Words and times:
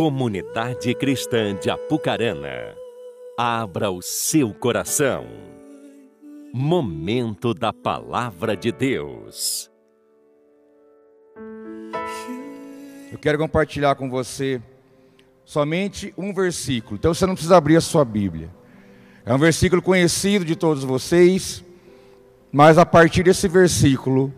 Comunidade 0.00 0.94
Cristã 0.94 1.54
de 1.54 1.68
Apucarana, 1.68 2.74
abra 3.36 3.90
o 3.90 4.00
seu 4.00 4.54
coração. 4.54 5.26
Momento 6.54 7.52
da 7.52 7.70
Palavra 7.70 8.56
de 8.56 8.72
Deus. 8.72 9.70
Eu 13.12 13.18
quero 13.18 13.36
compartilhar 13.36 13.94
com 13.94 14.08
você 14.08 14.62
somente 15.44 16.14
um 16.16 16.32
versículo, 16.32 16.96
então 16.96 17.12
você 17.12 17.26
não 17.26 17.34
precisa 17.34 17.58
abrir 17.58 17.76
a 17.76 17.82
sua 17.82 18.02
Bíblia. 18.02 18.48
É 19.26 19.34
um 19.34 19.38
versículo 19.38 19.82
conhecido 19.82 20.46
de 20.46 20.56
todos 20.56 20.82
vocês, 20.82 21.62
mas 22.50 22.78
a 22.78 22.86
partir 22.86 23.22
desse 23.22 23.46
versículo, 23.46 24.32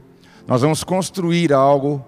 nós 0.44 0.62
vamos 0.62 0.82
construir 0.82 1.52
algo 1.52 2.04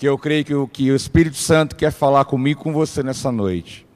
que 0.00 0.08
eu 0.08 0.16
creio 0.16 0.42
que 0.46 0.54
o, 0.54 0.66
que 0.66 0.90
o 0.90 0.96
Espírito 0.96 1.36
Santo 1.36 1.76
quer 1.76 1.92
falar 1.92 2.24
comigo 2.24 2.62
com 2.62 2.72
você 2.72 3.02
nessa 3.02 3.30
noite. 3.30 3.86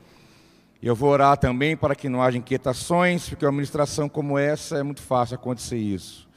Eu 0.83 0.95
vou 0.95 1.09
orar 1.09 1.35
também 1.39 1.79
para 1.79 1.95
que 1.95 2.11
não 2.11 2.23
haja 2.23 2.37
inquietações, 2.37 3.27
porque 3.27 3.47
uma 3.47 3.53
ministração 3.53 4.07
como 4.07 4.37
essa 4.37 4.77
é 4.77 4.83
muito 4.83 5.01
fácil 5.01 5.37
acontecer 5.37 5.79
isso. 5.79 6.29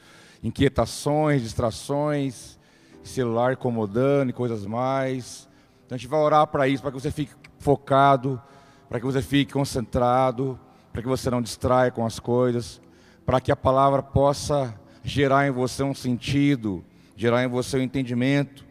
Inquietações, 0.42 1.42
distrações, 1.42 2.58
celular 3.02 3.52
incomodando 3.52 4.30
e 4.30 4.32
coisas 4.32 4.64
mais. 4.64 5.46
Então 5.84 5.96
a 5.96 5.98
gente 5.98 6.08
vai 6.08 6.20
orar 6.20 6.46
para 6.46 6.66
isso, 6.66 6.82
para 6.82 6.90
que 6.90 6.98
você 6.98 7.10
fique 7.10 7.34
focado, 7.58 8.40
para 8.88 8.98
que 8.98 9.04
você 9.04 9.20
fique 9.20 9.52
concentrado, 9.52 10.58
para 10.94 11.02
que 11.02 11.08
você 11.08 11.28
não 11.28 11.42
distraia 11.42 11.90
com 11.90 12.06
as 12.06 12.18
coisas, 12.18 12.80
para 13.26 13.38
que 13.38 13.52
a 13.52 13.56
palavra 13.56 14.02
possa 14.02 14.74
gerar 15.04 15.46
em 15.46 15.50
você 15.50 15.82
um 15.82 15.94
sentido, 15.94 16.82
gerar 17.14 17.44
em 17.44 17.48
você 17.48 17.76
um 17.76 17.82
entendimento 17.82 18.66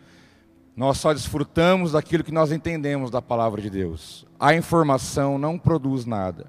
nós 0.77 0.99
só 0.99 1.11
desfrutamos 1.11 1.93
daquilo 1.93 2.23
que 2.23 2.31
nós 2.31 2.51
entendemos 2.51 3.09
da 3.09 3.19
palavra 3.19 3.59
de 3.59 3.67
Deus. 3.67 4.27
A 4.39 4.53
informação 4.53 5.39
não 5.39 5.57
produz 5.57 6.05
nada. 6.05 6.45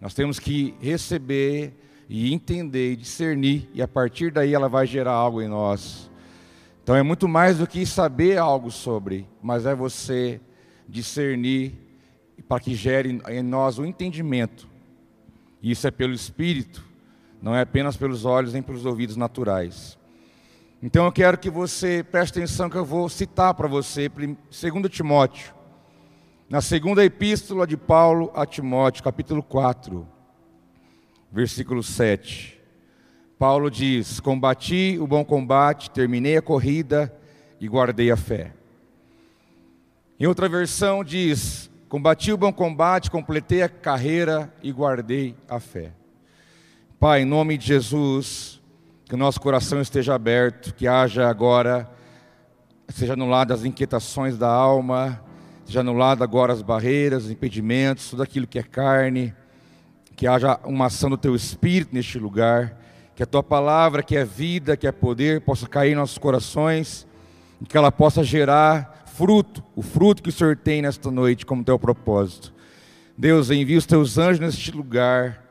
Nós 0.00 0.12
temos 0.12 0.40
que 0.40 0.74
receber 0.80 1.72
e 2.08 2.34
entender 2.34 2.92
e 2.92 2.96
discernir, 2.96 3.70
e 3.72 3.80
a 3.80 3.86
partir 3.86 4.32
daí 4.32 4.52
ela 4.52 4.68
vai 4.68 4.84
gerar 4.84 5.12
algo 5.12 5.40
em 5.40 5.46
nós. 5.46 6.10
Então 6.82 6.96
é 6.96 7.04
muito 7.04 7.28
mais 7.28 7.58
do 7.58 7.66
que 7.66 7.86
saber 7.86 8.36
algo 8.36 8.68
sobre, 8.68 9.28
mas 9.40 9.64
é 9.64 9.76
você 9.76 10.40
discernir 10.88 11.72
para 12.48 12.58
que 12.58 12.74
gere 12.74 13.22
em 13.28 13.42
nós 13.44 13.78
o 13.78 13.86
entendimento. 13.86 14.66
Isso 15.62 15.86
é 15.86 15.92
pelo 15.92 16.12
Espírito, 16.12 16.84
não 17.40 17.54
é 17.54 17.60
apenas 17.60 17.96
pelos 17.96 18.24
olhos 18.24 18.52
nem 18.52 18.60
pelos 18.60 18.84
ouvidos 18.84 19.16
naturais. 19.16 19.96
Então 20.84 21.04
eu 21.04 21.12
quero 21.12 21.38
que 21.38 21.48
você 21.48 22.02
preste 22.02 22.38
atenção 22.38 22.68
que 22.68 22.76
eu 22.76 22.84
vou 22.84 23.08
citar 23.08 23.54
para 23.54 23.68
você 23.68 24.08
2 24.08 24.36
Timóteo. 24.90 25.54
Na 26.50 26.60
segunda 26.60 27.04
epístola 27.04 27.68
de 27.68 27.76
Paulo 27.76 28.32
a 28.34 28.44
Timóteo, 28.44 29.04
capítulo 29.04 29.44
4, 29.44 30.04
versículo 31.30 31.84
7. 31.84 32.60
Paulo 33.38 33.70
diz: 33.70 34.18
Combati 34.18 34.98
o 35.00 35.06
bom 35.06 35.24
combate, 35.24 35.88
terminei 35.88 36.36
a 36.36 36.42
corrida 36.42 37.16
e 37.60 37.68
guardei 37.68 38.10
a 38.10 38.16
fé. 38.16 38.52
Em 40.18 40.26
outra 40.26 40.48
versão 40.48 41.04
diz: 41.04 41.70
Combati 41.88 42.32
o 42.32 42.36
bom 42.36 42.52
combate, 42.52 43.08
completei 43.08 43.62
a 43.62 43.68
carreira 43.68 44.52
e 44.60 44.72
guardei 44.72 45.36
a 45.48 45.60
fé. 45.60 45.92
Pai, 46.98 47.22
em 47.22 47.24
nome 47.24 47.56
de 47.56 47.68
Jesus, 47.68 48.61
que 49.12 49.16
o 49.16 49.18
nosso 49.18 49.42
coração 49.42 49.78
esteja 49.78 50.14
aberto, 50.14 50.74
que 50.74 50.88
haja 50.88 51.28
agora, 51.28 51.86
seja 52.88 53.12
anulado 53.12 53.52
as 53.52 53.62
inquietações 53.62 54.38
da 54.38 54.48
alma, 54.48 55.22
seja 55.66 55.80
anulado 55.80 56.24
agora 56.24 56.50
as 56.50 56.62
barreiras, 56.62 57.26
os 57.26 57.30
impedimentos, 57.30 58.08
tudo 58.08 58.22
aquilo 58.22 58.46
que 58.46 58.58
é 58.58 58.62
carne, 58.62 59.34
que 60.16 60.26
haja 60.26 60.58
uma 60.64 60.86
ação 60.86 61.10
do 61.10 61.18
teu 61.18 61.36
espírito 61.36 61.94
neste 61.94 62.18
lugar, 62.18 62.80
que 63.14 63.22
a 63.22 63.26
tua 63.26 63.42
palavra, 63.42 64.02
que 64.02 64.16
é 64.16 64.24
vida, 64.24 64.78
que 64.78 64.86
é 64.86 64.92
poder, 64.92 65.42
possa 65.42 65.68
cair 65.68 65.92
em 65.92 65.96
nossos 65.96 66.16
corações, 66.16 67.06
e 67.60 67.66
que 67.66 67.76
ela 67.76 67.92
possa 67.92 68.24
gerar 68.24 69.04
fruto, 69.04 69.62
o 69.76 69.82
fruto 69.82 70.22
que 70.22 70.30
o 70.30 70.32
Senhor 70.32 70.56
tem 70.56 70.80
nesta 70.80 71.10
noite 71.10 71.44
como 71.44 71.62
teu 71.62 71.78
propósito. 71.78 72.50
Deus, 73.18 73.50
envia 73.50 73.76
os 73.76 73.84
teus 73.84 74.16
anjos 74.16 74.40
neste 74.40 74.70
lugar, 74.70 75.44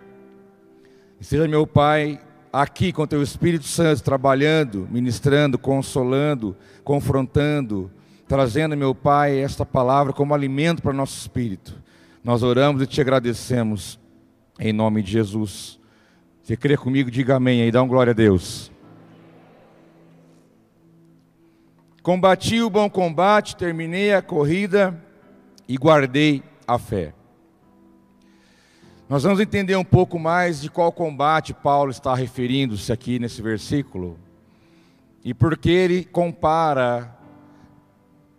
e 1.20 1.24
seja 1.24 1.48
meu 1.48 1.68
Pai 1.68 2.20
aqui 2.52 2.92
com 2.92 3.08
teu 3.08 3.22
Espírito 3.22 3.66
Santo 3.66 4.04
trabalhando, 4.04 4.88
ministrando, 4.92 5.58
consolando, 5.58 6.56
confrontando, 6.84 7.90
trazendo, 8.28 8.76
meu 8.76 8.94
Pai, 8.94 9.40
esta 9.40 9.66
palavra 9.66 10.14
como 10.14 10.34
alimento 10.34 10.82
para 10.82 10.92
o 10.92 10.96
nosso 10.96 11.18
espírito. 11.18 11.82
Nós 12.24 12.44
oramos 12.44 12.82
e 12.82 12.88
te 12.88 13.00
agradecemos 13.02 14.00
em 14.60 14.74
nome 14.74 15.02
de 15.02 15.12
Jesus. 15.12 15.80
Você 16.44 16.58
crê 16.58 16.76
comigo? 16.76 17.10
Diga 17.10 17.36
amém 17.36 17.62
aí, 17.62 17.72
dá 17.72 17.82
um 17.82 17.88
glória 17.88 18.12
a 18.12 18.14
Deus. 18.14 18.72
Combati 22.04 22.62
o 22.62 22.70
bom 22.70 22.90
combate, 22.90 23.56
terminei 23.56 24.14
a 24.14 24.22
corrida 24.22 25.00
e 25.68 25.78
guardei 25.78 26.44
a 26.68 26.80
fé. 26.80 27.14
Nós 29.12 29.24
vamos 29.24 29.42
entender 29.42 29.76
um 29.76 29.84
pouco 29.84 30.18
mais 30.18 30.62
de 30.62 30.70
qual 30.70 30.90
combate 30.90 31.54
Paulo 31.54 31.92
está 31.92 32.16
referindo-se 32.16 32.94
aqui 32.94 33.20
nesse 33.20 33.42
versículo 33.42 34.18
e 35.22 35.34
porque 35.34 35.70
ele 35.70 36.06
compara 36.06 37.14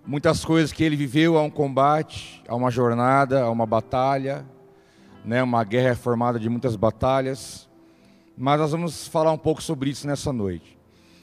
muitas 0.06 0.42
coisas 0.42 0.72
que 0.72 0.82
ele 0.82 0.96
viveu 0.96 1.36
a 1.36 1.42
um 1.42 1.50
combate, 1.50 2.42
a 2.48 2.56
uma 2.56 2.70
jornada, 2.70 3.42
a 3.42 3.50
uma 3.50 3.66
batalha, 3.66 4.46
né, 5.22 5.42
uma 5.42 5.62
guerra 5.62 5.94
formada 5.94 6.40
de 6.40 6.48
muitas 6.48 6.74
batalhas. 6.74 7.68
Mas 8.34 8.58
nós 8.58 8.72
vamos 8.72 9.06
falar 9.06 9.30
um 9.30 9.36
pouco 9.36 9.62
sobre 9.62 9.90
isso 9.90 10.06
nessa 10.06 10.32
noite. 10.32 10.78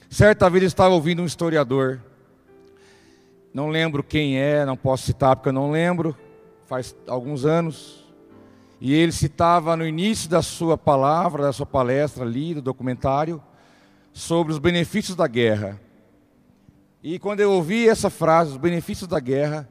Certa 0.08 0.48
vez 0.48 0.62
eu 0.62 0.68
estava 0.68 0.94
ouvindo 0.94 1.22
um 1.22 1.26
historiador, 1.26 2.00
não 3.52 3.68
lembro 3.68 4.04
quem 4.04 4.38
é, 4.38 4.64
não 4.64 4.76
posso 4.76 5.06
citar 5.06 5.34
porque 5.34 5.48
eu 5.48 5.52
não 5.52 5.72
lembro, 5.72 6.16
faz 6.66 6.94
alguns 7.08 7.44
anos. 7.44 7.99
E 8.80 8.94
ele 8.94 9.12
citava 9.12 9.76
no 9.76 9.86
início 9.86 10.28
da 10.28 10.40
sua 10.40 10.78
palavra, 10.78 11.42
da 11.42 11.52
sua 11.52 11.66
palestra 11.66 12.24
ali, 12.24 12.54
do 12.54 12.62
documentário, 12.62 13.42
sobre 14.12 14.52
os 14.52 14.58
benefícios 14.58 15.14
da 15.14 15.26
guerra. 15.26 15.78
E 17.02 17.18
quando 17.18 17.40
eu 17.40 17.52
ouvi 17.52 17.88
essa 17.88 18.08
frase, 18.08 18.52
os 18.52 18.56
benefícios 18.56 19.06
da 19.06 19.20
guerra, 19.20 19.68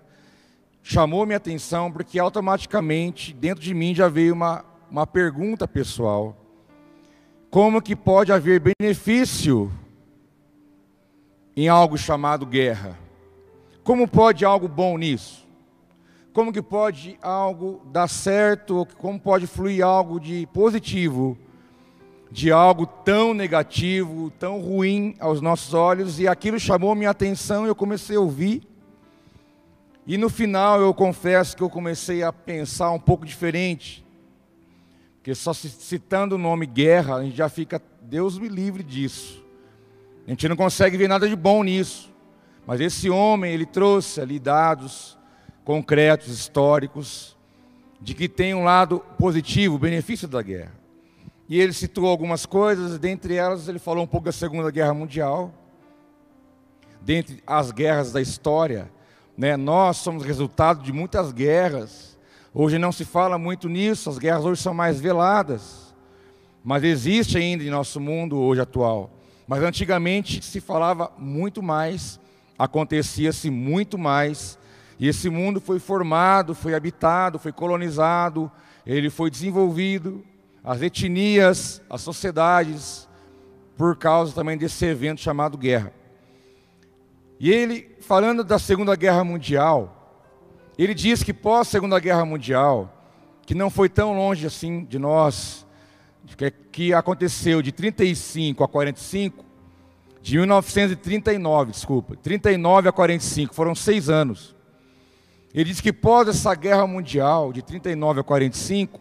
chamou 0.83 1.25
minha 1.25 1.37
atenção 1.37 1.91
porque 1.91 2.19
automaticamente 2.19 3.33
dentro 3.33 3.63
de 3.63 3.73
mim 3.73 3.95
já 3.95 4.07
veio 4.07 4.33
uma, 4.33 4.63
uma 4.91 5.07
pergunta 5.07 5.67
pessoal. 5.67 6.37
Como 7.49 7.81
que 7.81 7.95
pode 7.95 8.31
haver 8.31 8.61
benefício 8.79 9.71
em 11.57 11.67
algo 11.67 11.97
chamado 11.97 12.45
guerra? 12.45 12.97
Como 13.83 14.07
pode 14.07 14.45
algo 14.45 14.67
bom 14.67 14.99
nisso? 14.99 15.48
Como 16.33 16.53
que 16.53 16.61
pode 16.61 17.17
algo 17.21 17.81
dar 17.91 18.07
certo, 18.07 18.87
como 18.97 19.19
pode 19.19 19.47
fluir 19.47 19.83
algo 19.83 20.19
de 20.19 20.47
positivo, 20.53 21.37
de 22.31 22.51
algo 22.51 22.85
tão 22.85 23.33
negativo, 23.33 24.31
tão 24.31 24.59
ruim 24.59 25.15
aos 25.19 25.41
nossos 25.41 25.73
olhos, 25.73 26.19
e 26.19 26.27
aquilo 26.27 26.59
chamou 26.59 26.93
minha 26.95 27.09
atenção 27.09 27.65
e 27.65 27.69
eu 27.69 27.75
comecei 27.75 28.15
a 28.15 28.19
ouvir. 28.19 28.61
E 30.05 30.17
no 30.17 30.29
final 30.29 30.79
eu 30.81 30.93
confesso 30.93 31.55
que 31.55 31.63
eu 31.63 31.69
comecei 31.69 32.23
a 32.23 32.31
pensar 32.31 32.91
um 32.91 32.99
pouco 32.99 33.25
diferente, 33.25 34.05
porque 35.17 35.35
só 35.35 35.53
citando 35.53 36.35
o 36.35 36.39
nome 36.39 36.65
guerra, 36.65 37.17
a 37.17 37.23
gente 37.23 37.35
já 37.35 37.49
fica, 37.49 37.81
Deus 38.01 38.37
me 38.37 38.47
livre 38.47 38.81
disso. 38.81 39.43
A 40.25 40.29
gente 40.29 40.47
não 40.47 40.55
consegue 40.55 40.95
ver 40.95 41.07
nada 41.07 41.27
de 41.27 41.35
bom 41.35 41.63
nisso. 41.63 42.09
Mas 42.65 42.79
esse 42.79 43.09
homem, 43.09 43.51
ele 43.51 43.65
trouxe 43.65 44.21
ali 44.21 44.39
dados, 44.39 45.18
concretos, 45.63 46.27
históricos, 46.29 47.37
de 48.01 48.13
que 48.13 48.29
tem 48.29 48.53
um 48.53 48.63
lado 48.63 48.99
positivo, 49.17 49.77
benefício 49.77 50.27
da 50.27 50.41
guerra. 50.41 50.73
E 51.47 51.59
ele 51.59 51.73
citou 51.73 52.07
algumas 52.07 52.45
coisas, 52.45 52.99
dentre 52.99 53.35
elas 53.35 53.67
ele 53.67 53.79
falou 53.79 54.03
um 54.03 54.07
pouco 54.07 54.25
da 54.25 54.31
Segunda 54.31 54.69
Guerra 54.69 54.93
Mundial, 54.93 55.51
dentre 57.01 57.41
as 57.45 57.71
guerras 57.71 58.11
da 58.11 58.21
história, 58.21 58.89
né? 59.39 59.55
Nós 59.55 59.97
somos 59.97 60.25
resultado 60.25 60.83
de 60.83 60.91
muitas 60.91 61.31
guerras. 61.31 62.17
Hoje 62.53 62.77
não 62.77 62.91
se 62.91 63.05
fala 63.05 63.37
muito 63.37 63.69
nisso, 63.69 64.09
as 64.09 64.17
guerras 64.17 64.43
hoje 64.43 64.61
são 64.61 64.73
mais 64.73 64.99
veladas. 64.99 65.95
Mas 66.63 66.83
existe 66.83 67.37
ainda 67.37 67.63
em 67.63 67.69
nosso 67.69 68.01
mundo 68.01 68.37
hoje 68.37 68.59
atual. 68.59 69.09
Mas 69.47 69.63
antigamente 69.63 70.43
se 70.43 70.59
falava 70.59 71.11
muito 71.17 71.63
mais, 71.63 72.19
acontecia-se 72.57 73.49
muito 73.49 73.97
mais 73.97 74.58
e 74.99 75.07
esse 75.07 75.29
mundo 75.29 75.61
foi 75.61 75.79
formado, 75.79 76.53
foi 76.53 76.75
habitado, 76.75 77.39
foi 77.39 77.53
colonizado, 77.53 78.51
ele 78.85 79.09
foi 79.09 79.31
desenvolvido, 79.31 80.23
as 80.63 80.81
etnias, 80.81 81.81
as 81.89 82.01
sociedades, 82.01 83.07
por 83.77 83.95
causa 83.95 84.35
também 84.35 84.57
desse 84.57 84.85
evento 84.85 85.21
chamado 85.21 85.57
guerra. 85.57 85.93
E 87.39 87.49
ele, 87.49 87.95
falando 88.01 88.43
da 88.43 88.59
Segunda 88.59 88.93
Guerra 88.95 89.23
Mundial, 89.23 90.27
ele 90.77 90.93
diz 90.93 91.23
que 91.23 91.33
pós 91.33 91.69
Segunda 91.69 91.97
Guerra 91.97 92.25
Mundial, 92.25 92.93
que 93.45 93.55
não 93.55 93.69
foi 93.69 93.87
tão 93.87 94.13
longe 94.13 94.45
assim 94.45 94.83
de 94.83 94.99
nós, 94.99 95.65
que, 96.35 96.51
que 96.51 96.93
aconteceu 96.93 97.61
de 97.61 97.71
35 97.71 98.65
a 98.65 98.67
45, 98.67 99.45
de 100.21 100.37
1939, 100.37 101.71
desculpa, 101.71 102.17
39 102.17 102.89
a 102.89 102.91
45, 102.91 103.55
foram 103.55 103.73
seis 103.73 104.09
anos. 104.09 104.58
Ele 105.53 105.65
diz 105.65 105.81
que 105.81 105.91
pós 105.91 106.27
essa 106.27 106.53
guerra 106.53 106.85
mundial, 106.85 107.51
de 107.51 107.61
39 107.61 108.19
a 108.19 108.23
45, 108.23 108.99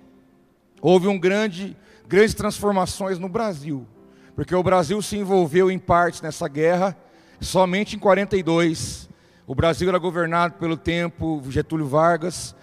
houve 0.80 1.06
um 1.06 1.18
grande, 1.18 1.76
grandes 2.06 2.34
transformações 2.34 3.18
no 3.18 3.28
Brasil, 3.28 3.86
porque 4.34 4.54
o 4.54 4.62
Brasil 4.62 5.00
se 5.02 5.16
envolveu 5.16 5.70
em 5.70 5.78
partes 5.78 6.22
nessa 6.22 6.48
guerra 6.48 6.96
somente 7.40 7.96
em 7.96 7.98
42. 7.98 9.08
O 9.46 9.54
Brasil 9.54 9.88
era 9.88 9.98
governado 9.98 10.54
pelo 10.54 10.76
tempo 10.76 11.42
Getúlio 11.48 11.86
Vargas, 11.86 12.54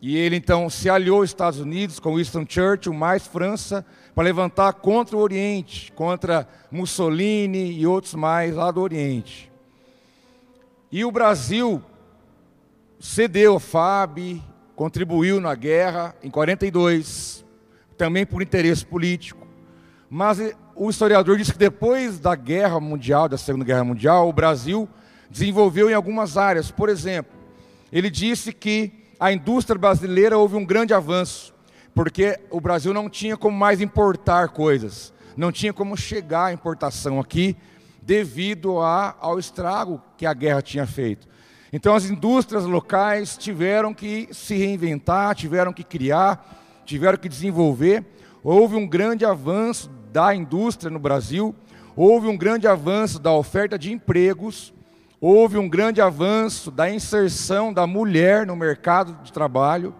e 0.00 0.16
ele 0.16 0.36
então 0.36 0.70
se 0.70 0.88
aliou 0.88 1.20
aos 1.20 1.30
Estados 1.30 1.58
Unidos 1.58 1.98
com 1.98 2.16
Winston 2.16 2.44
Churchill, 2.48 2.92
mais 2.92 3.26
França, 3.26 3.84
para 4.14 4.24
levantar 4.24 4.72
contra 4.74 5.16
o 5.16 5.20
Oriente, 5.20 5.92
contra 5.92 6.48
Mussolini 6.70 7.72
e 7.72 7.86
outros 7.86 8.14
mais 8.14 8.54
lá 8.54 8.70
do 8.70 8.80
Oriente. 8.80 9.50
E 10.90 11.04
o 11.04 11.10
Brasil 11.10 11.82
cedeu 12.98 13.58
FAB, 13.60 14.42
contribuiu 14.74 15.40
na 15.40 15.54
guerra 15.54 16.14
em 16.22 16.30
42, 16.30 17.44
também 17.96 18.26
por 18.26 18.42
interesse 18.42 18.84
político. 18.84 19.46
Mas 20.10 20.38
o 20.74 20.88
historiador 20.88 21.36
diz 21.36 21.50
que 21.50 21.58
depois 21.58 22.18
da 22.18 22.34
Guerra 22.34 22.80
Mundial, 22.80 23.28
da 23.28 23.36
Segunda 23.36 23.64
Guerra 23.64 23.84
Mundial, 23.84 24.28
o 24.28 24.32
Brasil 24.32 24.88
desenvolveu 25.30 25.90
em 25.90 25.94
algumas 25.94 26.36
áreas. 26.36 26.70
Por 26.70 26.88
exemplo, 26.88 27.36
ele 27.92 28.10
disse 28.10 28.52
que 28.52 28.92
a 29.18 29.32
indústria 29.32 29.78
brasileira 29.78 30.38
houve 30.38 30.56
um 30.56 30.64
grande 30.64 30.94
avanço, 30.94 31.54
porque 31.94 32.38
o 32.50 32.60
Brasil 32.60 32.94
não 32.94 33.10
tinha 33.10 33.36
como 33.36 33.56
mais 33.56 33.80
importar 33.80 34.48
coisas, 34.50 35.12
não 35.36 35.50
tinha 35.50 35.72
como 35.72 35.96
chegar 35.96 36.46
à 36.46 36.52
importação 36.52 37.18
aqui, 37.18 37.56
devido 38.00 38.80
a, 38.80 39.16
ao 39.20 39.38
estrago 39.38 40.00
que 40.16 40.24
a 40.24 40.32
guerra 40.32 40.62
tinha 40.62 40.86
feito. 40.86 41.28
Então 41.72 41.94
as 41.94 42.06
indústrias 42.06 42.64
locais 42.64 43.36
tiveram 43.36 43.92
que 43.92 44.28
se 44.32 44.56
reinventar, 44.56 45.34
tiveram 45.34 45.72
que 45.72 45.84
criar, 45.84 46.82
tiveram 46.84 47.18
que 47.18 47.28
desenvolver. 47.28 48.04
Houve 48.42 48.76
um 48.76 48.86
grande 48.86 49.24
avanço 49.24 49.90
da 50.10 50.34
indústria 50.34 50.90
no 50.90 50.98
Brasil, 50.98 51.54
houve 51.94 52.26
um 52.26 52.36
grande 52.36 52.66
avanço 52.66 53.18
da 53.18 53.32
oferta 53.32 53.78
de 53.78 53.92
empregos, 53.92 54.72
houve 55.20 55.58
um 55.58 55.68
grande 55.68 56.00
avanço 56.00 56.70
da 56.70 56.90
inserção 56.90 57.72
da 57.72 57.86
mulher 57.86 58.46
no 58.46 58.56
mercado 58.56 59.22
de 59.22 59.30
trabalho, 59.30 59.94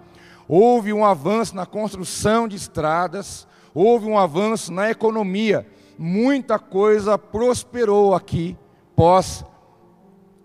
houve 0.49 0.93
um 0.93 1.05
avanço 1.05 1.55
na 1.55 1.67
construção 1.67 2.49
de 2.49 2.57
estradas, 2.57 3.47
houve 3.75 4.07
um 4.07 4.17
avanço 4.17 4.73
na 4.73 4.91
economia. 4.91 5.67
Muita 5.99 6.59
coisa 6.59 7.19
prosperou 7.19 8.15
aqui 8.15 8.57
pós 8.97 9.45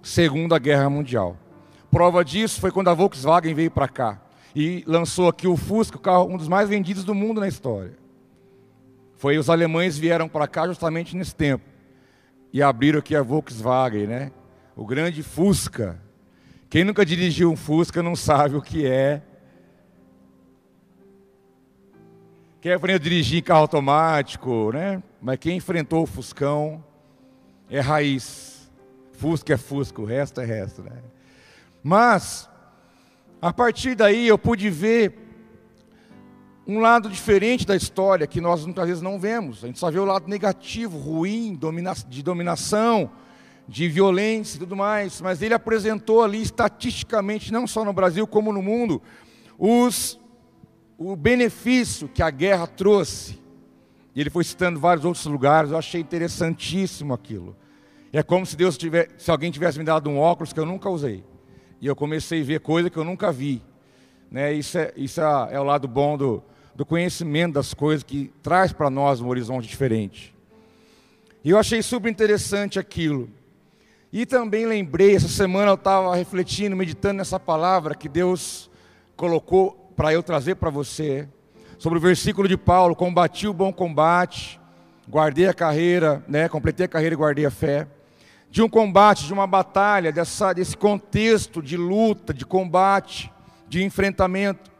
Segunda 0.03 0.59
Guerra 0.59 0.89
Mundial. 0.89 1.37
Prova 1.89 2.25
disso 2.25 2.59
foi 2.59 2.71
quando 2.71 2.89
a 2.89 2.93
Volkswagen 2.93 3.53
veio 3.53 3.71
para 3.71 3.87
cá 3.87 4.21
e 4.53 4.83
lançou 4.85 5.29
aqui 5.29 5.47
o 5.47 5.55
Fusca, 5.55 5.95
o 5.95 5.99
carro 5.99 6.27
um 6.27 6.37
dos 6.37 6.49
mais 6.49 6.67
vendidos 6.67 7.05
do 7.05 7.15
mundo 7.15 7.39
na 7.39 7.47
história. 7.47 7.93
Foi 9.15 9.37
os 9.37 9.49
alemães 9.49 9.97
vieram 9.97 10.27
para 10.27 10.45
cá 10.45 10.67
justamente 10.67 11.15
nesse 11.15 11.33
tempo 11.33 11.63
e 12.51 12.61
abriram 12.61 12.99
aqui 12.99 13.15
a 13.15 13.23
Volkswagen, 13.23 14.05
né? 14.05 14.31
O 14.75 14.85
grande 14.85 15.23
Fusca. 15.23 15.97
Quem 16.69 16.83
nunca 16.83 17.05
dirigiu 17.05 17.49
um 17.49 17.55
Fusca 17.55 18.03
não 18.03 18.15
sabe 18.15 18.57
o 18.57 18.61
que 18.61 18.85
é. 18.85 19.21
Quem 22.59 22.73
aprendeu 22.73 22.97
a 22.97 22.99
dirigir 22.99 23.41
carro 23.41 23.61
automático, 23.61 24.71
né? 24.73 25.01
Mas 25.21 25.37
quem 25.39 25.55
enfrentou 25.55 26.03
o 26.03 26.07
Fuscão 26.07 26.83
é 27.69 27.79
raiz. 27.79 28.52
Fusca 29.13 29.53
é 29.53 29.57
Fusca, 29.57 30.01
o 30.01 30.05
resto 30.05 30.41
é 30.41 30.45
resto, 30.45 30.83
né? 30.83 31.01
Mas, 31.81 32.49
a 33.41 33.53
partir 33.53 33.95
daí 33.95 34.27
eu 34.27 34.37
pude 34.37 34.69
ver 34.69 35.23
um 36.65 36.79
lado 36.79 37.09
diferente 37.09 37.65
da 37.65 37.75
história 37.75 38.25
que 38.25 38.39
nós 38.39 38.65
muitas 38.65 38.87
vezes 38.87 39.01
não 39.01 39.19
vemos. 39.19 39.63
A 39.63 39.67
gente 39.67 39.79
só 39.79 39.91
vê 39.91 39.99
o 39.99 40.05
lado 40.05 40.29
negativo, 40.29 40.97
ruim, 40.97 41.57
de 42.07 42.23
dominação, 42.23 43.11
de 43.67 43.87
violência 43.89 44.55
e 44.55 44.59
tudo 44.59 44.75
mais. 44.75 45.19
Mas 45.21 45.41
ele 45.41 45.53
apresentou 45.53 46.23
ali 46.23 46.41
estatisticamente, 46.41 47.51
não 47.51 47.67
só 47.67 47.83
no 47.83 47.91
Brasil 47.91 48.25
como 48.25 48.53
no 48.53 48.61
mundo, 48.61 49.01
os, 49.57 50.19
o 50.97 51.15
benefício 51.15 52.07
que 52.07 52.23
a 52.23 52.29
guerra 52.29 52.65
trouxe. 52.65 53.39
E 54.15 54.21
ele 54.21 54.29
foi 54.29 54.43
citando 54.43 54.79
vários 54.79 55.05
outros 55.05 55.25
lugares, 55.25 55.71
eu 55.71 55.77
achei 55.77 55.99
interessantíssimo 55.99 57.13
aquilo. 57.13 57.55
É 58.15 58.21
como 58.21 58.45
se 58.45 58.55
Deus 58.55 58.77
tivesse, 58.77 59.09
se 59.17 59.31
alguém 59.31 59.49
tivesse 59.49 59.79
me 59.79 59.83
dado 59.83 60.07
um 60.07 60.19
óculos 60.19 60.53
que 60.53 60.59
eu 60.59 60.67
nunca 60.67 60.87
usei. 60.87 61.23
E 61.81 61.87
eu 61.87 61.95
comecei 61.95 62.41
a 62.41 62.45
ver 62.45 62.59
coisa 62.59 62.87
que 62.87 62.95
eu 62.95 63.03
nunca 63.03 63.31
vi. 63.31 63.59
Né? 64.29 64.53
Isso, 64.53 64.77
é, 64.77 64.93
isso 64.95 65.19
é, 65.19 65.47
é 65.53 65.59
o 65.59 65.63
lado 65.63 65.87
bom 65.87 66.15
do, 66.15 66.43
do 66.75 66.85
conhecimento 66.85 67.53
das 67.53 67.73
coisas 67.73 68.03
que 68.03 68.31
traz 68.43 68.71
para 68.71 68.87
nós 68.91 69.19
um 69.19 69.27
horizonte 69.27 69.67
diferente. 69.67 70.35
E 71.43 71.49
eu 71.49 71.57
achei 71.57 71.81
super 71.81 72.07
interessante 72.07 72.77
aquilo. 72.77 73.31
E 74.11 74.27
também 74.27 74.67
lembrei, 74.67 75.15
essa 75.15 75.27
semana 75.27 75.71
eu 75.71 75.75
estava 75.75 76.15
refletindo, 76.15 76.75
meditando 76.75 77.15
nessa 77.15 77.39
palavra 77.39 77.95
que 77.95 78.07
Deus 78.07 78.69
colocou 79.15 79.91
para 79.95 80.13
eu 80.13 80.21
trazer 80.21 80.55
para 80.55 80.69
você, 80.69 81.27
sobre 81.79 81.97
o 81.97 82.01
versículo 82.01 82.47
de 82.47 82.57
Paulo: 82.57 82.95
combati 82.95 83.47
o 83.47 83.53
bom 83.53 83.73
combate, 83.73 84.61
guardei 85.09 85.47
a 85.47 85.53
carreira, 85.53 86.23
né, 86.27 86.47
completei 86.47 86.85
a 86.85 86.89
carreira 86.89 87.15
e 87.15 87.17
guardei 87.17 87.45
a 87.47 87.51
fé 87.51 87.87
de 88.53 88.61
um 88.61 88.69
combate, 88.69 89.25
de 89.25 89.33
uma 89.33 89.47
batalha, 89.47 90.11
dessa, 90.11 90.53
desse 90.53 90.77
contexto 90.77 91.59
de 91.59 91.75
luta, 91.75 92.31
de 92.31 92.45
combate, 92.45 93.33
de 93.67 93.83
enfrentamento. 93.83 94.71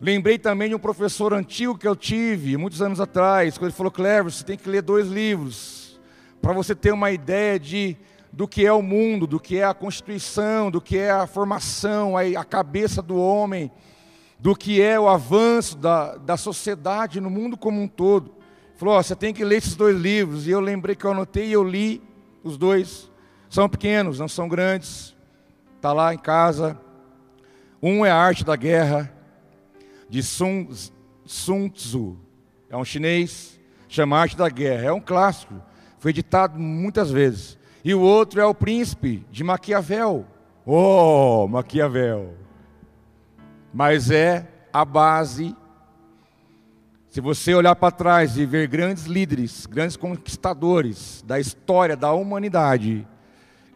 Lembrei 0.00 0.38
também 0.38 0.68
de 0.68 0.76
um 0.76 0.78
professor 0.78 1.34
antigo 1.34 1.76
que 1.76 1.88
eu 1.88 1.96
tive, 1.96 2.56
muitos 2.56 2.80
anos 2.80 3.00
atrás, 3.00 3.58
quando 3.58 3.70
ele 3.70 3.76
falou, 3.76 3.90
Clever, 3.90 4.32
você 4.32 4.44
tem 4.44 4.56
que 4.56 4.68
ler 4.68 4.80
dois 4.80 5.08
livros, 5.08 5.98
para 6.40 6.52
você 6.52 6.72
ter 6.72 6.92
uma 6.92 7.10
ideia 7.10 7.58
de, 7.58 7.96
do 8.32 8.46
que 8.46 8.64
é 8.64 8.72
o 8.72 8.80
mundo, 8.80 9.26
do 9.26 9.40
que 9.40 9.58
é 9.58 9.64
a 9.64 9.74
constituição, 9.74 10.70
do 10.70 10.80
que 10.80 10.96
é 10.96 11.10
a 11.10 11.26
formação, 11.26 12.16
a, 12.16 12.20
a 12.20 12.44
cabeça 12.44 13.02
do 13.02 13.16
homem, 13.16 13.72
do 14.38 14.54
que 14.54 14.80
é 14.80 15.00
o 15.00 15.08
avanço 15.08 15.76
da, 15.76 16.14
da 16.14 16.36
sociedade 16.36 17.20
no 17.20 17.28
mundo 17.28 17.56
como 17.56 17.82
um 17.82 17.88
todo. 17.88 18.30
Ele 18.68 18.76
falou, 18.78 18.96
oh, 18.96 19.02
você 19.02 19.16
tem 19.16 19.34
que 19.34 19.44
ler 19.44 19.56
esses 19.56 19.74
dois 19.74 19.96
livros, 19.96 20.46
e 20.46 20.52
eu 20.52 20.60
lembrei 20.60 20.94
que 20.94 21.04
eu 21.04 21.10
anotei 21.10 21.48
e 21.48 21.52
eu 21.54 21.64
li, 21.64 22.06
os 22.42 22.56
dois 22.56 23.10
são 23.48 23.68
pequenos, 23.68 24.18
não 24.18 24.28
são 24.28 24.48
grandes. 24.48 25.16
Está 25.76 25.92
lá 25.92 26.12
em 26.12 26.18
casa. 26.18 26.78
Um 27.82 28.04
é 28.04 28.10
a 28.10 28.16
arte 28.16 28.44
da 28.44 28.56
guerra, 28.56 29.12
de 30.08 30.22
Sun, 30.22 30.68
Sun 31.24 31.68
Tzu. 31.68 32.18
É 32.68 32.76
um 32.76 32.84
chinês, 32.84 33.58
chama 33.88 34.18
Arte 34.18 34.36
da 34.36 34.48
Guerra. 34.48 34.88
É 34.88 34.92
um 34.92 35.00
clássico, 35.00 35.54
foi 35.98 36.10
editado 36.10 36.58
muitas 36.58 37.10
vezes. 37.10 37.56
E 37.84 37.94
o 37.94 38.00
outro 38.00 38.40
é 38.40 38.44
o 38.44 38.54
Príncipe, 38.54 39.24
de 39.30 39.44
Maquiavel. 39.44 40.26
Oh, 40.66 41.46
Maquiavel! 41.48 42.34
Mas 43.72 44.10
é 44.10 44.46
a 44.72 44.84
base 44.84 45.56
se 47.10 47.22
você 47.22 47.54
olhar 47.54 47.74
para 47.74 47.90
trás 47.90 48.36
e 48.36 48.44
ver 48.44 48.68
grandes 48.68 49.06
líderes, 49.06 49.64
grandes 49.64 49.96
conquistadores 49.96 51.24
da 51.26 51.40
história 51.40 51.96
da 51.96 52.12
humanidade, 52.12 53.06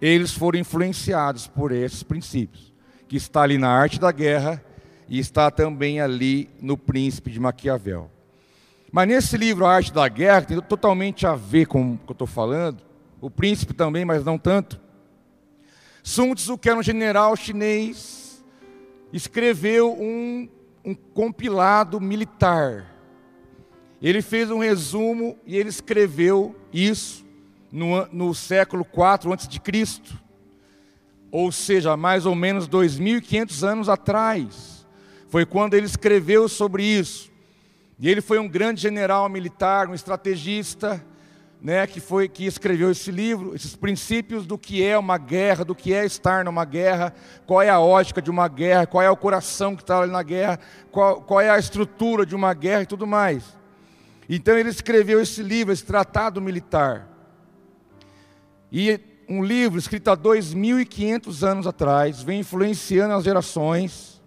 eles 0.01 0.33
foram 0.33 0.59
influenciados 0.59 1.47
por 1.47 1.73
esses 1.73 2.03
princípios, 2.03 2.75
que 3.09 3.17
está 3.17 3.43
ali 3.43 3.57
na 3.57 3.71
arte 3.71 3.99
da 3.99 4.13
guerra 4.13 4.63
e 5.09 5.19
está 5.19 5.51
também 5.51 5.99
ali 5.99 6.51
no 6.61 6.77
Príncipe 6.77 7.31
de 7.31 7.41
Maquiavel. 7.41 8.11
Mas 8.91 9.09
nesse 9.09 9.39
livro, 9.39 9.65
A 9.65 9.73
Arte 9.77 9.91
da 9.91 10.07
Guerra, 10.07 10.43
que 10.43 10.49
tem 10.49 10.61
totalmente 10.61 11.27
a 11.27 11.35
ver 11.35 11.67
com 11.67 11.95
o 11.95 11.99
que 11.99 12.11
eu 12.11 12.13
estou 12.13 12.27
falando, 12.27 12.83
o 13.19 13.31
príncipe 13.31 13.73
também, 13.73 14.05
mas 14.05 14.23
não 14.23 14.37
tanto. 14.37 14.79
Sun 16.03 16.35
Tzu, 16.35 16.59
que 16.59 16.69
era 16.69 16.79
um 16.79 16.83
general 16.83 17.35
chinês, 17.35 18.45
escreveu 19.11 19.95
um, 19.99 20.47
um 20.85 20.95
compilado 20.95 21.99
militar 21.99 22.92
ele 24.09 24.21
fez 24.21 24.51
um 24.51 24.59
resumo 24.59 25.39
e 25.47 25.57
ele 25.57 25.69
escreveu 25.69 26.57
isso 26.73 27.25
no, 27.71 28.07
no 28.13 28.35
século 28.35 28.85
IV 28.85 29.33
a.C., 29.33 30.01
ou 31.31 31.51
seja, 31.51 31.97
mais 31.97 32.27
ou 32.27 32.35
menos 32.35 32.69
2.500 32.69 33.67
anos 33.67 33.89
atrás. 33.89 34.87
Foi 35.29 35.47
quando 35.47 35.73
ele 35.73 35.87
escreveu 35.87 36.47
sobre 36.47 36.85
isso. 36.85 37.31
E 37.99 38.07
ele 38.11 38.21
foi 38.21 38.39
um 38.39 38.47
grande 38.47 38.83
general 38.83 39.27
militar, 39.31 39.89
um 39.89 39.95
estrategista, 39.95 41.03
né, 41.63 41.87
que 41.87 42.01
foi 42.01 42.29
que 42.29 42.45
escreveu 42.45 42.91
esse 42.91 43.11
livro, 43.13 43.55
esses 43.55 43.77
princípios 43.77 44.45
do 44.45 44.59
que 44.59 44.85
é 44.85 44.99
uma 44.99 45.17
guerra, 45.17 45.65
do 45.65 45.77
que 45.77 45.95
é 45.95 46.05
estar 46.05 46.45
numa 46.45 46.65
guerra, 46.65 47.15
qual 47.47 47.63
é 47.63 47.71
a 47.71 47.79
ótica 47.79 48.21
de 48.21 48.31
uma 48.31 48.49
guerra, 48.49 48.85
qual 48.85 49.03
é 49.03 49.09
o 49.09 49.17
coração 49.17 49.77
que 49.77 49.83
está 49.83 50.01
ali 50.01 50.11
na 50.11 50.25
guerra, 50.25 50.59
qual, 50.91 51.23
qual 51.23 51.41
é 51.41 51.49
a 51.49 51.59
estrutura 51.59 52.27
de 52.27 52.35
uma 52.35 52.53
guerra 52.53 52.83
e 52.83 52.87
tudo 52.87 53.07
mais. 53.07 53.62
Então 54.35 54.57
ele 54.57 54.71
escreveu 54.71 55.21
esse 55.21 55.43
livro, 55.43 55.75
esse 55.75 55.85
tratado 55.85 56.41
militar. 56.41 57.07
E 58.73 58.99
um 59.29 59.45
livro 59.45 59.79
escrito 59.79 60.09
há 60.09 60.17
2.500 60.17 61.47
anos 61.47 61.67
atrás, 61.67 62.23
vem 62.23 62.41
influenciando 62.41 63.13
as 63.13 63.25
gerações 63.25 64.23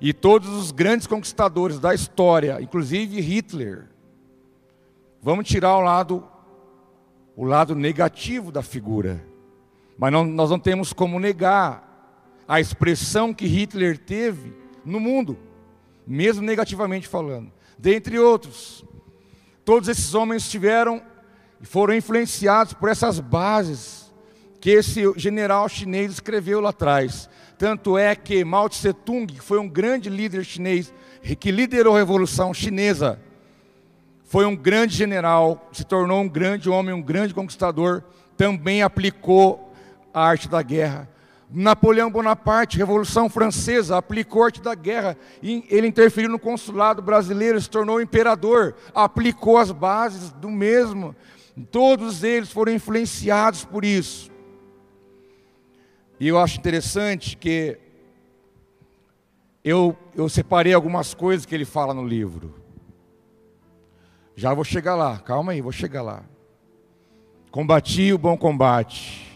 e 0.00 0.14
todos 0.14 0.48
os 0.48 0.72
grandes 0.72 1.06
conquistadores 1.06 1.78
da 1.78 1.94
história, 1.94 2.58
inclusive 2.58 3.20
Hitler. 3.20 3.90
Vamos 5.20 5.46
tirar 5.46 5.76
o 5.76 5.82
lado 5.82 6.26
o 7.36 7.44
lado 7.44 7.74
negativo 7.74 8.50
da 8.50 8.62
figura. 8.62 9.22
Mas 9.98 10.10
não, 10.10 10.24
nós 10.24 10.48
não 10.48 10.58
temos 10.58 10.94
como 10.94 11.20
negar 11.20 12.24
a 12.48 12.58
expressão 12.58 13.34
que 13.34 13.46
Hitler 13.46 13.98
teve 13.98 14.54
no 14.86 14.98
mundo, 14.98 15.38
mesmo 16.06 16.40
negativamente 16.40 17.06
falando. 17.06 17.52
Dentre 17.80 18.18
outros, 18.18 18.84
todos 19.64 19.88
esses 19.88 20.14
homens 20.14 20.50
tiveram 20.50 21.02
e 21.62 21.64
foram 21.64 21.94
influenciados 21.94 22.74
por 22.74 22.90
essas 22.90 23.18
bases 23.18 24.12
que 24.60 24.68
esse 24.68 25.02
general 25.16 25.66
chinês 25.66 26.12
escreveu 26.12 26.60
lá 26.60 26.68
atrás. 26.68 27.26
Tanto 27.56 27.96
é 27.96 28.14
que 28.14 28.44
Mao 28.44 28.68
Tse 28.68 28.92
Tung, 28.92 29.32
que 29.32 29.40
foi 29.40 29.58
um 29.58 29.66
grande 29.66 30.10
líder 30.10 30.44
chinês, 30.44 30.92
que 31.38 31.50
liderou 31.50 31.96
a 31.96 31.98
Revolução 31.98 32.52
Chinesa, 32.52 33.18
foi 34.24 34.44
um 34.44 34.54
grande 34.54 34.94
general, 34.94 35.70
se 35.72 35.82
tornou 35.82 36.20
um 36.20 36.28
grande 36.28 36.68
homem, 36.68 36.94
um 36.94 37.02
grande 37.02 37.32
conquistador, 37.32 38.04
também 38.36 38.82
aplicou 38.82 39.72
a 40.12 40.22
arte 40.22 40.50
da 40.50 40.60
guerra. 40.60 41.08
Napoleão 41.52 42.10
Bonaparte, 42.10 42.78
Revolução 42.78 43.28
Francesa, 43.28 43.96
aplicou 43.96 44.42
a 44.42 44.46
arte 44.46 44.62
da 44.62 44.74
guerra. 44.74 45.16
Ele 45.42 45.88
interferiu 45.88 46.30
no 46.30 46.38
consulado 46.38 47.02
brasileiro, 47.02 47.60
se 47.60 47.68
tornou 47.68 48.00
imperador, 48.00 48.74
aplicou 48.94 49.58
as 49.58 49.72
bases 49.72 50.30
do 50.30 50.48
mesmo. 50.48 51.14
Todos 51.70 52.22
eles 52.22 52.52
foram 52.52 52.72
influenciados 52.72 53.64
por 53.64 53.84
isso. 53.84 54.30
E 56.20 56.28
eu 56.28 56.38
acho 56.38 56.58
interessante 56.58 57.36
que 57.36 57.78
eu, 59.64 59.96
eu 60.14 60.28
separei 60.28 60.72
algumas 60.72 61.14
coisas 61.14 61.44
que 61.44 61.54
ele 61.54 61.64
fala 61.64 61.92
no 61.92 62.06
livro. 62.06 62.54
Já 64.36 64.54
vou 64.54 64.64
chegar 64.64 64.94
lá, 64.94 65.18
calma 65.18 65.52
aí, 65.52 65.60
vou 65.60 65.72
chegar 65.72 66.02
lá. 66.02 66.22
Combati 67.50 68.12
o 68.12 68.18
bom 68.18 68.38
combate, 68.38 69.29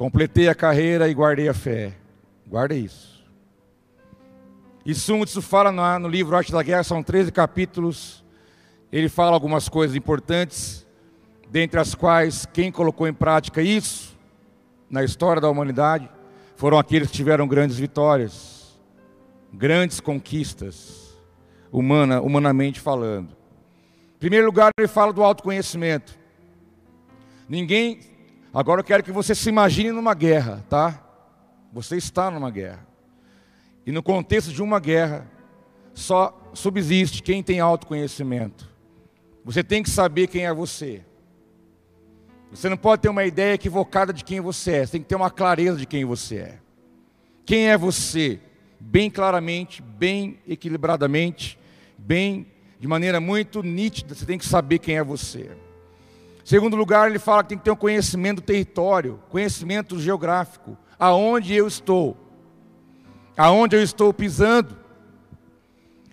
completei 0.00 0.48
a 0.48 0.54
carreira 0.54 1.10
e 1.10 1.12
guardei 1.12 1.46
a 1.46 1.52
fé. 1.52 1.92
Guarda 2.46 2.74
isso. 2.74 3.22
E 4.82 4.94
Sun 4.94 5.22
Tzu 5.26 5.42
fala 5.42 5.70
no, 5.98 6.08
livro 6.08 6.34
Arte 6.34 6.50
da 6.50 6.62
Guerra, 6.62 6.82
são 6.82 7.02
13 7.02 7.30
capítulos. 7.30 8.24
Ele 8.90 9.10
fala 9.10 9.32
algumas 9.32 9.68
coisas 9.68 9.94
importantes, 9.94 10.86
dentre 11.50 11.78
as 11.78 11.94
quais 11.94 12.46
quem 12.46 12.72
colocou 12.72 13.06
em 13.06 13.12
prática 13.12 13.60
isso 13.60 14.16
na 14.88 15.04
história 15.04 15.38
da 15.38 15.50
humanidade 15.50 16.08
foram 16.56 16.78
aqueles 16.78 17.10
que 17.10 17.16
tiveram 17.18 17.46
grandes 17.46 17.76
vitórias, 17.76 18.80
grandes 19.52 20.00
conquistas, 20.00 21.14
humana, 21.70 22.22
humanamente 22.22 22.80
falando. 22.80 23.36
Em 24.16 24.18
primeiro 24.18 24.46
lugar, 24.46 24.70
ele 24.78 24.88
fala 24.88 25.12
do 25.12 25.22
autoconhecimento. 25.22 26.18
Ninguém. 27.46 28.09
Agora 28.52 28.80
eu 28.80 28.84
quero 28.84 29.02
que 29.02 29.12
você 29.12 29.34
se 29.34 29.48
imagine 29.48 29.92
numa 29.92 30.14
guerra, 30.14 30.64
tá? 30.68 31.06
Você 31.72 31.96
está 31.96 32.30
numa 32.30 32.50
guerra. 32.50 32.86
E 33.86 33.92
no 33.92 34.02
contexto 34.02 34.52
de 34.52 34.62
uma 34.62 34.80
guerra, 34.80 35.26
só 35.94 36.50
subsiste 36.52 37.22
quem 37.22 37.42
tem 37.42 37.60
autoconhecimento. 37.60 38.68
Você 39.44 39.62
tem 39.62 39.82
que 39.82 39.90
saber 39.90 40.26
quem 40.26 40.46
é 40.46 40.52
você. 40.52 41.02
Você 42.50 42.68
não 42.68 42.76
pode 42.76 43.02
ter 43.02 43.08
uma 43.08 43.24
ideia 43.24 43.54
equivocada 43.54 44.12
de 44.12 44.24
quem 44.24 44.40
você 44.40 44.72
é, 44.72 44.86
você 44.86 44.92
tem 44.92 45.02
que 45.02 45.08
ter 45.08 45.14
uma 45.14 45.30
clareza 45.30 45.78
de 45.78 45.86
quem 45.86 46.04
você 46.04 46.36
é. 46.36 46.58
Quem 47.46 47.68
é 47.68 47.78
você? 47.78 48.40
Bem 48.80 49.08
claramente, 49.08 49.80
bem 49.80 50.38
equilibradamente, 50.48 51.58
bem 51.96 52.46
de 52.80 52.88
maneira 52.88 53.20
muito 53.20 53.62
nítida, 53.62 54.14
você 54.14 54.24
tem 54.24 54.38
que 54.38 54.46
saber 54.46 54.78
quem 54.78 54.96
é 54.96 55.04
você. 55.04 55.50
Segundo 56.44 56.76
lugar, 56.76 57.08
ele 57.08 57.18
fala 57.18 57.42
que 57.42 57.50
tem 57.50 57.58
que 57.58 57.64
ter 57.64 57.70
um 57.70 57.76
conhecimento 57.76 58.36
do 58.36 58.44
território, 58.44 59.20
conhecimento 59.28 59.98
geográfico, 59.98 60.76
aonde 60.98 61.54
eu 61.54 61.66
estou, 61.66 62.16
aonde 63.36 63.76
eu 63.76 63.82
estou 63.82 64.12
pisando, 64.12 64.76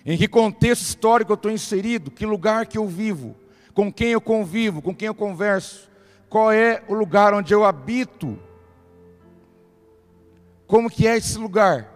em 0.06 0.18
que 0.18 0.28
contexto 0.28 0.84
histórico 0.84 1.32
eu 1.32 1.36
estou 1.36 1.52
inserido, 1.52 2.12
que 2.12 2.26
lugar 2.26 2.66
que 2.66 2.78
eu 2.78 2.88
vivo, 2.88 3.36
com 3.74 3.92
quem 3.92 4.10
eu 4.10 4.22
convivo, 4.22 4.82
com 4.82 4.96
quem 4.96 5.08
eu 5.08 5.16
converso, 5.16 5.90
qual 6.30 6.52
é 6.52 6.84
o 6.88 6.94
lugar 6.94 7.34
onde 7.34 7.54
eu 7.54 7.66
habito, 7.66 8.40
como 10.66 10.90
que 10.90 11.08
é 11.08 11.18
esse 11.18 11.38
lugar. 11.38 11.94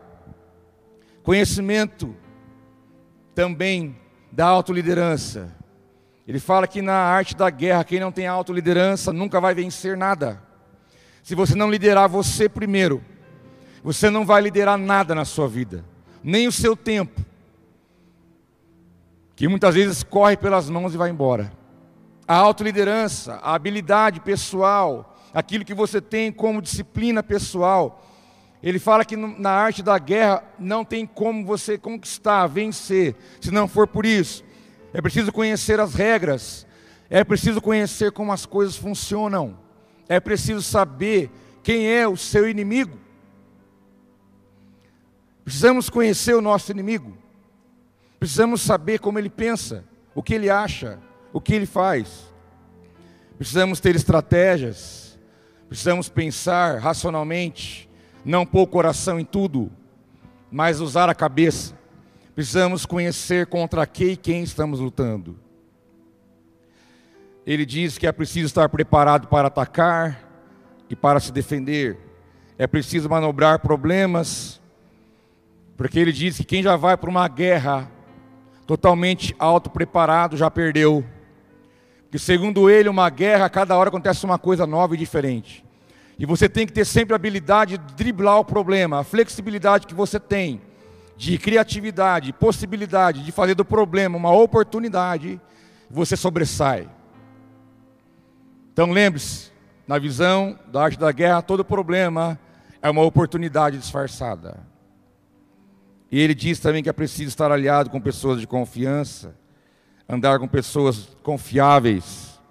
Conhecimento 1.23 2.15
também 3.35 3.95
da 4.31 4.47
autoliderança. 4.47 5.60
Ele 6.27 6.39
fala 6.39 6.67
que 6.67 6.81
na 6.81 6.93
arte 6.93 7.35
da 7.35 7.49
guerra, 7.49 7.83
quem 7.83 7.99
não 7.99 8.11
tem 8.11 8.27
autoliderança 8.27 9.11
nunca 9.11 9.39
vai 9.41 9.53
vencer 9.53 9.97
nada. 9.97 10.41
Se 11.23 11.35
você 11.35 11.55
não 11.55 11.69
liderar 11.69 12.07
você 12.07 12.47
primeiro, 12.47 13.03
você 13.83 14.09
não 14.09 14.25
vai 14.25 14.41
liderar 14.41 14.77
nada 14.77 15.15
na 15.15 15.25
sua 15.25 15.47
vida, 15.47 15.83
nem 16.23 16.47
o 16.47 16.51
seu 16.51 16.75
tempo, 16.75 17.21
que 19.35 19.47
muitas 19.47 19.75
vezes 19.75 20.03
corre 20.03 20.37
pelas 20.37 20.69
mãos 20.69 20.93
e 20.93 20.97
vai 20.97 21.09
embora 21.09 21.61
a 22.31 22.35
autoliderança, 22.35 23.41
a 23.43 23.53
habilidade 23.55 24.21
pessoal, 24.21 25.17
aquilo 25.33 25.65
que 25.65 25.73
você 25.73 25.99
tem 25.99 26.31
como 26.31 26.61
disciplina 26.61 27.21
pessoal. 27.21 28.07
Ele 28.63 28.79
fala 28.79 29.03
que 29.03 29.17
na 29.17 29.49
arte 29.49 29.83
da 29.83 29.99
guerra 29.99 30.41
não 30.57 30.85
tem 30.85 31.05
como 31.05 31.45
você 31.45 31.77
conquistar, 31.77 32.47
vencer, 32.47 33.17
se 33.41 33.51
não 33.51 33.67
for 33.67 33.85
por 33.85 34.05
isso. 34.05 34.45
É 34.93 35.01
preciso 35.01 35.31
conhecer 35.31 35.79
as 35.79 35.93
regras, 35.93 36.67
é 37.09 37.23
preciso 37.23 37.61
conhecer 37.61 38.11
como 38.11 38.31
as 38.31 38.45
coisas 38.45 38.75
funcionam, 38.75 39.57
é 40.07 40.19
preciso 40.19 40.61
saber 40.61 41.29
quem 41.63 41.87
é 41.87 42.07
o 42.07 42.17
seu 42.17 42.49
inimigo. 42.49 42.97
Precisamos 45.43 45.89
conhecer 45.89 46.35
o 46.35 46.41
nosso 46.41 46.71
inimigo, 46.71 47.17
precisamos 48.19 48.61
saber 48.61 48.99
como 48.99 49.17
ele 49.17 49.29
pensa, 49.29 49.83
o 50.13 50.21
que 50.21 50.33
ele 50.33 50.49
acha, 50.49 50.99
o 51.33 51.39
que 51.39 51.53
ele 51.53 51.65
faz. 51.65 52.31
Precisamos 53.37 53.79
ter 53.79 53.95
estratégias, 53.95 55.17
precisamos 55.67 56.09
pensar 56.09 56.79
racionalmente, 56.79 57.89
não 58.23 58.45
pôr 58.45 58.61
o 58.61 58.67
coração 58.67 59.19
em 59.19 59.25
tudo, 59.25 59.71
mas 60.51 60.79
usar 60.79 61.09
a 61.09 61.15
cabeça. 61.15 61.80
Precisamos 62.33 62.85
conhecer 62.85 63.47
contra 63.47 63.85
que 63.85 64.11
e 64.11 64.17
quem 64.17 64.43
estamos 64.43 64.79
lutando. 64.79 65.37
Ele 67.45 67.65
diz 67.65 67.97
que 67.97 68.07
é 68.07 68.11
preciso 68.11 68.47
estar 68.47 68.69
preparado 68.69 69.27
para 69.27 69.47
atacar 69.47 70.27
e 70.89 70.95
para 70.95 71.19
se 71.19 71.31
defender. 71.31 71.97
É 72.57 72.67
preciso 72.67 73.09
manobrar 73.09 73.59
problemas, 73.59 74.61
porque 75.75 75.99
ele 75.99 76.11
diz 76.11 76.37
que 76.37 76.43
quem 76.43 76.61
já 76.61 76.75
vai 76.75 76.95
para 76.95 77.09
uma 77.09 77.27
guerra 77.27 77.91
totalmente 78.67 79.35
auto-preparado 79.39 80.37
já 80.37 80.49
perdeu 80.49 81.03
que 82.11 82.19
segundo 82.19 82.69
ele, 82.69 82.89
uma 82.89 83.09
guerra, 83.09 83.45
a 83.45 83.49
cada 83.49 83.77
hora 83.77 83.87
acontece 83.87 84.25
uma 84.25 84.37
coisa 84.37 84.67
nova 84.67 84.93
e 84.93 84.97
diferente. 84.97 85.63
E 86.19 86.25
você 86.25 86.49
tem 86.49 86.67
que 86.67 86.73
ter 86.73 86.83
sempre 86.83 87.13
a 87.13 87.15
habilidade 87.15 87.77
de 87.77 87.93
driblar 87.95 88.37
o 88.37 88.43
problema, 88.43 88.99
a 88.99 89.03
flexibilidade 89.03 89.87
que 89.87 89.93
você 89.93 90.19
tem, 90.19 90.61
de 91.21 91.37
criatividade, 91.37 92.33
possibilidade 92.33 93.23
de 93.23 93.31
fazer 93.31 93.53
do 93.53 93.63
problema 93.63 94.17
uma 94.17 94.31
oportunidade, 94.31 95.39
você 95.87 96.17
sobressai. 96.17 96.89
Então 98.73 98.91
lembre-se, 98.91 99.51
na 99.87 99.99
visão 99.99 100.57
da 100.71 100.81
arte 100.81 100.97
da 100.97 101.11
guerra, 101.11 101.43
todo 101.43 101.63
problema 101.63 102.39
é 102.81 102.89
uma 102.89 103.03
oportunidade 103.03 103.77
disfarçada. 103.77 104.65
E 106.11 106.19
ele 106.19 106.33
diz 106.33 106.59
também 106.59 106.81
que 106.81 106.89
é 106.89 106.93
preciso 106.93 107.29
estar 107.29 107.51
aliado 107.51 107.91
com 107.91 108.01
pessoas 108.01 108.41
de 108.41 108.47
confiança, 108.47 109.35
andar 110.09 110.39
com 110.39 110.47
pessoas 110.47 111.15
confiáveis. 111.21 112.41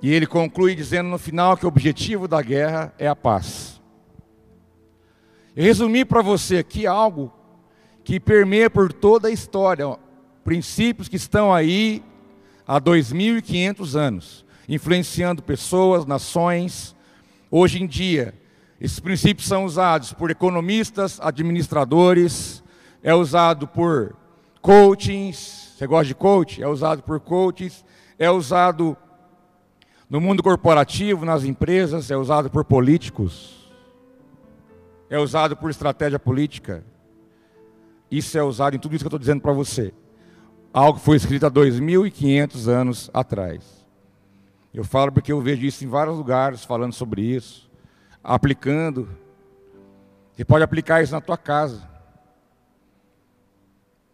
E 0.00 0.12
ele 0.12 0.28
conclui 0.28 0.76
dizendo 0.76 1.08
no 1.08 1.18
final 1.18 1.56
que 1.56 1.64
o 1.64 1.68
objetivo 1.68 2.28
da 2.28 2.40
guerra 2.40 2.94
é 2.96 3.08
a 3.08 3.16
paz. 3.16 3.73
Eu 5.56 5.62
resumi 5.62 6.04
para 6.04 6.20
você 6.20 6.58
aqui 6.58 6.84
algo 6.84 7.32
que 8.02 8.18
permeia 8.18 8.68
por 8.68 8.92
toda 8.92 9.28
a 9.28 9.30
história, 9.30 9.86
princípios 10.42 11.08
que 11.08 11.14
estão 11.14 11.54
aí 11.54 12.02
há 12.66 12.80
2.500 12.80 13.94
anos, 13.94 14.44
influenciando 14.68 15.44
pessoas, 15.44 16.06
nações. 16.06 16.96
Hoje 17.52 17.80
em 17.80 17.86
dia, 17.86 18.34
esses 18.80 18.98
princípios 18.98 19.46
são 19.46 19.64
usados 19.64 20.12
por 20.12 20.28
economistas, 20.28 21.20
administradores, 21.20 22.60
é 23.00 23.14
usado 23.14 23.68
por 23.68 24.16
coachings. 24.60 25.74
Você 25.78 25.86
gosta 25.86 26.06
de 26.06 26.14
coach? 26.16 26.60
É 26.60 26.66
usado 26.66 27.00
por 27.04 27.20
coaches, 27.20 27.84
é 28.18 28.28
usado 28.28 28.96
no 30.10 30.20
mundo 30.20 30.42
corporativo, 30.42 31.24
nas 31.24 31.44
empresas, 31.44 32.10
é 32.10 32.16
usado 32.16 32.50
por 32.50 32.64
políticos, 32.64 33.63
é 35.14 35.18
usado 35.18 35.56
por 35.56 35.70
estratégia 35.70 36.18
política. 36.18 36.84
Isso 38.10 38.36
é 38.36 38.42
usado 38.42 38.74
em 38.74 38.78
tudo 38.78 38.94
isso 38.94 39.04
que 39.04 39.06
eu 39.06 39.10
estou 39.10 39.18
dizendo 39.18 39.40
para 39.40 39.52
você. 39.52 39.94
Algo 40.72 40.98
foi 40.98 41.16
escrito 41.16 41.46
há 41.46 41.50
2.500 41.50 42.68
anos 42.68 43.10
atrás. 43.14 43.86
Eu 44.72 44.82
falo 44.82 45.12
porque 45.12 45.30
eu 45.30 45.40
vejo 45.40 45.64
isso 45.64 45.84
em 45.84 45.88
vários 45.88 46.16
lugares 46.16 46.64
falando 46.64 46.92
sobre 46.92 47.22
isso, 47.22 47.70
aplicando. 48.24 49.08
Você 50.32 50.44
pode 50.44 50.64
aplicar 50.64 51.00
isso 51.00 51.12
na 51.12 51.20
tua 51.20 51.38
casa. 51.38 51.88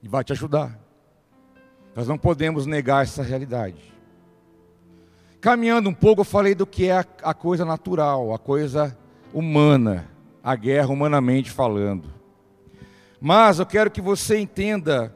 E 0.03 0.09
vai 0.09 0.23
te 0.23 0.33
ajudar. 0.33 0.79
Nós 1.97 2.07
não 2.07 2.19
podemos 2.19 2.67
negar 2.67 3.05
essa 3.05 3.23
realidade. 3.23 3.91
Caminhando 5.41 5.89
um 5.89 5.95
pouco, 5.95 6.21
eu 6.21 6.27
falei 6.27 6.55
do 6.55 6.67
que 6.67 6.89
é 6.89 7.05
a 7.23 7.33
coisa 7.33 7.65
natural, 7.65 8.35
a 8.35 8.39
coisa 8.39 8.97
humana, 9.33 10.10
a 10.43 10.57
guerra 10.57 10.89
humanamente 10.89 11.51
falando. 11.51 12.09
Mas 13.21 13.59
eu 13.59 13.67
quero 13.67 13.91
que 13.91 14.01
você 14.01 14.39
entenda 14.39 15.15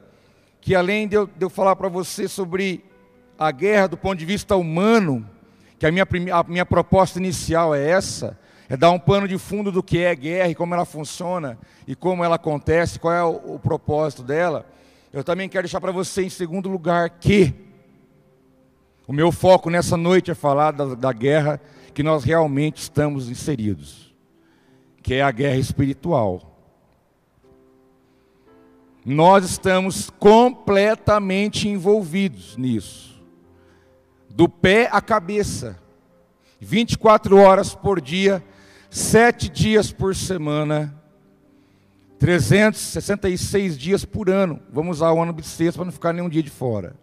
que 0.61 0.75
além 0.75 1.07
de 1.07 1.15
eu, 1.15 1.27
de 1.27 1.43
eu 1.43 1.49
falar 1.49 1.75
para 1.75 1.89
você 1.89 2.27
sobre 2.27 2.83
a 3.37 3.51
guerra 3.51 3.87
do 3.87 3.97
ponto 3.97 4.17
de 4.17 4.25
vista 4.25 4.55
humano, 4.55 5.27
que 5.77 5.85
a 5.85 5.91
minha, 5.91 6.07
a 6.33 6.43
minha 6.43 6.65
proposta 6.65 7.19
inicial 7.19 7.75
é 7.75 7.89
essa, 7.89 8.37
é 8.67 8.75
dar 8.75 8.91
um 8.91 8.99
pano 8.99 9.27
de 9.27 9.37
fundo 9.37 9.71
do 9.71 9.83
que 9.83 9.99
é 9.99 10.15
guerra 10.15 10.49
e 10.49 10.55
como 10.55 10.73
ela 10.73 10.85
funciona 10.85 11.57
e 11.87 11.95
como 11.95 12.23
ela 12.23 12.35
acontece, 12.35 12.99
qual 12.99 13.13
é 13.13 13.23
o, 13.23 13.55
o 13.55 13.59
propósito 13.59 14.23
dela. 14.23 14.65
Eu 15.13 15.23
também 15.23 15.47
quero 15.47 15.63
deixar 15.63 15.79
para 15.79 15.91
você 15.91 16.23
em 16.23 16.29
segundo 16.29 16.69
lugar 16.69 17.09
que 17.09 17.53
o 19.07 19.13
meu 19.13 19.31
foco 19.31 19.69
nessa 19.69 19.95
noite 19.95 20.31
é 20.31 20.35
falar 20.35 20.71
da, 20.71 20.95
da 20.95 21.13
guerra 21.13 21.61
que 21.93 22.01
nós 22.01 22.23
realmente 22.23 22.77
estamos 22.81 23.29
inseridos, 23.29 24.14
que 25.05 25.13
é 25.13 25.21
a 25.21 25.29
guerra 25.29 25.57
espiritual. 25.57 26.59
Nós 29.05 29.45
estamos 29.45 30.09
completamente 30.09 31.69
envolvidos 31.69 32.57
nisso, 32.57 33.23
do 34.27 34.49
pé 34.49 34.89
à 34.91 34.99
cabeça, 34.99 35.77
24 36.59 37.37
horas 37.37 37.75
por 37.75 38.01
dia, 38.01 38.43
sete 38.89 39.47
dias 39.47 39.91
por 39.91 40.15
semana, 40.15 40.99
366 42.17 43.77
dias 43.77 44.03
por 44.03 44.27
ano. 44.27 44.59
Vamos 44.71 44.97
usar 44.97 45.11
o 45.11 45.21
ano 45.21 45.33
bissexto 45.33 45.77
para 45.77 45.85
não 45.85 45.91
ficar 45.91 46.13
nenhum 46.13 46.29
dia 46.29 46.41
de 46.41 46.49
fora. 46.49 46.95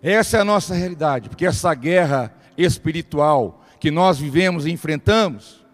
Essa 0.00 0.36
é 0.36 0.40
a 0.42 0.44
nossa 0.44 0.74
realidade, 0.74 1.28
porque 1.28 1.44
essa 1.44 1.74
guerra 1.74 2.32
espiritual 2.56 3.64
que 3.80 3.90
nós 3.90 4.16
vivemos 4.16 4.64
e 4.64 4.70
enfrentamos, 4.70 5.66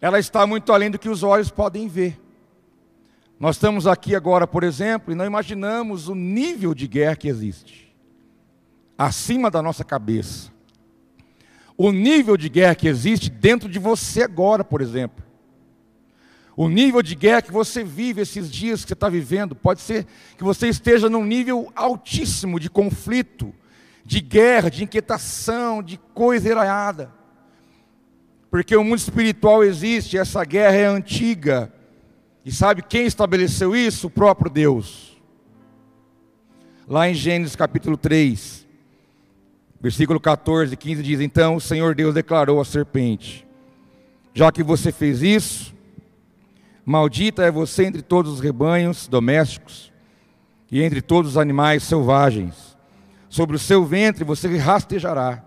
ela 0.00 0.18
está 0.18 0.46
muito 0.46 0.72
além 0.72 0.90
do 0.90 0.98
que 0.98 1.08
os 1.08 1.22
olhos 1.22 1.50
podem 1.50 1.88
ver. 1.88 2.20
Nós 3.38 3.56
estamos 3.56 3.86
aqui 3.86 4.14
agora, 4.14 4.46
por 4.46 4.62
exemplo, 4.62 5.12
e 5.12 5.16
não 5.16 5.24
imaginamos 5.24 6.08
o 6.08 6.14
nível 6.14 6.74
de 6.74 6.86
guerra 6.86 7.16
que 7.16 7.28
existe 7.28 7.90
acima 9.00 9.50
da 9.50 9.62
nossa 9.62 9.82
cabeça. 9.82 10.52
O 11.74 11.90
nível 11.90 12.36
de 12.36 12.50
guerra 12.50 12.74
que 12.74 12.86
existe 12.86 13.30
dentro 13.30 13.66
de 13.66 13.78
você 13.78 14.22
agora, 14.22 14.62
por 14.62 14.82
exemplo. 14.82 15.24
O 16.54 16.68
nível 16.68 17.00
de 17.00 17.14
guerra 17.14 17.40
que 17.40 17.50
você 17.50 17.82
vive 17.82 18.20
esses 18.20 18.50
dias 18.50 18.82
que 18.82 18.88
você 18.88 18.92
está 18.92 19.08
vivendo, 19.08 19.56
pode 19.56 19.80
ser 19.80 20.06
que 20.36 20.44
você 20.44 20.68
esteja 20.68 21.08
num 21.08 21.24
nível 21.24 21.72
altíssimo 21.74 22.60
de 22.60 22.68
conflito, 22.68 23.54
de 24.04 24.20
guerra, 24.20 24.70
de 24.70 24.84
inquietação, 24.84 25.82
de 25.82 25.96
coisa 26.12 26.50
iraiada. 26.50 27.10
Porque 28.50 28.74
o 28.74 28.82
mundo 28.82 28.98
espiritual 28.98 29.62
existe, 29.62 30.18
essa 30.18 30.44
guerra 30.44 30.76
é 30.76 30.86
antiga. 30.86 31.72
E 32.44 32.50
sabe 32.50 32.82
quem 32.82 33.06
estabeleceu 33.06 33.76
isso? 33.76 34.08
O 34.08 34.10
próprio 34.10 34.50
Deus. 34.50 35.16
Lá 36.88 37.08
em 37.08 37.14
Gênesis 37.14 37.54
capítulo 37.54 37.96
3, 37.96 38.66
versículo 39.80 40.18
14 40.18 40.74
e 40.74 40.76
15 40.76 41.02
diz: 41.02 41.20
Então 41.20 41.56
o 41.56 41.60
Senhor 41.60 41.94
Deus 41.94 42.12
declarou 42.12 42.60
à 42.60 42.64
serpente: 42.64 43.46
Já 44.34 44.50
que 44.50 44.64
você 44.64 44.90
fez 44.90 45.22
isso, 45.22 45.72
Maldita 46.84 47.44
é 47.44 47.50
você 47.52 47.84
entre 47.84 48.02
todos 48.02 48.32
os 48.32 48.40
rebanhos 48.40 49.06
domésticos 49.06 49.92
e 50.72 50.82
entre 50.82 51.00
todos 51.00 51.32
os 51.32 51.36
animais 51.36 51.84
selvagens. 51.84 52.76
Sobre 53.28 53.54
o 53.54 53.60
seu 53.60 53.84
ventre 53.84 54.24
você 54.24 54.56
rastejará, 54.58 55.44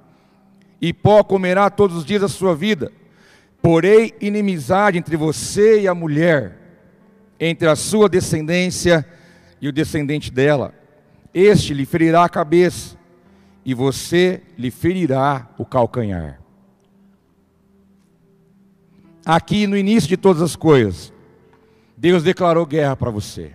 e 0.83 0.91
pó 0.91 1.23
comerá 1.23 1.69
todos 1.69 1.95
os 1.95 2.03
dias 2.03 2.19
da 2.19 2.27
sua 2.27 2.53
vida. 2.53 2.91
Porém, 3.61 4.11
inimizade 4.19 4.97
entre 4.97 5.15
você 5.15 5.79
e 5.79 5.87
a 5.87 5.95
mulher, 5.95 6.57
entre 7.39 7.69
a 7.69 7.75
sua 7.77 8.09
descendência 8.09 9.07
e 9.61 9.69
o 9.69 9.71
descendente 9.71 10.29
dela. 10.29 10.73
Este 11.33 11.73
lhe 11.73 11.85
ferirá 11.85 12.25
a 12.25 12.29
cabeça, 12.29 12.97
e 13.63 13.73
você 13.73 14.41
lhe 14.57 14.69
ferirá 14.69 15.49
o 15.57 15.65
calcanhar. 15.65 16.41
Aqui 19.25 19.65
no 19.65 19.77
início 19.77 20.09
de 20.09 20.17
todas 20.17 20.41
as 20.41 20.57
coisas, 20.57 21.13
Deus 21.95 22.23
declarou 22.23 22.65
guerra 22.65 22.97
para 22.97 23.09
você. 23.09 23.53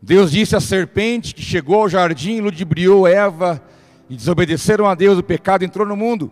Deus 0.00 0.30
disse 0.30 0.54
à 0.54 0.60
serpente 0.60 1.34
que 1.34 1.42
chegou 1.42 1.80
ao 1.80 1.88
jardim, 1.88 2.38
ludibriou 2.38 3.08
Eva 3.08 3.60
e 4.08 4.16
desobedeceram 4.16 4.86
a 4.86 4.94
Deus, 4.94 5.18
o 5.18 5.22
pecado 5.22 5.64
entrou 5.64 5.86
no 5.86 5.96
mundo. 5.96 6.30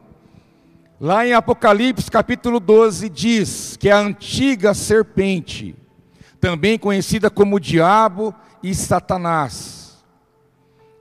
Lá 1.01 1.27
em 1.27 1.33
Apocalipse 1.33 2.11
capítulo 2.11 2.61
12 2.61 3.09
diz 3.09 3.77
que 3.77 3.91
a 3.91 3.99
antiga 3.99 4.73
serpente, 4.75 5.75
também 6.41 6.79
conhecida 6.79 7.31
como 7.31 7.59
diabo 7.59 8.35
e 8.63 8.75
Satanás, 8.75 10.05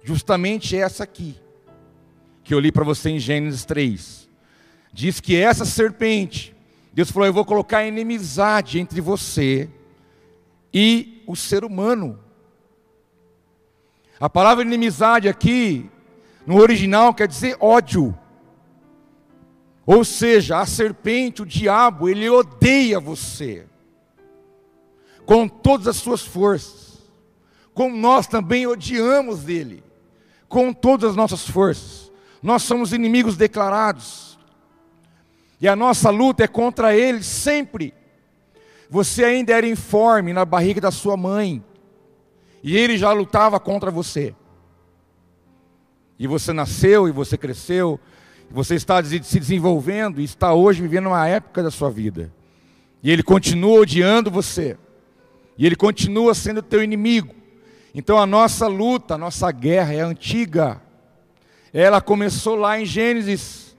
justamente 0.04 0.76
essa 0.76 1.04
aqui, 1.04 1.36
que 2.44 2.54
eu 2.54 2.60
li 2.60 2.72
para 2.72 2.84
você 2.84 3.12
em 3.12 3.20
Gênesis 3.20 3.64
3, 3.66 4.30
diz 4.92 5.20
que 5.20 5.36
essa 5.36 5.66
serpente 5.66 6.56
Deus 6.94 7.10
falou: 7.10 7.28
Eu 7.28 7.34
vou 7.34 7.46
colocar 7.46 7.86
inimizade 7.86 8.80
entre 8.80 9.00
você 9.00 9.70
e 10.74 11.24
o 11.26 11.36
ser 11.36 11.64
humano. 11.64 12.20
A 14.20 14.30
palavra 14.30 14.64
inimizade 14.64 15.28
aqui, 15.28 15.90
no 16.46 16.58
original, 16.60 17.14
quer 17.14 17.28
dizer 17.28 17.56
ódio. 17.60 18.18
Ou 19.86 20.04
seja, 20.04 20.60
a 20.60 20.66
serpente, 20.66 21.42
o 21.42 21.46
diabo, 21.46 22.08
ele 22.08 22.30
odeia 22.30 23.00
você, 23.00 23.66
com 25.26 25.48
todas 25.48 25.88
as 25.88 25.98
suas 25.98 26.22
forças, 26.22 27.02
como 27.74 27.96
nós 27.96 28.28
também 28.28 28.68
odiamos 28.68 29.48
ele, 29.48 29.84
com 30.48 30.74
todas 30.74 31.12
as 31.12 31.16
nossas 31.16 31.48
forças. 31.48 32.12
Nós 32.42 32.64
somos 32.64 32.92
inimigos 32.92 33.38
declarados. 33.38 34.38
E 35.60 35.68
a 35.68 35.76
nossa 35.76 36.10
luta 36.10 36.44
é 36.44 36.48
contra 36.48 36.96
ele 36.96 37.24
sempre. 37.24 37.94
Você 38.90 39.24
ainda 39.24 39.54
era 39.54 39.68
informe 39.68 40.34
na 40.34 40.44
barriga 40.44 40.82
da 40.82 40.92
sua 40.92 41.16
mãe. 41.16 41.64
E 42.64 42.76
ele 42.76 42.98
já 42.98 43.12
lutava 43.14 43.60
contra 43.60 43.92
você. 43.92 44.36
E 46.22 46.28
você 46.28 46.54
nasceu 46.54 47.08
e 47.08 47.12
você 47.12 47.36
cresceu. 47.36 48.00
E 48.48 48.54
você 48.54 48.76
está 48.76 49.04
se 49.04 49.40
desenvolvendo 49.40 50.22
e 50.22 50.24
está 50.24 50.54
hoje 50.54 50.80
vivendo 50.80 51.08
uma 51.08 51.28
época 51.28 51.64
da 51.64 51.72
sua 51.72 51.90
vida. 51.90 52.32
E 53.02 53.10
ele 53.10 53.24
continua 53.24 53.80
odiando 53.80 54.30
você. 54.30 54.78
E 55.58 55.66
ele 55.66 55.76
continua 55.76 56.36
sendo 56.36 56.62
teu 56.62 56.84
inimigo. 56.84 57.34
Então 57.96 58.20
a 58.20 58.28
nossa 58.28 58.68
luta, 58.68 59.16
a 59.16 59.18
nossa 59.18 59.52
guerra 59.52 59.96
é 59.96 60.02
antiga. 60.02 60.80
Ela 61.74 62.00
começou 62.00 62.54
lá 62.54 62.80
em 62.80 62.86
Gênesis 62.86 63.76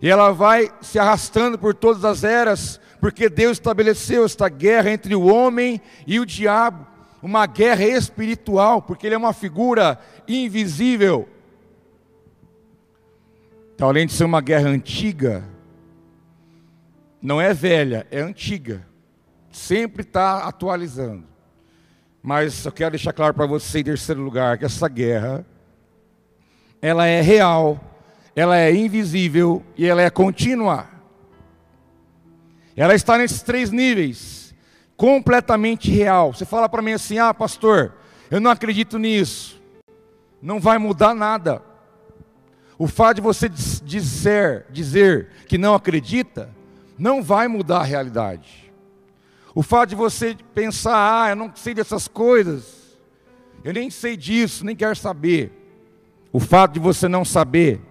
e 0.00 0.08
ela 0.08 0.30
vai 0.30 0.70
se 0.80 0.96
arrastando 0.96 1.58
por 1.58 1.74
todas 1.74 2.04
as 2.04 2.22
eras, 2.22 2.80
porque 3.00 3.28
Deus 3.28 3.56
estabeleceu 3.56 4.24
esta 4.24 4.48
guerra 4.48 4.92
entre 4.92 5.16
o 5.16 5.26
homem 5.26 5.80
e 6.06 6.20
o 6.20 6.24
diabo, 6.24 6.86
uma 7.20 7.46
guerra 7.46 7.84
espiritual, 7.84 8.80
porque 8.80 9.08
ele 9.08 9.16
é 9.16 9.18
uma 9.18 9.32
figura 9.32 9.98
invisível. 10.28 11.28
Então, 13.80 13.88
além 13.88 14.06
de 14.06 14.12
ser 14.12 14.24
uma 14.24 14.42
guerra 14.42 14.68
antiga, 14.68 15.42
não 17.22 17.40
é 17.40 17.54
velha, 17.54 18.06
é 18.10 18.20
antiga. 18.20 18.86
Sempre 19.50 20.02
está 20.02 20.46
atualizando. 20.46 21.24
Mas 22.22 22.62
eu 22.66 22.72
quero 22.72 22.90
deixar 22.90 23.14
claro 23.14 23.32
para 23.32 23.46
você, 23.46 23.80
em 23.80 23.84
terceiro 23.84 24.20
lugar, 24.20 24.58
que 24.58 24.66
essa 24.66 24.86
guerra 24.86 25.46
ela 26.82 27.06
é 27.06 27.22
real, 27.22 27.80
ela 28.36 28.54
é 28.58 28.70
invisível 28.70 29.64
e 29.78 29.86
ela 29.86 30.02
é 30.02 30.10
contínua. 30.10 30.86
Ela 32.76 32.94
está 32.94 33.16
nesses 33.16 33.40
três 33.40 33.70
níveis, 33.70 34.54
completamente 34.94 35.90
real. 35.90 36.34
Você 36.34 36.44
fala 36.44 36.68
para 36.68 36.82
mim 36.82 36.92
assim: 36.92 37.18
ah, 37.18 37.32
pastor, 37.32 37.94
eu 38.30 38.42
não 38.42 38.50
acredito 38.50 38.98
nisso. 38.98 39.58
Não 40.42 40.60
vai 40.60 40.76
mudar 40.76 41.14
nada. 41.14 41.69
O 42.80 42.86
fato 42.86 43.16
de 43.16 43.20
você 43.20 43.46
dizer, 43.46 44.64
dizer 44.70 45.28
que 45.46 45.58
não 45.58 45.74
acredita, 45.74 46.48
não 46.98 47.22
vai 47.22 47.46
mudar 47.46 47.80
a 47.80 47.84
realidade. 47.84 48.72
O 49.54 49.62
fato 49.62 49.90
de 49.90 49.94
você 49.94 50.34
pensar, 50.54 51.24
ah, 51.24 51.28
eu 51.28 51.36
não 51.36 51.52
sei 51.54 51.74
dessas 51.74 52.08
coisas, 52.08 52.98
eu 53.62 53.74
nem 53.74 53.90
sei 53.90 54.16
disso, 54.16 54.64
nem 54.64 54.74
quero 54.74 54.96
saber. 54.96 55.52
O 56.32 56.40
fato 56.40 56.72
de 56.72 56.80
você 56.80 57.06
não 57.06 57.22
saber, 57.22 57.82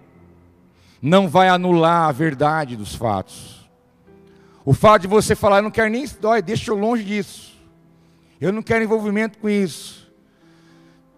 não 0.99 1.29
vai 1.29 1.49
anular 1.49 2.09
a 2.09 2.11
verdade 2.11 2.75
dos 2.75 2.95
fatos. 2.95 3.69
O 4.65 4.73
fato 4.73 5.03
de 5.03 5.07
você 5.07 5.35
falar, 5.35 5.57
eu 5.57 5.63
não 5.63 5.69
quero 5.69 5.91
nem 5.91 6.07
dói, 6.19 6.41
deixa 6.41 6.71
eu 6.71 6.75
longe 6.75 7.03
disso. 7.03 7.55
Eu 8.41 8.51
não 8.51 8.63
quero 8.63 8.83
envolvimento 8.83 9.37
com 9.37 9.47
isso. 9.47 10.11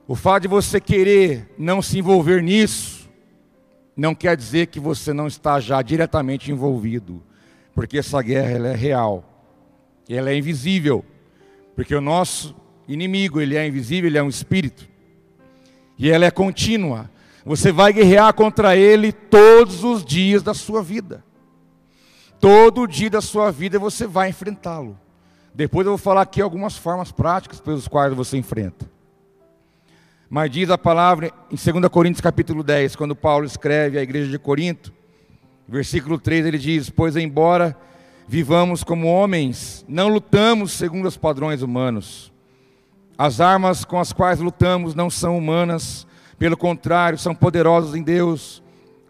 O 0.05 0.13
fato 0.13 0.41
de 0.41 0.49
você 0.49 0.81
querer 0.81 1.55
não 1.57 1.81
se 1.81 1.97
envolver 1.97 2.43
nisso, 2.43 3.00
não 4.01 4.15
quer 4.15 4.35
dizer 4.35 4.67
que 4.67 4.79
você 4.79 5.13
não 5.13 5.27
está 5.27 5.59
já 5.59 5.79
diretamente 5.81 6.51
envolvido, 6.51 7.21
porque 7.75 7.99
essa 7.99 8.19
guerra 8.21 8.69
é 8.69 8.75
real, 8.75 9.23
ela 10.09 10.31
é 10.31 10.35
invisível, 10.35 11.05
porque 11.75 11.93
o 11.93 12.01
nosso 12.01 12.55
inimigo 12.87 13.39
ele 13.39 13.55
é 13.55 13.67
invisível, 13.67 14.09
ele 14.09 14.17
é 14.17 14.23
um 14.23 14.27
espírito, 14.27 14.89
e 15.99 16.09
ela 16.09 16.25
é 16.25 16.31
contínua. 16.31 17.11
Você 17.45 17.71
vai 17.71 17.93
guerrear 17.93 18.33
contra 18.33 18.75
ele 18.75 19.11
todos 19.11 19.83
os 19.83 20.03
dias 20.03 20.43
da 20.43 20.53
sua 20.53 20.81
vida. 20.81 21.23
Todo 22.39 22.87
dia 22.87 23.09
da 23.09 23.21
sua 23.21 23.51
vida 23.51 23.77
você 23.77 24.07
vai 24.07 24.29
enfrentá-lo. 24.29 24.97
Depois 25.53 25.85
eu 25.85 25.91
vou 25.91 25.97
falar 25.97 26.21
aqui 26.21 26.41
algumas 26.41 26.75
formas 26.75 27.11
práticas 27.11 27.59
pelos 27.59 27.87
quais 27.87 28.13
você 28.13 28.37
enfrenta. 28.37 28.90
Mas 30.33 30.49
diz 30.49 30.69
a 30.69 30.77
palavra 30.77 31.29
em 31.51 31.57
2 31.57 31.89
Coríntios 31.89 32.21
capítulo 32.21 32.63
10, 32.63 32.95
quando 32.95 33.13
Paulo 33.13 33.45
escreve 33.45 33.99
à 33.99 34.01
igreja 34.01 34.31
de 34.31 34.39
Corinto, 34.39 34.93
versículo 35.67 36.17
3, 36.17 36.45
ele 36.45 36.57
diz: 36.57 36.89
Pois 36.89 37.17
embora 37.17 37.77
vivamos 38.29 38.81
como 38.81 39.09
homens, 39.09 39.83
não 39.89 40.07
lutamos 40.07 40.71
segundo 40.71 41.05
os 41.05 41.17
padrões 41.17 41.61
humanos. 41.61 42.31
As 43.17 43.41
armas 43.41 43.83
com 43.83 43.99
as 43.99 44.13
quais 44.13 44.39
lutamos 44.39 44.95
não 44.95 45.09
são 45.09 45.37
humanas, 45.37 46.07
pelo 46.39 46.55
contrário, 46.55 47.17
são 47.17 47.35
poderosas 47.35 47.93
em 47.93 48.01
Deus 48.01 48.63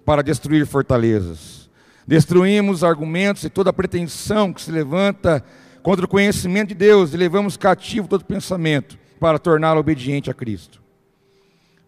para 0.03 0.23
destruir 0.23 0.65
fortalezas. 0.65 1.69
Destruímos 2.07 2.84
argumentos 2.84 3.43
e 3.43 3.49
toda 3.51 3.71
pretensão 3.71 4.51
que 4.51 4.60
se 4.60 4.71
levanta 4.71 5.45
contra 5.84 6.03
o 6.03 6.10
conhecimento 6.10 6.69
de 6.69 6.75
Deus 6.75 7.13
e 7.13 7.17
levamos 7.17 7.57
cativo 7.57 8.07
todo 8.07 8.25
pensamento 8.25 8.97
para 9.19 9.38
torná-lo 9.38 9.79
obediente 9.79 10.31
a 10.31 10.34
Cristo. 10.34 10.81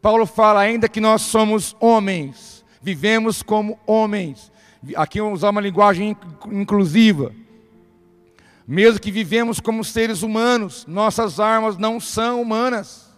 Paulo 0.04 0.26
fala 0.26 0.60
ainda 0.60 0.90
que 0.90 1.00
nós 1.00 1.22
somos 1.22 1.78
homens, 1.80 2.66
vivemos 2.82 3.42
como 3.42 3.80
homens. 3.88 4.52
Aqui 4.98 5.22
vamos 5.22 5.40
usar 5.40 5.50
uma 5.52 5.62
linguagem 5.62 6.18
inclusiva. 6.52 7.32
Mesmo 8.68 9.00
que 9.00 9.10
vivemos 9.10 9.62
como 9.62 9.82
seres 9.82 10.22
humanos, 10.22 10.86
nossas 10.86 11.40
armas 11.40 11.78
não 11.78 12.02
são 12.02 12.42
humanas, 12.42 13.14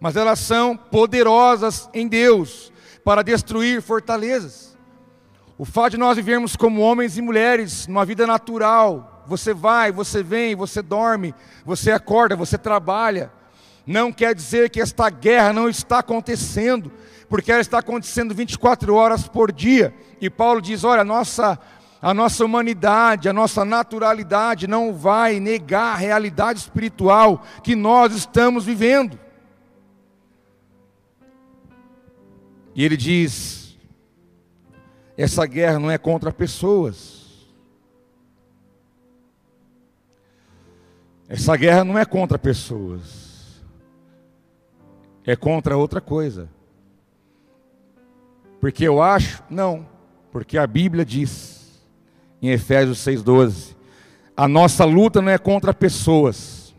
mas 0.00 0.16
elas 0.16 0.38
são 0.38 0.74
poderosas 0.74 1.90
em 1.92 2.08
Deus 2.08 2.72
para 3.04 3.22
destruir 3.22 3.82
fortalezas. 3.82 4.78
O 5.58 5.66
fato 5.66 5.90
de 5.90 5.98
nós 5.98 6.16
vivermos 6.16 6.56
como 6.56 6.80
homens 6.80 7.18
e 7.18 7.20
mulheres, 7.20 7.86
numa 7.86 8.06
vida 8.06 8.26
natural, 8.26 9.24
você 9.26 9.52
vai, 9.52 9.92
você 9.92 10.22
vem, 10.22 10.56
você 10.56 10.80
dorme, 10.80 11.34
você 11.66 11.90
acorda, 11.90 12.34
você 12.34 12.56
trabalha, 12.56 13.30
não 13.88 14.12
quer 14.12 14.34
dizer 14.34 14.68
que 14.68 14.82
esta 14.82 15.08
guerra 15.08 15.50
não 15.50 15.66
está 15.66 16.00
acontecendo, 16.00 16.92
porque 17.26 17.50
ela 17.50 17.62
está 17.62 17.78
acontecendo 17.78 18.34
24 18.34 18.94
horas 18.94 19.26
por 19.26 19.50
dia. 19.50 19.94
E 20.20 20.28
Paulo 20.28 20.60
diz: 20.60 20.84
olha, 20.84 21.00
a 21.00 21.04
nossa, 21.06 21.58
a 22.02 22.12
nossa 22.12 22.44
humanidade, 22.44 23.30
a 23.30 23.32
nossa 23.32 23.64
naturalidade 23.64 24.66
não 24.66 24.92
vai 24.92 25.40
negar 25.40 25.94
a 25.94 25.96
realidade 25.96 26.58
espiritual 26.58 27.42
que 27.62 27.74
nós 27.74 28.14
estamos 28.14 28.62
vivendo. 28.62 29.18
E 32.74 32.84
ele 32.84 32.96
diz: 32.96 33.74
essa 35.16 35.46
guerra 35.46 35.78
não 35.78 35.90
é 35.90 35.96
contra 35.96 36.30
pessoas. 36.30 37.46
Essa 41.26 41.56
guerra 41.56 41.84
não 41.84 41.98
é 41.98 42.04
contra 42.04 42.38
pessoas 42.38 43.27
é 45.28 45.36
contra 45.36 45.76
outra 45.76 46.00
coisa. 46.00 46.48
Porque 48.58 48.88
eu 48.88 49.02
acho? 49.02 49.42
Não. 49.50 49.86
Porque 50.32 50.56
a 50.56 50.66
Bíblia 50.66 51.04
diz, 51.04 51.86
em 52.40 52.48
Efésios 52.48 52.98
6,12: 53.00 53.76
a 54.34 54.48
nossa 54.48 54.86
luta 54.86 55.20
não 55.20 55.30
é 55.30 55.36
contra 55.36 55.74
pessoas, 55.74 56.74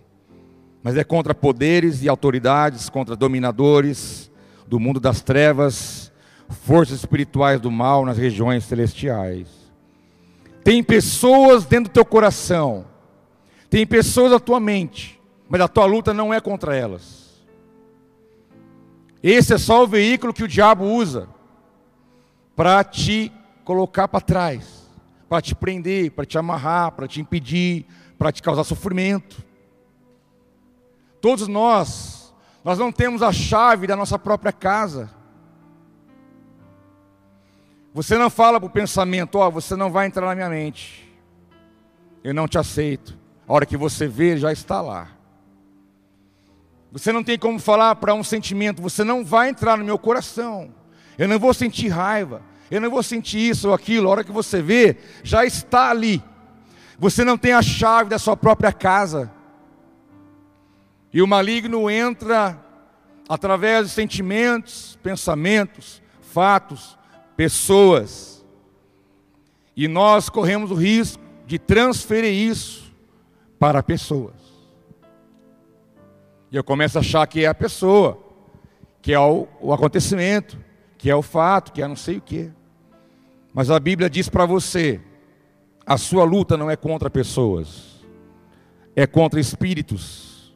mas 0.82 0.98
é 0.98 1.04
contra 1.04 1.36
poderes 1.36 2.02
e 2.02 2.10
autoridades, 2.10 2.90
contra 2.90 3.16
dominadores 3.16 4.32
do 4.68 4.80
mundo 4.80 5.00
das 5.00 5.22
trevas, 5.22 6.12
forças 6.50 6.98
espirituais 6.98 7.62
do 7.62 7.70
mal 7.70 8.04
nas 8.04 8.18
regiões 8.18 8.64
celestiais. 8.64 9.48
Tem 10.64 10.84
pessoas 10.84 11.66
dentro 11.66 11.92
do 11.92 11.94
teu 11.94 12.06
coração, 12.06 12.86
tem 13.70 13.86
pessoas 13.86 14.32
na 14.32 14.40
tua 14.40 14.60
mente, 14.60 15.22
mas 15.48 15.62
a 15.62 15.68
tua 15.68 15.86
luta 15.86 16.16
não 16.16 16.34
é 16.34 16.42
contra 16.42 16.76
elas. 16.76 17.19
Esse 19.22 19.54
é 19.54 19.58
só 19.58 19.84
o 19.84 19.88
veículo 19.88 20.34
que 20.34 20.44
o 20.44 20.48
diabo 20.48 20.86
usa 20.86 21.28
para 22.56 22.84
te 22.84 23.32
colocar 23.64 24.08
para 24.08 24.22
trás, 24.22 24.90
para 25.28 25.42
te 25.42 25.54
prender, 25.54 26.12
para 26.12 26.26
te 26.26 26.38
amarrar, 26.38 26.94
para 26.94 27.08
te 27.08 27.20
impedir, 27.20 27.86
para 28.18 28.32
te 28.32 28.42
causar 28.42 28.64
sofrimento. 28.64 29.44
Todos 31.22 31.48
nós, 31.48 32.34
nós 32.64 32.80
não 32.80 32.92
temos 32.92 33.22
a 33.22 33.32
chave 33.32 33.88
da 33.88 33.96
nossa 33.96 34.18
própria 34.18 34.54
casa. 34.54 35.10
Você 37.94 38.18
não 38.18 38.30
fala 38.30 38.60
para 38.60 38.68
o 38.68 38.72
pensamento, 38.72 39.36
ó, 39.36 39.48
oh, 39.48 39.52
você 39.52 39.76
não 39.76 39.92
vai 39.92 40.08
entrar 40.08 40.26
na 40.26 40.36
minha 40.36 40.50
mente. 40.50 41.10
Eu 42.24 42.34
não 42.34 42.48
te 42.48 42.58
aceito. 42.58 43.18
A 43.48 43.54
hora 43.54 43.66
que 43.66 43.76
você 43.76 44.08
vê, 44.08 44.38
já 44.38 44.52
está 44.52 44.80
lá. 44.82 45.19
Você 46.91 47.12
não 47.12 47.23
tem 47.23 47.38
como 47.38 47.60
falar 47.60 47.95
para 47.95 48.13
um 48.13 48.23
sentimento, 48.23 48.82
você 48.82 49.04
não 49.04 49.23
vai 49.23 49.49
entrar 49.49 49.78
no 49.78 49.86
meu 49.86 49.97
coração. 49.97 50.73
Eu 51.17 51.28
não 51.28 51.38
vou 51.38 51.54
sentir 51.54 51.89
raiva, 51.89 52.41
eu 52.71 52.82
não 52.82 52.89
vou 52.89 53.04
sentir 53.04 53.49
isso 53.49 53.67
ou 53.67 53.73
aquilo. 53.73 54.08
A 54.08 54.12
hora 54.12 54.23
que 54.23 54.32
você 54.32 54.62
vê, 54.62 54.97
já 55.23 55.45
está 55.45 55.89
ali. 55.89 56.23
Você 56.97 57.23
não 57.23 57.38
tem 57.38 57.54
a 57.54 57.62
chave 57.62 58.10
da 58.10 58.17
sua 58.17 58.36
própria 58.36 58.73
casa. 58.73 59.32
E 61.13 61.21
o 61.21 61.28
maligno 61.28 61.89
entra 61.89 62.60
através 63.28 63.88
de 63.88 63.93
sentimentos, 63.93 64.97
pensamentos, 65.04 66.02
fatos, 66.21 66.97
pessoas. 67.38 68.43
E 69.75 69.88
nós 69.88 70.30
corremos 70.30 70.71
o 70.71 70.75
risco 70.75 71.21
de 71.45 71.60
transferir 71.60 72.34
isso 72.34 72.91
para 73.60 73.84
pessoas. 73.84 74.49
E 76.52 76.56
eu 76.56 76.64
começo 76.64 76.98
a 76.98 77.02
achar 77.02 77.26
que 77.28 77.46
é 77.46 77.48
a 77.48 77.54
pessoa, 77.54 78.18
que 79.02 79.14
é 79.14 79.20
o, 79.20 79.48
o 79.62 79.72
acontecimento, 79.72 80.58
que 80.98 81.10
é 81.10 81.16
o 81.16 81.22
fato, 81.22 81.72
que 81.72 81.82
é 81.82 81.88
não 81.88 81.96
sei 81.96 82.18
o 82.18 82.22
quê. 82.22 82.50
Mas 83.54 83.70
a 83.70 83.80
Bíblia 83.80 84.10
diz 84.10 84.30
para 84.30 84.46
você: 84.46 85.00
a 85.86 85.98
sua 85.98 86.24
luta 86.24 86.58
não 86.58 86.70
é 86.70 86.76
contra 86.76 87.10
pessoas, 87.10 88.04
é 88.96 89.06
contra 89.06 89.40
espíritos 89.40 90.56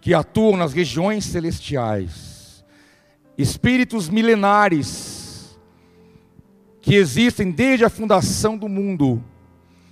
que 0.00 0.14
atuam 0.14 0.56
nas 0.56 0.72
regiões 0.72 1.24
celestiais, 1.24 2.64
espíritos 3.36 4.08
milenares 4.08 5.58
que 6.80 6.94
existem 6.94 7.50
desde 7.50 7.84
a 7.84 7.90
fundação 7.90 8.56
do 8.56 8.68
mundo, 8.68 9.22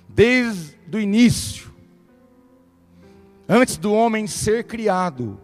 desde 0.07 0.75
o 0.91 0.99
início 0.99 1.68
Antes 3.51 3.77
do 3.77 3.91
homem 3.91 4.27
ser 4.27 4.65
criado, 4.65 5.39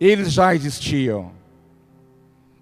eles 0.00 0.32
já 0.32 0.54
existiam. 0.54 1.32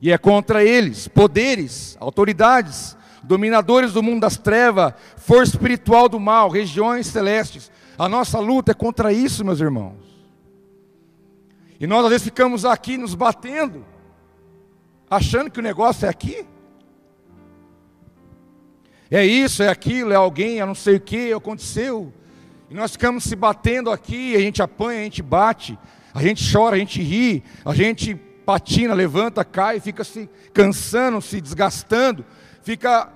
E 0.03 0.11
é 0.11 0.19
contra 0.19 0.65
eles, 0.65 1.07
poderes, 1.07 1.97
autoridades, 2.01 2.97
dominadores 3.23 3.93
do 3.93 4.03
mundo 4.03 4.23
das 4.23 4.37
trevas, 4.37 4.93
força 5.17 5.53
espiritual 5.55 6.09
do 6.09 6.19
mal, 6.19 6.49
regiões 6.49 7.07
celestes. 7.07 7.71
A 7.97 8.09
nossa 8.09 8.41
luta 8.41 8.73
é 8.73 8.75
contra 8.75 9.13
isso, 9.13 9.45
meus 9.45 9.61
irmãos. 9.61 9.95
E 11.79 11.87
nós 11.87 12.05
às 12.05 12.11
vezes 12.11 12.25
ficamos 12.25 12.65
aqui 12.65 12.99
nos 12.99 13.15
batendo. 13.15 13.87
achando 15.09 15.51
que 15.53 15.61
o 15.61 15.63
negócio 15.63 16.07
é 16.07 16.09
aqui. 16.09 16.45
É 19.09 19.25
isso, 19.25 19.63
é 19.63 19.69
aquilo, 19.69 20.13
é 20.13 20.17
alguém, 20.17 20.61
é 20.61 20.67
não 20.67 20.75
sei 20.75 20.97
o 20.97 21.01
que, 21.01 21.33
aconteceu. 21.33 22.13
E 22.71 22.75
nós 22.75 22.93
ficamos 22.93 23.25
se 23.25 23.35
batendo 23.35 23.91
aqui, 23.91 24.37
a 24.37 24.41
gente 24.41 24.63
apanha, 24.63 25.01
a 25.01 25.05
gente 25.05 25.23
bate, 25.23 25.77
a 26.15 26.23
gente 26.23 26.53
chora, 26.53 26.77
a 26.77 26.79
gente 26.79 27.03
ri, 27.03 27.43
a 27.65 27.75
gente 27.75 28.15
patina, 28.15 28.95
levanta, 28.95 29.45
cai, 29.45 29.81
fica 29.81 30.05
se 30.05 30.31
cansando, 30.55 31.21
se 31.21 31.41
desgastando, 31.41 32.25
fica 32.63 33.13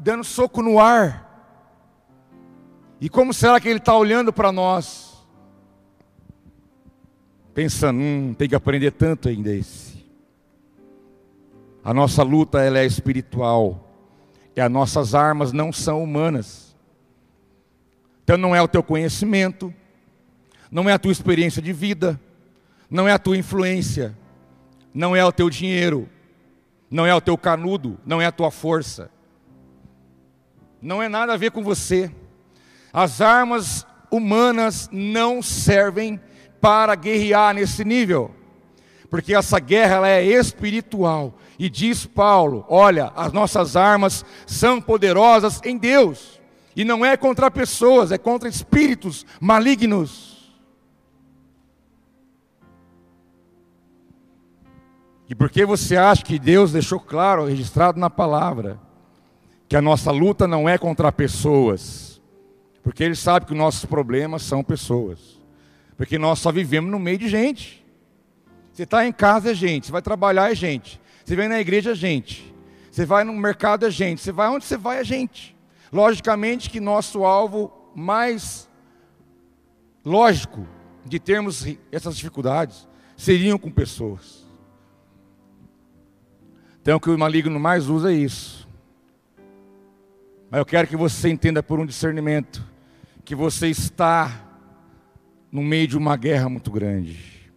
dando 0.00 0.24
soco 0.24 0.60
no 0.62 0.80
ar. 0.80 1.26
E 3.00 3.08
como 3.08 3.32
será 3.32 3.60
que 3.60 3.68
ele 3.68 3.78
está 3.78 3.96
olhando 3.96 4.32
para 4.32 4.50
nós? 4.50 5.24
Pensando, 7.54 8.00
hum, 8.00 8.34
tem 8.36 8.48
que 8.48 8.54
aprender 8.54 8.90
tanto 8.90 9.28
ainda 9.28 9.54
esse. 9.54 10.04
A 11.84 11.94
nossa 11.94 12.24
luta 12.24 12.60
ela 12.60 12.80
é 12.80 12.84
espiritual. 12.84 13.84
E 14.56 14.60
as 14.60 14.70
nossas 14.70 15.14
armas 15.14 15.52
não 15.52 15.72
são 15.72 16.02
humanas. 16.02 16.67
Então 18.28 18.36
não 18.36 18.54
é 18.54 18.60
o 18.60 18.68
teu 18.68 18.82
conhecimento, 18.82 19.72
não 20.70 20.86
é 20.86 20.92
a 20.92 20.98
tua 20.98 21.10
experiência 21.10 21.62
de 21.62 21.72
vida, 21.72 22.20
não 22.90 23.08
é 23.08 23.12
a 23.12 23.18
tua 23.18 23.38
influência, 23.38 24.14
não 24.92 25.16
é 25.16 25.24
o 25.24 25.32
teu 25.32 25.48
dinheiro, 25.48 26.06
não 26.90 27.06
é 27.06 27.14
o 27.14 27.22
teu 27.22 27.38
canudo, 27.38 27.98
não 28.04 28.20
é 28.20 28.26
a 28.26 28.30
tua 28.30 28.50
força. 28.50 29.10
Não 30.82 31.02
é 31.02 31.08
nada 31.08 31.32
a 31.32 31.36
ver 31.38 31.52
com 31.52 31.62
você. 31.62 32.12
As 32.92 33.22
armas 33.22 33.86
humanas 34.10 34.90
não 34.92 35.40
servem 35.40 36.20
para 36.60 36.94
guerrear 36.96 37.54
nesse 37.54 37.82
nível, 37.82 38.34
porque 39.08 39.34
essa 39.34 39.58
guerra 39.58 39.94
ela 39.96 40.08
é 40.10 40.22
espiritual. 40.22 41.38
E 41.58 41.70
diz 41.70 42.04
Paulo: 42.04 42.66
olha, 42.68 43.10
as 43.16 43.32
nossas 43.32 43.74
armas 43.74 44.22
são 44.46 44.82
poderosas 44.82 45.62
em 45.64 45.78
Deus, 45.78 46.37
e 46.78 46.84
não 46.84 47.04
é 47.04 47.16
contra 47.16 47.50
pessoas, 47.50 48.12
é 48.12 48.16
contra 48.16 48.48
espíritos 48.48 49.26
malignos. 49.40 50.54
E 55.28 55.34
porque 55.34 55.66
você 55.66 55.96
acha 55.96 56.24
que 56.24 56.38
Deus 56.38 56.70
deixou 56.70 57.00
claro, 57.00 57.46
registrado 57.46 57.98
na 57.98 58.08
palavra, 58.08 58.78
que 59.66 59.74
a 59.74 59.82
nossa 59.82 60.12
luta 60.12 60.46
não 60.46 60.68
é 60.68 60.78
contra 60.78 61.10
pessoas, 61.10 62.22
porque 62.80 63.02
Ele 63.02 63.16
sabe 63.16 63.46
que 63.46 63.52
os 63.52 63.58
nossos 63.58 63.84
problemas 63.84 64.42
são 64.42 64.62
pessoas, 64.62 65.40
porque 65.96 66.16
nós 66.16 66.38
só 66.38 66.52
vivemos 66.52 66.92
no 66.92 67.00
meio 67.00 67.18
de 67.18 67.26
gente. 67.26 67.84
Você 68.72 68.84
está 68.84 69.04
em 69.04 69.10
casa 69.10 69.50
é 69.50 69.54
gente, 69.54 69.86
você 69.86 69.92
vai 69.92 70.00
trabalhar 70.00 70.52
é 70.52 70.54
gente, 70.54 71.00
você 71.24 71.34
vem 71.34 71.48
na 71.48 71.58
igreja 71.58 71.90
é 71.90 71.94
gente, 71.96 72.54
você 72.88 73.04
vai 73.04 73.24
no 73.24 73.32
mercado 73.32 73.84
é 73.84 73.90
gente, 73.90 74.20
você 74.20 74.30
vai 74.30 74.48
onde 74.48 74.64
você 74.64 74.76
vai 74.76 75.00
é 75.00 75.04
gente. 75.04 75.57
Logicamente 75.92 76.68
que 76.70 76.80
nosso 76.80 77.24
alvo 77.24 77.72
mais 77.94 78.68
lógico 80.04 80.66
de 81.04 81.18
termos 81.18 81.64
essas 81.90 82.16
dificuldades 82.16 82.86
seriam 83.16 83.58
com 83.58 83.70
pessoas. 83.70 84.46
Então 86.80 86.96
o 86.96 87.00
que 87.00 87.10
o 87.10 87.18
maligno 87.18 87.58
mais 87.58 87.88
usa 87.88 88.12
é 88.12 88.16
isso. 88.16 88.68
Mas 90.50 90.58
eu 90.58 90.66
quero 90.66 90.88
que 90.88 90.96
você 90.96 91.28
entenda 91.28 91.62
por 91.62 91.78
um 91.78 91.86
discernimento 91.86 92.64
que 93.24 93.34
você 93.34 93.68
está 93.68 94.46
no 95.52 95.62
meio 95.62 95.86
de 95.86 95.98
uma 95.98 96.16
guerra 96.16 96.48
muito 96.48 96.70
grande. 96.70 97.52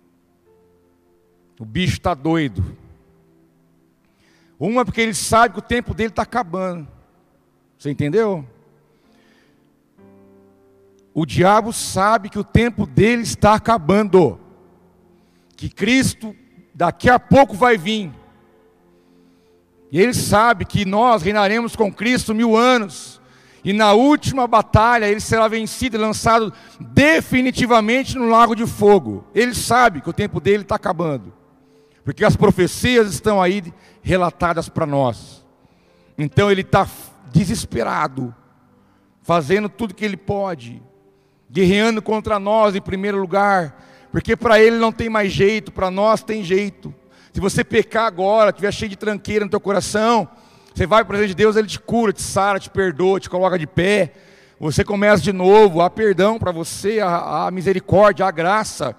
O 1.59 1.65
bicho 1.65 1.93
está 1.93 2.13
doido. 2.13 2.77
Uma 4.59 4.83
porque 4.83 5.01
ele 5.01 5.13
sabe 5.13 5.53
que 5.53 5.59
o 5.59 5.63
tempo 5.63 5.93
dele 5.93 6.09
está 6.09 6.23
acabando. 6.23 6.87
Você 7.81 7.89
entendeu? 7.89 8.45
O 11.15 11.25
diabo 11.25 11.73
sabe 11.73 12.29
que 12.29 12.37
o 12.37 12.43
tempo 12.43 12.85
dele 12.85 13.23
está 13.23 13.55
acabando. 13.55 14.39
Que 15.57 15.67
Cristo 15.67 16.35
daqui 16.75 17.09
a 17.09 17.17
pouco 17.17 17.55
vai 17.55 17.79
vir. 17.79 18.11
E 19.91 19.99
ele 19.99 20.13
sabe 20.13 20.63
que 20.63 20.85
nós 20.85 21.23
reinaremos 21.23 21.75
com 21.75 21.91
Cristo 21.91 22.35
mil 22.35 22.55
anos. 22.55 23.19
E 23.63 23.73
na 23.73 23.93
última 23.93 24.45
batalha 24.45 25.07
ele 25.09 25.19
será 25.19 25.47
vencido 25.47 25.97
e 25.97 25.99
lançado 25.99 26.53
definitivamente 26.79 28.15
no 28.15 28.29
lago 28.29 28.55
de 28.55 28.67
fogo. 28.67 29.25
Ele 29.33 29.55
sabe 29.55 30.01
que 30.01 30.09
o 30.11 30.13
tempo 30.13 30.39
dele 30.39 30.61
está 30.61 30.75
acabando. 30.75 31.33
Porque 32.05 32.23
as 32.23 32.35
profecias 32.35 33.11
estão 33.11 33.41
aí 33.41 33.73
relatadas 34.03 34.69
para 34.69 34.85
nós. 34.85 35.43
Então 36.15 36.51
ele 36.51 36.61
está 36.61 36.85
desesperado, 37.31 38.33
fazendo 39.21 39.69
tudo 39.69 39.93
que 39.93 40.05
ele 40.05 40.17
pode, 40.17 40.81
guerreando 41.49 42.01
contra 42.01 42.39
nós 42.39 42.75
em 42.75 42.81
primeiro 42.81 43.19
lugar, 43.19 44.07
porque 44.11 44.35
para 44.35 44.59
ele 44.59 44.77
não 44.77 44.91
tem 44.91 45.09
mais 45.09 45.31
jeito, 45.31 45.71
para 45.71 45.89
nós 45.89 46.23
tem 46.23 46.43
jeito. 46.43 46.93
Se 47.33 47.39
você 47.39 47.63
pecar 47.63 48.05
agora, 48.05 48.51
tiver 48.51 48.71
cheio 48.73 48.89
de 48.89 48.97
tranqueira 48.97 49.45
no 49.45 49.51
teu 49.51 49.59
coração, 49.59 50.27
você 50.73 50.87
vai 50.87 51.03
para 51.03 51.13
o 51.13 51.17
presente 51.17 51.29
de 51.29 51.35
Deus, 51.35 51.55
Ele 51.55 51.67
te 51.67 51.79
cura, 51.79 52.13
te 52.13 52.21
sara, 52.21 52.59
te 52.59 52.69
perdoa, 52.69 53.19
te 53.19 53.29
coloca 53.29 53.59
de 53.59 53.67
pé. 53.67 54.13
Você 54.59 54.83
começa 54.83 55.21
de 55.21 55.33
novo, 55.33 55.81
há 55.81 55.89
perdão 55.89 56.37
para 56.37 56.51
você, 56.51 56.99
a, 56.99 57.47
a 57.47 57.51
misericórdia, 57.51 58.25
a 58.25 58.31
graça. 58.31 58.95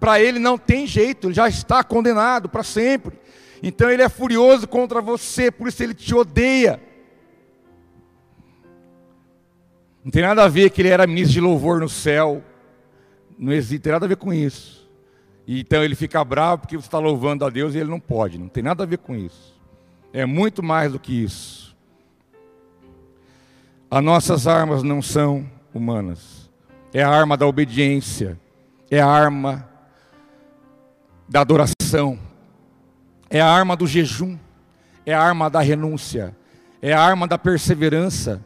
Para 0.00 0.20
Ele 0.20 0.38
não 0.38 0.58
tem 0.58 0.86
jeito, 0.86 1.28
Ele 1.28 1.34
já 1.34 1.48
está 1.48 1.84
condenado 1.84 2.48
para 2.48 2.62
sempre. 2.62 3.18
Então 3.62 3.88
Ele 3.88 4.02
é 4.02 4.08
furioso 4.08 4.66
contra 4.66 5.00
você, 5.00 5.50
por 5.50 5.68
isso 5.68 5.82
Ele 5.82 5.94
te 5.94 6.14
odeia. 6.14 6.80
Não 10.04 10.10
tem 10.10 10.22
nada 10.22 10.44
a 10.44 10.48
ver 10.48 10.70
que 10.70 10.82
Ele 10.82 10.88
era 10.88 11.06
ministro 11.06 11.34
de 11.34 11.40
louvor 11.40 11.80
no 11.80 11.88
céu. 11.88 12.42
Não 13.38 13.52
existe, 13.52 13.80
tem 13.80 13.92
nada 13.92 14.06
a 14.06 14.08
ver 14.08 14.16
com 14.16 14.32
isso. 14.32 14.82
Então 15.46 15.82
ele 15.82 15.94
fica 15.94 16.24
bravo 16.24 16.62
porque 16.62 16.76
você 16.76 16.86
está 16.86 16.98
louvando 16.98 17.44
a 17.44 17.50
Deus 17.50 17.74
e 17.74 17.78
ele 17.78 17.90
não 17.90 18.00
pode. 18.00 18.38
Não 18.38 18.48
tem 18.48 18.62
nada 18.62 18.84
a 18.84 18.86
ver 18.86 18.98
com 18.98 19.14
isso. 19.14 19.60
É 20.12 20.24
muito 20.24 20.62
mais 20.62 20.92
do 20.92 20.98
que 20.98 21.24
isso. 21.24 21.76
As 23.90 24.02
nossas 24.02 24.46
armas 24.46 24.82
não 24.82 25.02
são 25.02 25.46
humanas. 25.74 26.50
É 26.94 27.02
a 27.02 27.10
arma 27.10 27.36
da 27.36 27.46
obediência. 27.46 28.38
É 28.90 29.00
a 29.00 29.06
arma 29.06 29.68
da 31.28 31.40
adoração. 31.40 32.18
É 33.28 33.40
a 33.40 33.48
arma 33.48 33.76
do 33.76 33.86
jejum. 33.86 34.38
É 35.04 35.12
a 35.12 35.20
arma 35.20 35.50
da 35.50 35.60
renúncia. 35.60 36.36
É 36.80 36.92
a 36.92 37.00
arma 37.00 37.26
da 37.26 37.36
perseverança. 37.36 38.42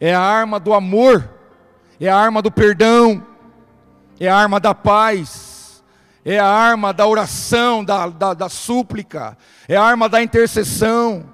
É 0.00 0.14
a 0.14 0.20
arma 0.20 0.60
do 0.60 0.74
amor. 0.74 1.30
É 2.00 2.08
a 2.08 2.16
arma 2.16 2.42
do 2.42 2.50
perdão. 2.50 3.24
É 4.18 4.28
a 4.28 4.36
arma 4.36 4.60
da 4.60 4.74
paz 4.74 5.54
é 6.24 6.38
a 6.38 6.46
arma 6.46 6.92
da 6.92 7.06
oração, 7.06 7.84
da, 7.84 8.08
da, 8.08 8.32
da 8.32 8.48
súplica, 8.48 9.36
é 9.68 9.76
a 9.76 9.82
arma 9.82 10.08
da 10.08 10.22
intercessão. 10.22 11.24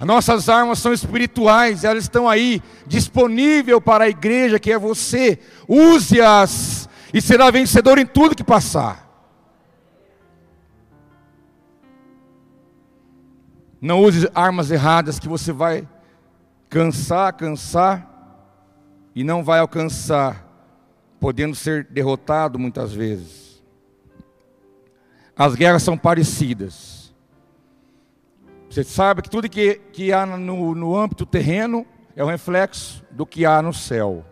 As 0.00 0.06
nossas 0.06 0.48
armas 0.48 0.78
são 0.78 0.92
espirituais, 0.92 1.84
elas 1.84 2.04
estão 2.04 2.28
aí, 2.28 2.62
disponível 2.86 3.80
para 3.80 4.04
a 4.04 4.08
igreja 4.08 4.58
que 4.58 4.72
é 4.72 4.78
você. 4.78 5.38
Use-as 5.68 6.88
e 7.12 7.20
será 7.20 7.50
vencedor 7.50 7.98
em 7.98 8.06
tudo 8.06 8.34
que 8.34 8.42
passar. 8.42 9.04
Não 13.80 14.00
use 14.00 14.28
armas 14.34 14.70
erradas 14.70 15.18
que 15.18 15.28
você 15.28 15.52
vai 15.52 15.86
cansar, 16.74 17.32
cansar 17.34 18.10
e 19.14 19.22
não 19.22 19.44
vai 19.44 19.60
alcançar, 19.60 20.44
podendo 21.20 21.54
ser 21.54 21.84
derrotado 21.84 22.58
muitas 22.58 22.92
vezes. 22.92 23.62
As 25.36 25.54
guerras 25.54 25.84
são 25.84 25.96
parecidas. 25.96 27.14
Você 28.68 28.82
sabe 28.82 29.22
que 29.22 29.30
tudo 29.30 29.48
que, 29.48 29.76
que 29.92 30.12
há 30.12 30.26
no, 30.26 30.74
no 30.74 30.96
âmbito 30.96 31.24
terreno 31.24 31.86
é 32.16 32.24
um 32.24 32.28
reflexo 32.28 33.04
do 33.08 33.24
que 33.24 33.46
há 33.46 33.62
no 33.62 33.72
céu. 33.72 34.26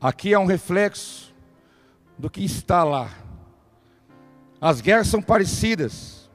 Aqui 0.00 0.34
é 0.34 0.38
um 0.40 0.44
reflexo 0.44 1.32
do 2.18 2.28
que 2.28 2.44
está 2.44 2.82
lá. 2.82 3.10
As 4.60 4.80
guerras 4.80 5.06
são 5.06 5.22
parecidas. 5.22 6.28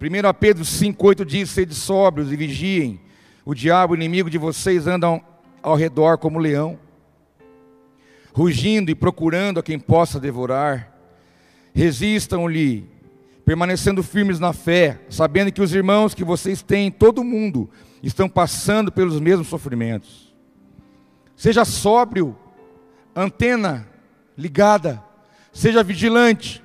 1 0.00 0.34
Pedro 0.40 0.64
5,8 0.64 1.24
diz: 1.24 1.50
Sede 1.50 1.76
sóbrios 1.76 2.32
e 2.32 2.36
vigiem. 2.36 3.11
O 3.44 3.54
diabo, 3.54 3.94
inimigo 3.94 4.30
de 4.30 4.38
vocês, 4.38 4.86
anda 4.86 5.20
ao 5.62 5.74
redor 5.74 6.18
como 6.18 6.38
leão, 6.38 6.78
rugindo 8.32 8.90
e 8.90 8.94
procurando 8.94 9.58
a 9.58 9.62
quem 9.62 9.78
possa 9.78 10.20
devorar. 10.20 10.92
Resistam-lhe, 11.74 12.88
permanecendo 13.44 14.02
firmes 14.02 14.38
na 14.38 14.52
fé, 14.52 15.00
sabendo 15.10 15.50
que 15.50 15.62
os 15.62 15.74
irmãos 15.74 16.14
que 16.14 16.24
vocês 16.24 16.62
têm 16.62 16.90
todo 16.90 17.24
mundo 17.24 17.68
estão 18.02 18.28
passando 18.28 18.92
pelos 18.92 19.18
mesmos 19.18 19.48
sofrimentos. 19.48 20.32
Seja 21.34 21.64
sóbrio, 21.64 22.36
antena 23.14 23.88
ligada, 24.38 25.02
seja 25.52 25.82
vigilante, 25.82 26.62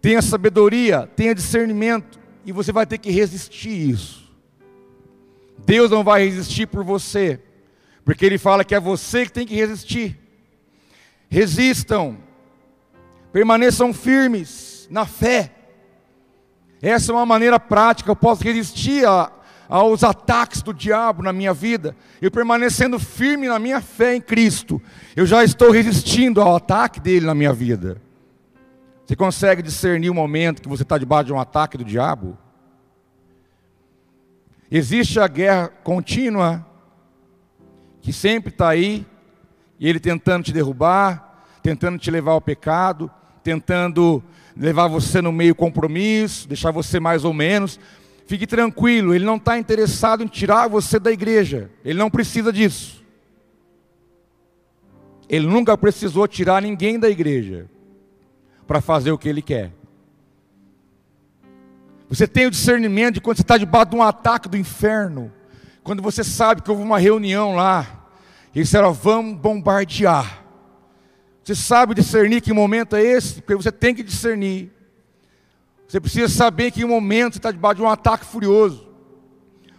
tenha 0.00 0.20
sabedoria, 0.20 1.08
tenha 1.16 1.34
discernimento, 1.34 2.20
e 2.44 2.52
você 2.52 2.70
vai 2.70 2.86
ter 2.86 2.98
que 2.98 3.10
resistir 3.10 3.90
isso. 3.90 4.23
Deus 5.58 5.90
não 5.90 6.04
vai 6.04 6.24
resistir 6.24 6.66
por 6.66 6.84
você, 6.84 7.40
porque 8.04 8.24
Ele 8.24 8.38
fala 8.38 8.64
que 8.64 8.74
é 8.74 8.80
você 8.80 9.24
que 9.24 9.32
tem 9.32 9.46
que 9.46 9.54
resistir. 9.54 10.18
Resistam, 11.28 12.18
permaneçam 13.32 13.92
firmes 13.92 14.86
na 14.90 15.06
fé. 15.06 15.52
Essa 16.82 17.12
é 17.12 17.14
uma 17.14 17.26
maneira 17.26 17.58
prática, 17.58 18.10
eu 18.10 18.16
posso 18.16 18.44
resistir 18.44 19.06
a, 19.06 19.32
aos 19.68 20.04
ataques 20.04 20.62
do 20.62 20.74
diabo 20.74 21.22
na 21.22 21.32
minha 21.32 21.54
vida, 21.54 21.96
eu 22.20 22.30
permanecendo 22.30 22.98
firme 22.98 23.48
na 23.48 23.58
minha 23.58 23.80
fé 23.80 24.14
em 24.14 24.20
Cristo, 24.20 24.80
eu 25.16 25.26
já 25.26 25.42
estou 25.42 25.70
resistindo 25.70 26.40
ao 26.40 26.56
ataque 26.56 27.00
dele 27.00 27.26
na 27.26 27.34
minha 27.34 27.52
vida. 27.52 28.00
Você 29.06 29.16
consegue 29.16 29.62
discernir 29.62 30.10
o 30.10 30.14
momento 30.14 30.62
que 30.62 30.68
você 30.68 30.82
está 30.82 30.96
debaixo 30.96 31.26
de 31.26 31.32
um 31.32 31.38
ataque 31.38 31.76
do 31.76 31.84
diabo? 31.84 32.38
Existe 34.76 35.20
a 35.20 35.28
guerra 35.28 35.68
contínua, 35.68 36.66
que 38.00 38.12
sempre 38.12 38.52
está 38.52 38.70
aí, 38.70 39.06
e 39.78 39.88
ele 39.88 40.00
tentando 40.00 40.42
te 40.42 40.52
derrubar, 40.52 41.44
tentando 41.62 41.96
te 41.96 42.10
levar 42.10 42.32
ao 42.32 42.40
pecado, 42.40 43.08
tentando 43.40 44.20
levar 44.56 44.88
você 44.88 45.22
no 45.22 45.30
meio 45.30 45.54
compromisso, 45.54 46.48
deixar 46.48 46.72
você 46.72 46.98
mais 46.98 47.24
ou 47.24 47.32
menos. 47.32 47.78
Fique 48.26 48.48
tranquilo, 48.48 49.14
ele 49.14 49.24
não 49.24 49.36
está 49.36 49.56
interessado 49.56 50.24
em 50.24 50.26
tirar 50.26 50.66
você 50.66 50.98
da 50.98 51.12
igreja, 51.12 51.70
ele 51.84 52.00
não 52.00 52.10
precisa 52.10 52.52
disso. 52.52 53.04
Ele 55.28 55.46
nunca 55.46 55.78
precisou 55.78 56.26
tirar 56.26 56.60
ninguém 56.60 56.98
da 56.98 57.08
igreja 57.08 57.70
para 58.66 58.80
fazer 58.80 59.12
o 59.12 59.18
que 59.18 59.28
ele 59.28 59.40
quer. 59.40 59.70
Você 62.08 62.26
tem 62.26 62.46
o 62.46 62.50
discernimento 62.50 63.14
de 63.14 63.20
quando 63.20 63.36
você 63.36 63.42
está 63.42 63.56
debaixo 63.56 63.90
de 63.90 63.96
um 63.96 64.02
ataque 64.02 64.48
do 64.48 64.56
inferno, 64.56 65.32
quando 65.82 66.02
você 66.02 66.22
sabe 66.22 66.62
que 66.62 66.70
houve 66.70 66.82
uma 66.82 66.98
reunião 66.98 67.56
lá, 67.56 68.06
e 68.54 68.58
eles 68.58 68.68
disseram: 68.68 68.92
vamos 68.92 69.38
bombardear. 69.38 70.44
Você 71.42 71.54
sabe 71.54 71.94
discernir 71.94 72.40
que 72.40 72.52
momento 72.52 72.96
é 72.96 73.02
esse? 73.02 73.42
Porque 73.42 73.54
você 73.54 73.70
tem 73.70 73.94
que 73.94 74.02
discernir. 74.02 74.72
Você 75.86 76.00
precisa 76.00 76.28
saber 76.28 76.70
que 76.70 76.84
momento 76.84 77.34
você 77.34 77.38
está 77.38 77.50
debaixo 77.50 77.76
de 77.76 77.82
um 77.82 77.88
ataque 77.88 78.24
furioso, 78.24 78.88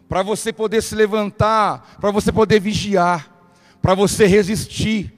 para 0.07 0.21
você 0.21 0.53
poder 0.53 0.81
se 0.81 0.95
levantar, 0.95 1.97
para 1.99 2.11
você 2.11 2.31
poder 2.31 2.59
vigiar, 2.59 3.29
para 3.81 3.95
você 3.95 4.25
resistir, 4.25 5.11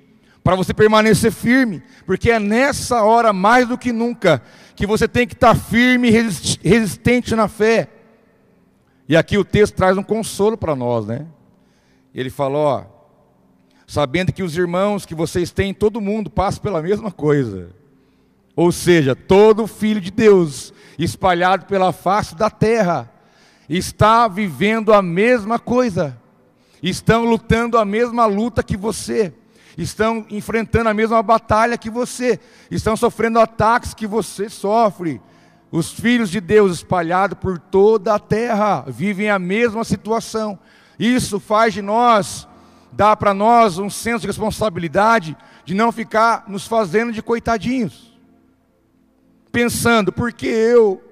para 0.44 0.56
você 0.56 0.74
permanecer 0.74 1.32
firme, 1.32 1.84
porque 2.06 2.32
é 2.32 2.40
nessa 2.40 3.04
hora 3.04 3.34
mais 3.34 3.68
do 3.68 3.78
que 3.78 3.92
nunca 3.92 4.42
que 4.78 4.86
você 4.86 5.08
tem 5.08 5.28
que 5.28 5.34
estar 5.34 5.56
tá 5.56 5.60
firme 5.60 6.08
e 6.08 6.70
resistente 6.70 7.36
na 7.36 7.48
fé. 7.48 7.90
E 9.10 9.18
aqui 9.18 9.36
o 9.36 9.44
texto 9.44 9.74
traz 9.74 9.98
um 9.98 10.04
consolo 10.04 10.56
para 10.56 10.76
nós, 10.76 11.08
né? 11.08 11.26
Ele 12.14 12.30
falou, 12.30 12.64
ó, 12.64 12.86
sabendo 13.88 14.32
que 14.32 14.44
os 14.44 14.56
irmãos 14.56 15.04
que 15.04 15.16
vocês 15.16 15.50
têm, 15.50 15.74
todo 15.74 16.00
mundo 16.00 16.30
passa 16.30 16.62
pela 16.62 16.80
mesma 16.80 17.12
coisa. 17.12 17.72
Ou 18.56 18.72
seja, 18.72 19.16
todo 19.16 19.66
filho 19.66 20.00
de 20.00 20.12
Deus 20.12 20.72
espalhado 21.00 21.66
pela 21.66 21.92
face 21.92 22.36
da 22.36 22.50
terra 22.52 23.12
está 23.68 24.28
vivendo 24.28 24.94
a 24.94 25.02
mesma 25.02 25.58
coisa. 25.58 26.16
Estão 26.84 27.26
lutando 27.26 27.80
a 27.80 27.86
mesma 27.86 28.28
luta 28.28 28.62
que 28.62 28.78
você 28.78 29.34
estão 29.78 30.26
enfrentando 30.30 30.90
a 30.90 30.94
mesma 30.94 31.22
batalha 31.22 31.78
que 31.78 31.90
você, 31.90 32.40
estão 32.72 32.98
sofrendo 32.98 33.40
ataques 33.40 33.94
que 33.94 34.08
você 34.08 34.50
sofre. 34.50 35.22
Os 35.72 35.92
filhos 35.92 36.30
de 36.30 36.42
Deus 36.42 36.72
espalhados 36.72 37.38
por 37.40 37.60
toda 37.60 38.16
a 38.16 38.20
terra 38.20 38.86
vivem 38.88 39.30
a 39.30 39.38
mesma 39.38 39.84
situação. 39.84 40.58
Isso 40.98 41.40
faz 41.40 41.74
de 41.74 41.82
nós, 41.82 42.48
dá 42.92 43.16
para 43.16 43.34
nós 43.34 43.78
um 43.78 43.90
senso 43.90 44.22
de 44.22 44.28
responsabilidade 44.28 45.38
de 45.64 45.76
não 45.76 45.92
ficar 45.92 46.46
nos 46.48 46.66
fazendo 46.66 47.12
de 47.12 47.22
coitadinhos. 47.22 48.18
Pensando, 49.52 50.12
por 50.12 50.32
que 50.32 50.48
eu? 50.48 51.04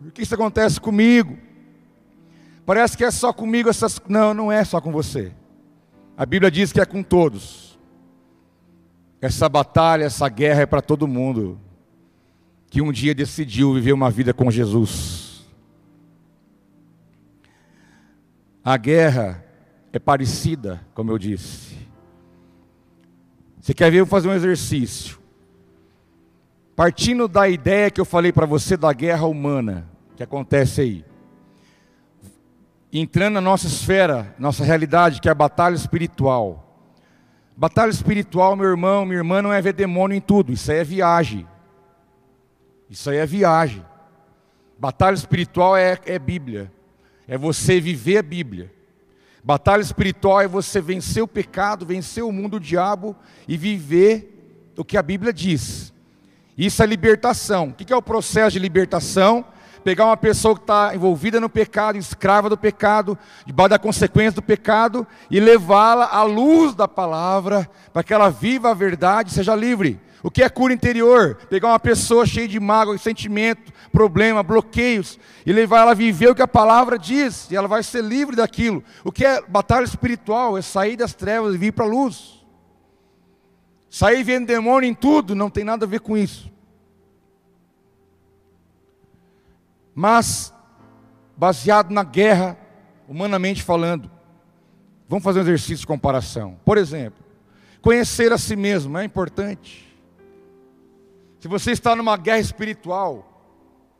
Por 0.00 0.12
que 0.12 0.22
isso 0.22 0.34
acontece 0.34 0.80
comigo? 0.80 1.38
Parece 2.66 2.96
que 2.96 3.04
é 3.04 3.10
só 3.10 3.32
comigo 3.32 3.68
essas. 3.68 4.00
Não, 4.08 4.34
não 4.34 4.52
é 4.52 4.64
só 4.64 4.80
com 4.80 4.92
você. 4.92 5.32
A 6.16 6.24
Bíblia 6.24 6.50
diz 6.50 6.72
que 6.72 6.80
é 6.80 6.86
com 6.86 7.02
todos. 7.02 7.78
Essa 9.20 9.48
batalha, 9.48 10.04
essa 10.04 10.28
guerra 10.28 10.62
é 10.62 10.66
para 10.66 10.82
todo 10.82 11.08
mundo 11.08 11.60
que 12.68 12.80
um 12.80 12.92
dia 12.92 13.14
decidiu 13.14 13.74
viver 13.74 13.92
uma 13.92 14.10
vida 14.10 14.32
com 14.32 14.50
Jesus. 14.50 15.44
A 18.62 18.76
guerra 18.76 19.44
é 19.92 19.98
parecida, 19.98 20.80
como 20.94 21.10
eu 21.10 21.18
disse. 21.18 21.76
Você 23.60 23.74
quer 23.74 23.90
ver? 23.90 23.98
Eu 23.98 24.06
fazer 24.06 24.28
um 24.28 24.34
exercício. 24.34 25.18
Partindo 26.76 27.26
da 27.26 27.48
ideia 27.48 27.90
que 27.90 28.00
eu 28.00 28.04
falei 28.04 28.32
para 28.32 28.46
você 28.46 28.76
da 28.76 28.92
guerra 28.92 29.26
humana 29.26 29.88
que 30.16 30.22
acontece 30.22 30.80
aí 30.80 31.04
entrando 33.00 33.34
na 33.34 33.40
nossa 33.40 33.66
esfera, 33.66 34.34
nossa 34.38 34.64
realidade, 34.64 35.20
que 35.20 35.28
é 35.28 35.32
a 35.32 35.34
batalha 35.34 35.74
espiritual. 35.74 36.60
Batalha 37.56 37.90
espiritual, 37.90 38.54
meu 38.54 38.68
irmão, 38.68 39.04
minha 39.04 39.18
irmã, 39.18 39.42
não 39.42 39.52
é 39.52 39.60
ver 39.60 39.72
demônio 39.72 40.16
em 40.16 40.20
tudo, 40.20 40.52
isso 40.52 40.70
aí 40.70 40.78
é 40.78 40.84
viagem. 40.84 41.46
Isso 42.88 43.10
aí 43.10 43.18
é 43.18 43.26
viagem. 43.26 43.84
Batalha 44.78 45.14
espiritual 45.14 45.76
é, 45.76 45.98
é 46.06 46.18
Bíblia, 46.18 46.72
é 47.26 47.36
você 47.36 47.80
viver 47.80 48.18
a 48.18 48.22
Bíblia. 48.22 48.72
Batalha 49.42 49.82
espiritual 49.82 50.40
é 50.40 50.48
você 50.48 50.80
vencer 50.80 51.22
o 51.22 51.28
pecado, 51.28 51.84
vencer 51.84 52.24
o 52.24 52.32
mundo, 52.32 52.56
o 52.56 52.60
diabo 52.60 53.14
e 53.46 53.56
viver 53.56 54.72
o 54.76 54.84
que 54.84 54.96
a 54.96 55.02
Bíblia 55.02 55.32
diz. 55.32 55.92
Isso 56.56 56.82
é 56.82 56.86
libertação. 56.86 57.68
O 57.68 57.72
que 57.74 57.92
é 57.92 57.96
o 57.96 58.02
processo 58.02 58.52
de 58.52 58.58
libertação? 58.58 59.44
Pegar 59.84 60.06
uma 60.06 60.16
pessoa 60.16 60.54
que 60.54 60.62
está 60.62 60.94
envolvida 60.94 61.38
no 61.38 61.48
pecado, 61.48 61.98
escrava 61.98 62.48
do 62.48 62.56
pecado, 62.56 63.16
debaixo 63.44 63.70
da 63.70 63.78
consequência 63.78 64.32
do 64.32 64.42
pecado, 64.42 65.06
e 65.30 65.38
levá-la 65.38 66.06
à 66.06 66.22
luz 66.22 66.74
da 66.74 66.88
palavra, 66.88 67.70
para 67.92 68.02
que 68.02 68.14
ela 68.14 68.30
viva 68.30 68.70
a 68.70 68.74
verdade 68.74 69.30
e 69.30 69.34
seja 69.34 69.54
livre. 69.54 70.00
O 70.22 70.30
que 70.30 70.42
é 70.42 70.48
cura 70.48 70.72
interior? 70.72 71.36
Pegar 71.50 71.68
uma 71.68 71.78
pessoa 71.78 72.24
cheia 72.24 72.48
de 72.48 72.58
mágoa, 72.58 72.96
sentimento, 72.96 73.70
problema, 73.92 74.42
bloqueios, 74.42 75.18
e 75.44 75.52
levar 75.52 75.82
ela 75.82 75.90
a 75.90 75.94
viver 75.94 76.30
o 76.30 76.34
que 76.34 76.40
a 76.40 76.48
palavra 76.48 76.98
diz, 76.98 77.50
e 77.50 77.56
ela 77.56 77.68
vai 77.68 77.82
ser 77.82 78.02
livre 78.02 78.34
daquilo. 78.34 78.82
O 79.04 79.12
que 79.12 79.26
é 79.26 79.42
batalha 79.42 79.84
espiritual? 79.84 80.56
É 80.56 80.62
sair 80.62 80.96
das 80.96 81.12
trevas 81.12 81.54
e 81.54 81.58
vir 81.58 81.72
para 81.72 81.84
a 81.84 81.88
luz. 81.88 82.42
Sair 83.90 84.22
vendo 84.22 84.46
demônio 84.46 84.88
em 84.88 84.94
tudo 84.94 85.34
não 85.34 85.50
tem 85.50 85.62
nada 85.62 85.84
a 85.84 85.88
ver 85.88 86.00
com 86.00 86.16
isso. 86.16 86.53
Mas 89.94 90.52
baseado 91.36 91.90
na 91.90 92.02
guerra, 92.02 92.58
humanamente 93.08 93.62
falando. 93.62 94.10
Vamos 95.08 95.24
fazer 95.24 95.40
um 95.40 95.42
exercício 95.42 95.76
de 95.76 95.86
comparação. 95.86 96.58
Por 96.64 96.78
exemplo, 96.78 97.22
conhecer 97.80 98.32
a 98.32 98.38
si 98.38 98.56
mesmo 98.56 98.96
é 98.98 99.04
importante. 99.04 99.84
Se 101.40 101.48
você 101.48 101.72
está 101.72 101.94
numa 101.94 102.16
guerra 102.16 102.40
espiritual, 102.40 103.34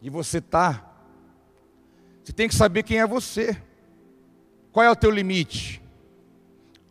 e 0.04 0.10
você 0.10 0.36
está, 0.36 0.84
você 2.22 2.30
tem 2.30 2.46
que 2.46 2.54
saber 2.54 2.82
quem 2.82 2.98
é 2.98 3.06
você. 3.06 3.56
Qual 4.70 4.84
é 4.84 4.90
o 4.90 4.94
teu 4.94 5.10
limite? 5.10 5.80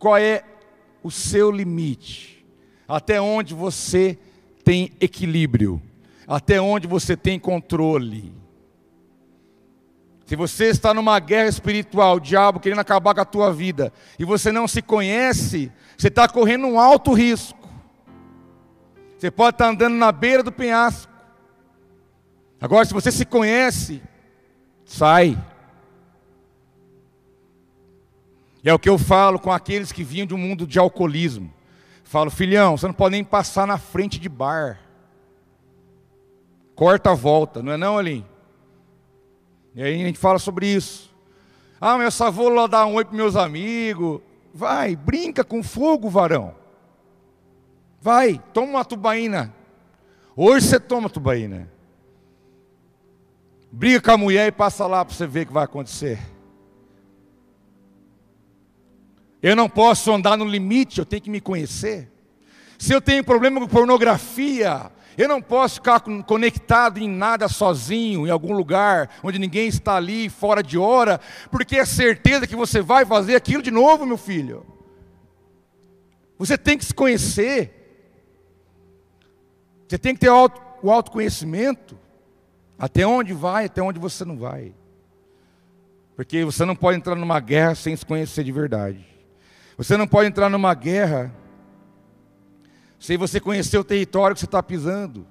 Qual 0.00 0.16
é 0.16 0.42
o 1.00 1.12
seu 1.12 1.48
limite? 1.48 2.44
Até 2.88 3.20
onde 3.20 3.54
você 3.54 4.18
tem 4.64 4.90
equilíbrio? 5.00 5.80
Até 6.26 6.60
onde 6.60 6.88
você 6.88 7.16
tem 7.16 7.38
controle? 7.38 8.34
Se 10.24 10.36
você 10.36 10.66
está 10.66 10.94
numa 10.94 11.18
guerra 11.18 11.48
espiritual, 11.48 12.16
o 12.16 12.20
diabo 12.20 12.58
querendo 12.58 12.78
acabar 12.78 13.14
com 13.14 13.20
a 13.20 13.26
tua 13.26 13.52
vida, 13.52 13.92
e 14.18 14.24
você 14.24 14.50
não 14.50 14.66
se 14.66 14.80
conhece, 14.80 15.70
você 15.96 16.08
está 16.08 16.26
correndo 16.26 16.66
um 16.66 16.80
alto 16.80 17.12
risco. 17.12 17.68
Você 19.18 19.30
pode 19.30 19.54
estar 19.54 19.68
andando 19.68 19.94
na 19.94 20.10
beira 20.10 20.42
do 20.42 20.50
penhasco. 20.50 21.12
Agora, 22.60 22.84
se 22.84 22.94
você 22.94 23.12
se 23.12 23.26
conhece, 23.26 24.02
sai. 24.84 25.38
E 28.62 28.68
é 28.70 28.72
o 28.72 28.78
que 28.78 28.88
eu 28.88 28.96
falo 28.96 29.38
com 29.38 29.52
aqueles 29.52 29.92
que 29.92 30.02
vinham 30.02 30.26
de 30.26 30.34
um 30.34 30.38
mundo 30.38 30.66
de 30.66 30.78
alcoolismo. 30.78 31.52
Falo, 32.02 32.30
filhão, 32.30 32.78
você 32.78 32.86
não 32.86 32.94
pode 32.94 33.12
nem 33.12 33.24
passar 33.24 33.66
na 33.66 33.76
frente 33.76 34.18
de 34.18 34.28
bar. 34.28 34.80
Corta 36.74 37.10
a 37.10 37.14
volta, 37.14 37.62
não 37.62 37.72
é 37.72 37.76
não, 37.76 37.98
Aline? 37.98 38.33
E 39.74 39.82
aí 39.82 40.02
a 40.02 40.06
gente 40.06 40.18
fala 40.18 40.38
sobre 40.38 40.66
isso. 40.66 41.12
Ah, 41.80 41.96
mas 41.96 42.04
eu 42.04 42.10
só 42.12 42.30
vou 42.30 42.48
lá 42.48 42.66
dar 42.66 42.86
um 42.86 42.94
oi 42.94 43.04
para 43.04 43.16
meus 43.16 43.36
amigos. 43.36 44.20
Vai, 44.52 44.94
brinca 44.94 45.42
com 45.42 45.62
fogo, 45.62 46.08
varão. 46.08 46.54
Vai, 48.00 48.40
toma 48.52 48.72
uma 48.72 48.84
tubaína. 48.84 49.52
Hoje 50.36 50.68
você 50.68 50.78
toma 50.78 51.10
tubaína. 51.10 51.70
Briga 53.72 54.00
com 54.00 54.10
a 54.12 54.16
mulher 54.16 54.46
e 54.46 54.52
passa 54.52 54.86
lá 54.86 55.04
para 55.04 55.14
você 55.14 55.26
ver 55.26 55.42
o 55.42 55.46
que 55.46 55.52
vai 55.52 55.64
acontecer. 55.64 56.20
Eu 59.42 59.56
não 59.56 59.68
posso 59.68 60.12
andar 60.12 60.38
no 60.38 60.44
limite, 60.44 61.00
eu 61.00 61.04
tenho 61.04 61.20
que 61.20 61.30
me 61.30 61.40
conhecer. 61.40 62.13
Se 62.84 62.92
eu 62.92 63.00
tenho 63.00 63.24
problema 63.24 63.58
com 63.58 63.66
pornografia, 63.66 64.92
eu 65.16 65.26
não 65.26 65.40
posso 65.40 65.76
ficar 65.76 66.00
conectado 66.00 66.98
em 66.98 67.08
nada 67.08 67.48
sozinho, 67.48 68.26
em 68.26 68.30
algum 68.30 68.52
lugar 68.52 69.08
onde 69.22 69.38
ninguém 69.38 69.68
está 69.68 69.96
ali, 69.96 70.28
fora 70.28 70.62
de 70.62 70.76
hora, 70.76 71.18
porque 71.50 71.76
é 71.76 71.86
certeza 71.86 72.46
que 72.46 72.54
você 72.54 72.82
vai 72.82 73.06
fazer 73.06 73.36
aquilo 73.36 73.62
de 73.62 73.70
novo, 73.70 74.04
meu 74.04 74.18
filho. 74.18 74.66
Você 76.38 76.58
tem 76.58 76.76
que 76.76 76.84
se 76.84 76.92
conhecer. 76.92 77.72
Você 79.88 79.96
tem 79.96 80.12
que 80.12 80.20
ter 80.20 80.28
o 80.28 80.90
autoconhecimento. 80.90 81.98
Até 82.78 83.06
onde 83.06 83.32
vai, 83.32 83.64
até 83.64 83.80
onde 83.80 83.98
você 83.98 84.26
não 84.26 84.36
vai. 84.36 84.74
Porque 86.14 86.44
você 86.44 86.66
não 86.66 86.76
pode 86.76 86.98
entrar 86.98 87.14
numa 87.14 87.40
guerra 87.40 87.74
sem 87.74 87.96
se 87.96 88.04
conhecer 88.04 88.44
de 88.44 88.52
verdade. 88.52 89.06
Você 89.78 89.96
não 89.96 90.06
pode 90.06 90.28
entrar 90.28 90.50
numa 90.50 90.74
guerra 90.74 91.34
sem 93.04 93.18
você 93.18 93.38
conhecer 93.38 93.76
o 93.76 93.84
território 93.84 94.34
que 94.34 94.40
você 94.40 94.46
está 94.46 94.62
pisando. 94.62 95.26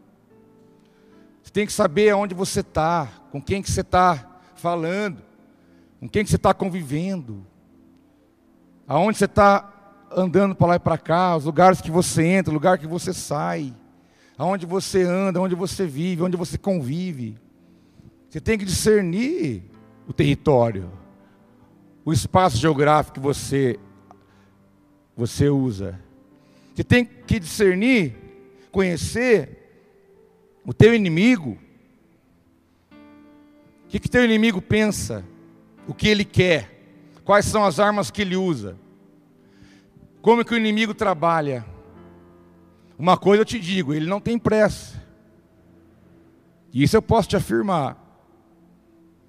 Você 1.42 1.52
tem 1.52 1.66
que 1.66 1.74
saber 1.74 2.12
aonde 2.12 2.36
você 2.36 2.60
está, 2.60 3.10
com 3.32 3.42
quem 3.42 3.64
que 3.64 3.72
você 3.72 3.82
está 3.82 4.40
falando, 4.56 5.24
com 6.00 6.08
quem 6.08 6.24
que 6.24 6.30
você 6.30 6.36
está 6.36 6.54
convivendo, 6.54 7.44
aonde 8.88 9.18
você 9.18 9.26
está 9.26 9.74
andando 10.16 10.54
para 10.54 10.68
lá 10.68 10.76
e 10.76 10.80
para 10.80 11.00
cá, 11.00 11.36
os 11.36 11.46
lugares 11.46 11.82
que 11.82 11.90
você 11.90 12.24
entra, 12.24 12.52
o 12.52 12.54
lugar 12.54 12.78
que 12.78 12.86
você 12.86 13.12
sai, 13.12 13.74
aonde 14.38 14.68
você 14.68 15.02
anda, 15.02 15.42
onde 15.42 15.56
você 15.56 15.88
vive, 15.88 16.22
onde 16.22 16.38
você 16.38 16.60
convive. 16.60 17.36
Você 18.30 18.40
tem 18.40 18.56
que 18.56 18.66
discernir 18.66 19.64
o 20.08 20.14
território, 20.14 20.92
o 22.06 22.14
espaço 22.14 22.56
geográfico 22.56 23.16
que 23.16 23.20
você 23.20 23.80
você 25.18 25.50
usa. 25.50 26.03
Você 26.74 26.84
tem 26.84 27.06
que 27.06 27.40
discernir, 27.40 28.16
conhecer 28.72 29.64
o 30.66 30.74
teu 30.74 30.94
inimigo. 30.94 31.58
O 33.86 33.88
que, 33.90 34.00
que 34.00 34.10
teu 34.10 34.26
inimigo 34.26 34.62
pensa? 34.62 35.24
O 35.88 35.94
que 35.94 36.08
ele 36.08 36.26
quer? 36.26 36.72
Quais 37.24 37.46
são 37.46 37.64
as 37.64 37.80
armas 37.80 38.10
que 38.10 38.22
ele 38.22 38.36
usa? 38.36 38.78
Como 40.22 40.42
é 40.42 40.44
que 40.44 40.54
o 40.54 40.58
inimigo 40.58 40.94
trabalha? 40.94 41.66
Uma 42.98 43.18
coisa 43.18 43.42
eu 43.42 43.46
te 43.46 43.60
digo, 43.60 43.94
ele 43.94 44.08
não 44.08 44.20
tem 44.20 44.40
pressa. 44.40 45.04
Isso 46.74 46.96
eu 46.98 47.02
posso 47.02 47.30
te 47.30 47.36
afirmar. 47.36 47.98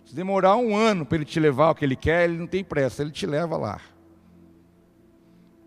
Se 0.07 0.15
demorar 0.15 0.57
um 0.57 0.75
ano 0.75 1.05
para 1.05 1.17
ele 1.17 1.25
te 1.25 1.39
levar 1.39 1.71
o 1.71 1.75
que 1.75 1.85
ele 1.85 1.97
quer, 1.97 2.25
ele 2.25 2.39
não 2.39 2.47
tem 2.47 2.65
pressa, 2.65 3.03
ele 3.03 3.11
te 3.11 3.27
leva 3.27 3.57
lá. 3.57 3.81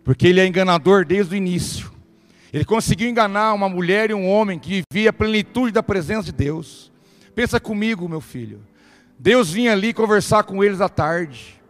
Porque 0.08 0.26
ele 0.26 0.40
é 0.40 0.46
enganador 0.46 1.04
desde 1.04 1.34
o 1.34 1.36
início. 1.36 1.92
Ele 2.50 2.64
conseguiu 2.64 3.10
enganar 3.10 3.52
uma 3.52 3.68
mulher 3.68 4.08
e 4.08 4.14
um 4.14 4.26
homem 4.26 4.58
que 4.58 4.82
vivia 4.90 5.10
a 5.10 5.12
plenitude 5.12 5.70
da 5.70 5.82
presença 5.82 6.22
de 6.22 6.32
Deus. 6.32 6.90
Pensa 7.34 7.60
comigo, 7.60 8.08
meu 8.08 8.22
filho. 8.22 8.62
Deus 9.18 9.50
vinha 9.50 9.72
ali 9.72 9.92
conversar 9.92 10.44
com 10.44 10.64
eles 10.64 10.80
à 10.80 10.88
tarde, 10.88 11.60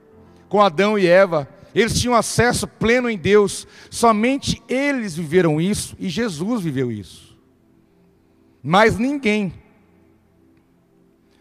com 0.49 0.63
Adão 0.63 0.97
e 0.97 1.05
Eva. 1.05 1.49
Eles 1.75 2.01
tinham 2.01 2.15
acesso 2.15 2.69
pleno 2.69 3.11
em 3.11 3.19
Deus. 3.19 3.67
Somente 3.91 4.63
eles 4.69 5.17
viveram 5.17 5.61
isso 5.61 5.97
e 5.99 6.09
Jesus 6.09 6.63
viveu 6.63 6.93
isso. 6.93 7.37
Mas 8.63 8.97
ninguém. 8.97 9.53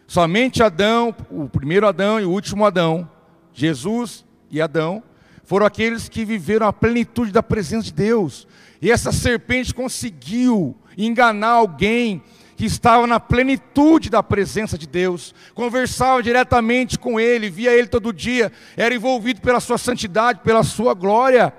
Somente 0.08 0.64
Adão, 0.64 1.16
o 1.30 1.48
primeiro 1.48 1.88
Adão 1.88 2.20
e 2.20 2.26
o 2.26 2.32
último 2.32 2.66
Adão, 2.66 3.08
Jesus 3.54 4.26
e 4.50 4.60
Adão, 4.60 5.04
foram 5.48 5.66
aqueles 5.66 6.10
que 6.10 6.26
viveram 6.26 6.68
a 6.68 6.74
plenitude 6.74 7.32
da 7.32 7.42
presença 7.42 7.86
de 7.86 7.94
Deus. 7.94 8.46
E 8.82 8.92
essa 8.92 9.14
serpente 9.14 9.74
conseguiu 9.74 10.76
enganar 10.98 11.52
alguém 11.52 12.22
que 12.58 12.66
estava 12.66 13.08
na 13.08 13.18
plenitude 13.18 14.10
da 14.10 14.22
presença 14.22 14.78
de 14.78 14.86
Deus, 14.86 15.34
conversava 15.54 16.22
diretamente 16.22 17.00
com 17.00 17.18
Ele, 17.18 17.50
via 17.50 17.72
Ele 17.72 17.88
todo 17.88 18.12
dia, 18.12 18.52
era 18.76 18.94
envolvido 18.94 19.40
pela 19.40 19.62
Sua 19.62 19.78
santidade, 19.78 20.42
pela 20.44 20.64
Sua 20.64 20.94
glória. 20.94 21.54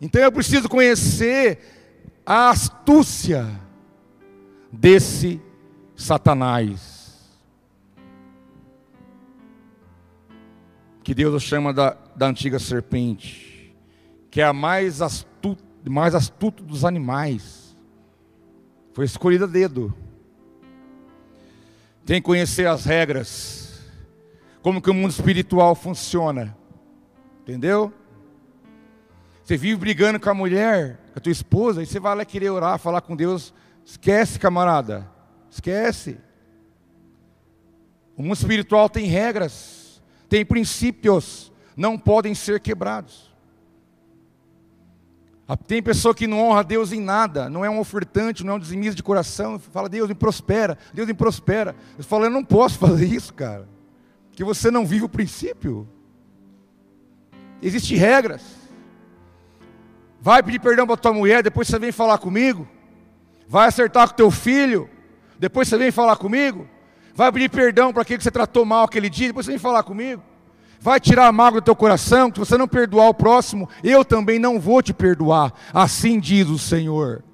Então 0.00 0.22
eu 0.22 0.30
preciso 0.30 0.68
conhecer 0.68 1.58
a 2.24 2.50
astúcia 2.50 3.60
desse 4.70 5.42
Satanás. 5.96 6.94
que 11.04 11.14
Deus 11.14 11.42
chama 11.42 11.70
da, 11.70 11.94
da 12.16 12.26
antiga 12.26 12.58
serpente, 12.58 13.74
que 14.30 14.40
é 14.40 14.44
a 14.44 14.52
mais 14.52 15.02
astuta, 15.02 15.62
mais 15.88 16.14
astuto 16.14 16.62
dos 16.62 16.84
animais. 16.84 17.76
Foi 18.92 19.04
escolhida 19.04 19.44
a 19.44 19.48
dedo. 19.48 19.94
Tem 22.06 22.20
que 22.20 22.26
conhecer 22.26 22.66
as 22.66 22.84
regras, 22.84 23.80
como 24.62 24.80
que 24.80 24.90
o 24.90 24.94
mundo 24.94 25.10
espiritual 25.10 25.74
funciona. 25.74 26.56
Entendeu? 27.42 27.92
Você 29.42 29.56
vive 29.56 29.76
brigando 29.76 30.18
com 30.18 30.30
a 30.30 30.34
mulher, 30.34 30.98
com 31.12 31.18
a 31.18 31.20
tua 31.20 31.32
esposa, 31.32 31.82
e 31.82 31.86
você 31.86 32.00
vai 32.00 32.16
lá 32.16 32.24
querer 32.24 32.50
orar, 32.50 32.78
falar 32.78 33.00
com 33.00 33.14
Deus. 33.14 33.52
Esquece, 33.84 34.38
camarada. 34.38 35.10
Esquece. 35.50 36.18
O 38.16 38.22
mundo 38.22 38.36
espiritual 38.36 38.88
tem 38.88 39.06
regras 39.06 39.84
tem 40.34 40.44
princípios, 40.44 41.52
não 41.76 41.98
podem 41.98 42.34
ser 42.34 42.60
quebrados. 42.60 43.34
Ah, 45.46 45.56
tem 45.56 45.82
pessoa 45.82 46.14
que 46.14 46.26
não 46.26 46.40
honra 46.40 46.64
Deus 46.64 46.90
em 46.90 47.00
nada, 47.00 47.50
não 47.50 47.64
é 47.64 47.68
um 47.68 47.78
ofertante, 47.78 48.42
não 48.42 48.54
é 48.54 48.56
um 48.56 48.58
dizimista 48.60 48.94
de 48.94 49.02
coração, 49.02 49.58
fala, 49.58 49.90
Deus 49.90 50.08
me 50.08 50.14
prospera, 50.14 50.78
Deus 50.92 51.06
me 51.06 51.12
prospera. 51.12 51.76
Eu 51.98 52.04
falo, 52.04 52.24
eu 52.24 52.30
não 52.30 52.42
posso 52.42 52.78
fazer 52.80 53.06
isso, 53.06 53.34
cara, 53.34 53.68
porque 54.30 54.42
você 54.42 54.70
não 54.70 54.86
vive 54.86 55.04
o 55.04 55.08
princípio. 55.08 55.86
Existem 57.60 57.96
regras. 57.96 58.42
Vai 60.18 60.42
pedir 60.42 60.60
perdão 60.60 60.86
para 60.86 60.96
tua 60.96 61.12
mulher, 61.12 61.42
depois 61.42 61.68
você 61.68 61.78
vem 61.78 61.92
falar 61.92 62.16
comigo. 62.16 62.66
Vai 63.46 63.68
acertar 63.68 64.08
com 64.08 64.14
teu 64.14 64.30
filho, 64.30 64.88
depois 65.38 65.68
você 65.68 65.76
vem 65.76 65.90
falar 65.90 66.16
comigo. 66.16 66.66
Vai 67.14 67.30
pedir 67.30 67.50
perdão 67.50 67.92
para 67.92 68.00
aquele 68.00 68.16
que 68.16 68.24
você 68.24 68.30
tratou 68.30 68.64
mal 68.64 68.84
aquele 68.84 69.10
dia, 69.10 69.28
depois 69.28 69.44
você 69.44 69.52
vem 69.52 69.58
falar 69.58 69.82
comigo. 69.82 70.22
Vai 70.84 71.00
tirar 71.00 71.28
a 71.28 71.32
mágoa 71.32 71.62
do 71.62 71.64
teu 71.64 71.74
coração, 71.74 72.30
que 72.30 72.38
você 72.38 72.58
não 72.58 72.68
perdoar 72.68 73.08
o 73.08 73.14
próximo, 73.14 73.66
eu 73.82 74.04
também 74.04 74.38
não 74.38 74.60
vou 74.60 74.82
te 74.82 74.92
perdoar. 74.92 75.50
Assim 75.72 76.20
diz 76.20 76.46
o 76.46 76.58
Senhor. 76.58 77.24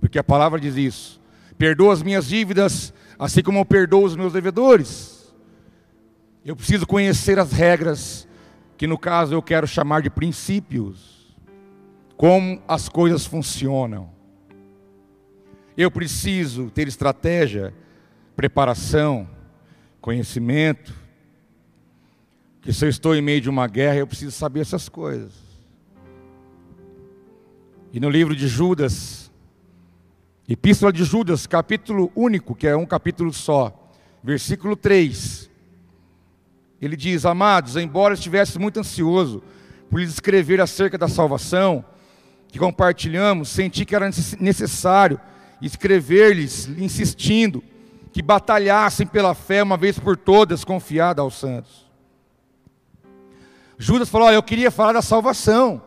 Porque 0.00 0.18
a 0.18 0.24
palavra 0.24 0.58
diz 0.58 0.76
isso. 0.76 1.20
Perdoa 1.58 1.92
as 1.92 2.02
minhas 2.02 2.26
dívidas, 2.26 2.90
assim 3.18 3.42
como 3.42 3.58
eu 3.58 3.66
perdoo 3.66 4.02
os 4.02 4.16
meus 4.16 4.32
devedores. 4.32 5.30
Eu 6.42 6.56
preciso 6.56 6.86
conhecer 6.86 7.38
as 7.38 7.52
regras, 7.52 8.26
que 8.78 8.86
no 8.86 8.96
caso 8.96 9.34
eu 9.34 9.42
quero 9.42 9.66
chamar 9.66 10.00
de 10.00 10.08
princípios. 10.08 11.36
Como 12.16 12.62
as 12.66 12.88
coisas 12.88 13.26
funcionam. 13.26 14.08
Eu 15.76 15.90
preciso 15.90 16.70
ter 16.70 16.88
estratégia, 16.88 17.74
preparação, 18.34 19.28
conhecimento. 20.00 21.04
Que 22.66 22.72
se 22.72 22.84
eu 22.84 22.88
estou 22.88 23.14
em 23.14 23.22
meio 23.22 23.40
de 23.40 23.48
uma 23.48 23.68
guerra, 23.68 23.98
eu 23.98 24.08
preciso 24.08 24.32
saber 24.32 24.58
essas 24.58 24.88
coisas. 24.88 25.30
E 27.92 28.00
no 28.00 28.10
livro 28.10 28.34
de 28.34 28.48
Judas, 28.48 29.30
Epístola 30.48 30.92
de 30.92 31.04
Judas, 31.04 31.46
capítulo 31.46 32.10
único, 32.16 32.56
que 32.56 32.66
é 32.66 32.76
um 32.76 32.84
capítulo 32.84 33.32
só, 33.32 33.92
versículo 34.20 34.74
3. 34.74 35.48
Ele 36.82 36.96
diz: 36.96 37.24
Amados, 37.24 37.76
embora 37.76 38.14
estivesse 38.14 38.58
muito 38.58 38.80
ansioso 38.80 39.44
por 39.88 40.00
lhes 40.00 40.10
escrever 40.10 40.60
acerca 40.60 40.98
da 40.98 41.06
salvação 41.06 41.84
que 42.48 42.58
compartilhamos, 42.58 43.48
senti 43.48 43.84
que 43.84 43.94
era 43.94 44.10
necessário 44.40 45.20
escrever-lhes, 45.62 46.66
insistindo, 46.76 47.62
que 48.12 48.20
batalhassem 48.20 49.06
pela 49.06 49.36
fé 49.36 49.62
uma 49.62 49.76
vez 49.76 50.00
por 50.00 50.16
todas, 50.16 50.64
confiada 50.64 51.22
aos 51.22 51.38
santos. 51.38 51.85
Judas 53.78 54.08
falou: 54.08 54.28
Olha, 54.28 54.36
eu 54.36 54.42
queria 54.42 54.70
falar 54.70 54.92
da 54.92 55.02
salvação. 55.02 55.82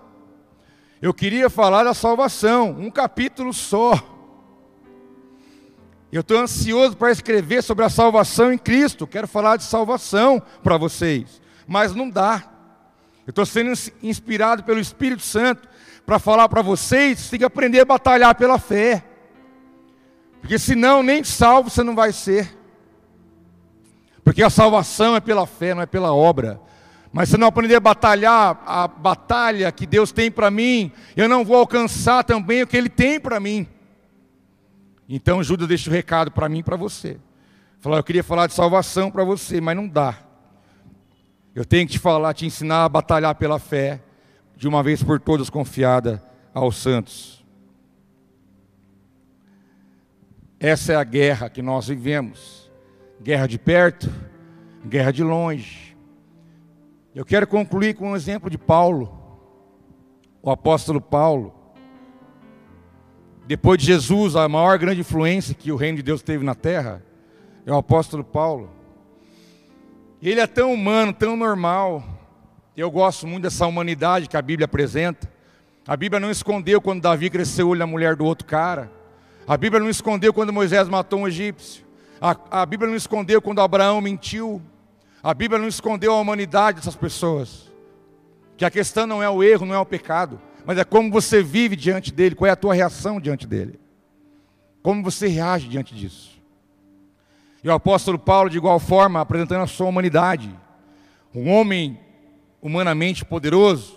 Eu 1.01 1.13
queria 1.13 1.49
falar 1.49 1.83
da 1.83 1.93
salvação, 1.93 2.71
um 2.71 2.91
capítulo 2.91 3.53
só. 3.53 3.93
Eu 6.11 6.21
estou 6.21 6.39
ansioso 6.39 6.97
para 6.97 7.11
escrever 7.11 7.61
sobre 7.61 7.85
a 7.85 7.89
salvação 7.89 8.51
em 8.51 8.57
Cristo. 8.57 9.07
Quero 9.07 9.27
falar 9.27 9.57
de 9.57 9.63
salvação 9.63 10.41
para 10.61 10.75
vocês, 10.75 11.41
mas 11.67 11.95
não 11.95 12.09
dá. 12.09 12.43
Eu 13.25 13.31
estou 13.31 13.45
sendo 13.45 13.71
inspirado 14.01 14.63
pelo 14.63 14.79
Espírito 14.79 15.21
Santo 15.21 15.69
para 16.05 16.17
falar 16.17 16.49
para 16.49 16.63
vocês. 16.63 17.29
Tem 17.29 17.39
que 17.39 17.45
aprender 17.45 17.79
a 17.79 17.85
batalhar 17.85 18.33
pela 18.35 18.57
fé. 18.57 19.05
Porque 20.41 20.57
senão 20.57 21.03
nem 21.03 21.23
salvo 21.23 21.69
você 21.69 21.83
não 21.83 21.95
vai 21.95 22.11
ser. 22.11 22.57
Porque 24.23 24.43
a 24.43 24.49
salvação 24.49 25.15
é 25.15 25.19
pela 25.19 25.45
fé, 25.45 25.73
não 25.75 25.83
é 25.83 25.85
pela 25.85 26.13
obra. 26.13 26.59
Mas 27.11 27.29
se 27.29 27.35
eu 27.35 27.39
não 27.39 27.47
aprender 27.47 27.75
a 27.75 27.79
batalhar 27.79 28.61
a 28.65 28.87
batalha 28.87 29.71
que 29.71 29.85
Deus 29.87 30.11
tem 30.11 30.29
para 30.29 30.51
mim, 30.51 30.91
eu 31.15 31.27
não 31.27 31.43
vou 31.43 31.57
alcançar 31.57 32.23
também 32.23 32.61
o 32.61 32.67
que 32.67 32.77
Ele 32.77 32.89
tem 32.89 33.19
para 33.19 33.39
mim. 33.39 33.67
Então 35.07 35.43
Judas 35.43 35.67
deixa 35.67 35.89
o 35.89 35.93
recado 35.93 36.31
para 36.31 36.47
mim 36.47 36.59
e 36.59 36.63
para 36.63 36.77
você. 36.77 37.19
Falar, 37.79 37.97
eu 37.97 38.03
queria 38.03 38.23
falar 38.23 38.45
de 38.45 38.53
salvação 38.53 39.09
para 39.09 39.23
você, 39.23 39.59
mas 39.59 39.75
não 39.75 39.87
dá. 39.87 40.19
Eu 41.55 41.65
tenho 41.65 41.87
que 41.87 41.93
te 41.93 41.99
falar, 41.99 42.33
te 42.33 42.45
ensinar 42.45 42.85
a 42.85 42.89
batalhar 42.89 43.33
pela 43.35 43.57
fé, 43.57 44.01
de 44.55 44.67
uma 44.67 44.83
vez 44.83 45.01
por 45.01 45.19
todas 45.19 45.49
confiada 45.49 46.23
aos 46.53 46.77
santos. 46.77 47.43
Essa 50.59 50.93
é 50.93 50.95
a 50.95 51.03
guerra 51.03 51.49
que 51.49 51.61
nós 51.61 51.87
vivemos. 51.87 52.69
Guerra 53.21 53.47
de 53.47 53.57
perto, 53.57 54.11
guerra 54.85 55.11
de 55.11 55.23
longe. 55.23 55.88
Eu 57.19 57.25
quero 57.25 57.45
concluir 57.45 57.95
com 57.95 58.11
um 58.11 58.15
exemplo 58.15 58.49
de 58.49 58.57
Paulo, 58.57 59.11
o 60.41 60.49
apóstolo 60.49 61.01
Paulo. 61.01 61.53
Depois 63.45 63.77
de 63.77 63.87
Jesus, 63.87 64.37
a 64.37 64.47
maior 64.47 64.79
grande 64.79 65.01
influência 65.01 65.53
que 65.53 65.69
o 65.69 65.75
reino 65.75 65.97
de 65.97 66.03
Deus 66.03 66.21
teve 66.21 66.45
na 66.45 66.55
terra 66.55 67.03
é 67.65 67.73
o 67.73 67.75
apóstolo 67.75 68.23
Paulo. 68.23 68.69
Ele 70.23 70.39
é 70.39 70.47
tão 70.47 70.73
humano, 70.73 71.11
tão 71.11 71.35
normal. 71.35 72.01
Eu 72.77 72.89
gosto 72.89 73.27
muito 73.27 73.43
dessa 73.43 73.67
humanidade 73.67 74.29
que 74.29 74.37
a 74.37 74.41
Bíblia 74.41 74.63
apresenta. 74.63 75.29
A 75.85 75.97
Bíblia 75.97 76.21
não 76.21 76.31
escondeu 76.31 76.79
quando 76.79 77.01
Davi 77.01 77.29
cresceu 77.29 77.67
o 77.67 77.69
olho 77.71 77.79
na 77.79 77.85
mulher 77.85 78.15
do 78.15 78.23
outro 78.23 78.47
cara. 78.47 78.89
A 79.45 79.57
Bíblia 79.57 79.81
não 79.81 79.89
escondeu 79.89 80.33
quando 80.33 80.53
Moisés 80.53 80.87
matou 80.87 81.19
um 81.19 81.27
egípcio. 81.27 81.85
A, 82.21 82.61
a 82.61 82.65
Bíblia 82.65 82.89
não 82.89 82.95
escondeu 82.95 83.41
quando 83.41 83.59
Abraão 83.59 83.99
mentiu. 83.99 84.61
A 85.21 85.33
Bíblia 85.33 85.59
não 85.59 85.67
escondeu 85.67 86.13
a 86.13 86.19
humanidade 86.19 86.77
dessas 86.77 86.95
pessoas. 86.95 87.71
Que 88.57 88.65
a 88.65 88.71
questão 88.71 89.07
não 89.07 89.21
é 89.23 89.29
o 89.29 89.43
erro, 89.43 89.65
não 89.65 89.75
é 89.75 89.79
o 89.79 89.85
pecado 89.85 90.39
mas 90.69 90.77
é 90.77 90.83
como 90.83 91.11
você 91.11 91.41
vive 91.41 91.75
diante 91.75 92.13
dele, 92.13 92.35
qual 92.35 92.47
é 92.47 92.51
a 92.51 92.55
tua 92.55 92.75
reação 92.75 93.19
diante 93.19 93.47
dele. 93.47 93.79
Como 94.83 95.03
você 95.03 95.27
reage 95.27 95.67
diante 95.67 95.95
disso. 95.95 96.39
E 97.63 97.67
o 97.67 97.73
apóstolo 97.73 98.19
Paulo, 98.19 98.51
de 98.51 98.57
igual 98.57 98.79
forma, 98.79 99.19
apresentando 99.19 99.63
a 99.63 99.67
sua 99.67 99.87
humanidade. 99.87 100.55
Um 101.33 101.49
homem 101.49 101.99
humanamente 102.61 103.25
poderoso, 103.25 103.95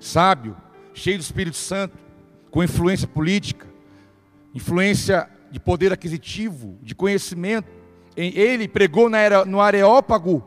sábio, 0.00 0.56
cheio 0.94 1.18
do 1.18 1.20
Espírito 1.20 1.58
Santo, 1.58 1.98
com 2.50 2.64
influência 2.64 3.06
política, 3.06 3.66
influência 4.54 5.28
de 5.50 5.60
poder 5.60 5.92
aquisitivo, 5.92 6.78
de 6.82 6.94
conhecimento. 6.94 7.68
Ele 8.20 8.66
pregou 8.66 9.08
no 9.46 9.60
Areópago. 9.60 10.44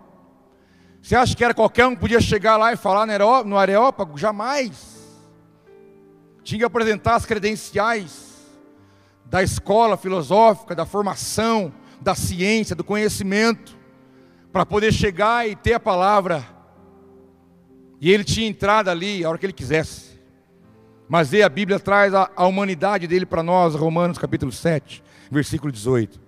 Você 1.01 1.15
acha 1.15 1.35
que 1.35 1.43
era 1.43 1.53
qualquer 1.53 1.85
um 1.87 1.95
que 1.95 2.01
podia 2.01 2.19
chegar 2.19 2.57
lá 2.57 2.73
e 2.73 2.77
falar 2.77 3.07
no 3.45 3.57
Areópago? 3.57 4.17
Jamais 4.17 4.99
tinha 6.43 6.59
que 6.59 6.65
apresentar 6.65 7.15
as 7.15 7.25
credenciais 7.25 8.41
da 9.25 9.41
escola 9.41 9.95
filosófica, 9.95 10.75
da 10.75 10.85
formação, 10.85 11.71
da 12.01 12.13
ciência, 12.13 12.75
do 12.75 12.83
conhecimento, 12.83 13.77
para 14.51 14.65
poder 14.65 14.91
chegar 14.91 15.47
e 15.47 15.55
ter 15.55 15.73
a 15.73 15.79
palavra. 15.79 16.45
E 18.01 18.11
ele 18.11 18.23
tinha 18.23 18.47
entrada 18.47 18.91
ali 18.91 19.23
a 19.23 19.29
hora 19.29 19.37
que 19.37 19.45
ele 19.45 19.53
quisesse. 19.53 20.19
Mas 21.07 21.33
aí 21.33 21.43
a 21.43 21.49
Bíblia 21.49 21.79
traz 21.79 22.13
a, 22.13 22.29
a 22.35 22.45
humanidade 22.45 23.07
dele 23.07 23.25
para 23.25 23.43
nós, 23.43 23.75
Romanos 23.75 24.17
capítulo 24.17 24.51
7, 24.51 25.03
versículo 25.29 25.71
18. 25.71 26.20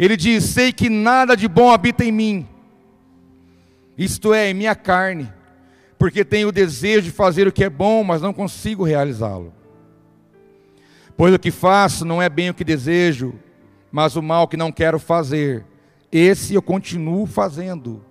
Ele 0.00 0.16
diz: 0.16 0.42
Sei 0.44 0.72
que 0.72 0.88
nada 0.88 1.36
de 1.36 1.46
bom 1.46 1.70
habita 1.70 2.04
em 2.04 2.10
mim, 2.10 2.48
isto 3.96 4.34
é, 4.34 4.50
em 4.50 4.54
minha 4.54 4.74
carne 4.74 5.30
porque 6.00 6.24
tenho 6.24 6.48
o 6.48 6.52
desejo 6.52 7.02
de 7.02 7.10
fazer 7.10 7.46
o 7.46 7.52
que 7.52 7.62
é 7.62 7.68
bom, 7.68 8.02
mas 8.02 8.22
não 8.22 8.32
consigo 8.32 8.84
realizá-lo. 8.84 9.52
Pois 11.14 11.34
o 11.34 11.38
que 11.38 11.50
faço 11.50 12.06
não 12.06 12.22
é 12.22 12.28
bem 12.30 12.48
o 12.48 12.54
que 12.54 12.64
desejo, 12.64 13.34
mas 13.92 14.16
o 14.16 14.22
mal 14.22 14.48
que 14.48 14.56
não 14.56 14.72
quero 14.72 14.98
fazer, 14.98 15.62
esse 16.10 16.54
eu 16.54 16.62
continuo 16.62 17.26
fazendo. 17.26 18.02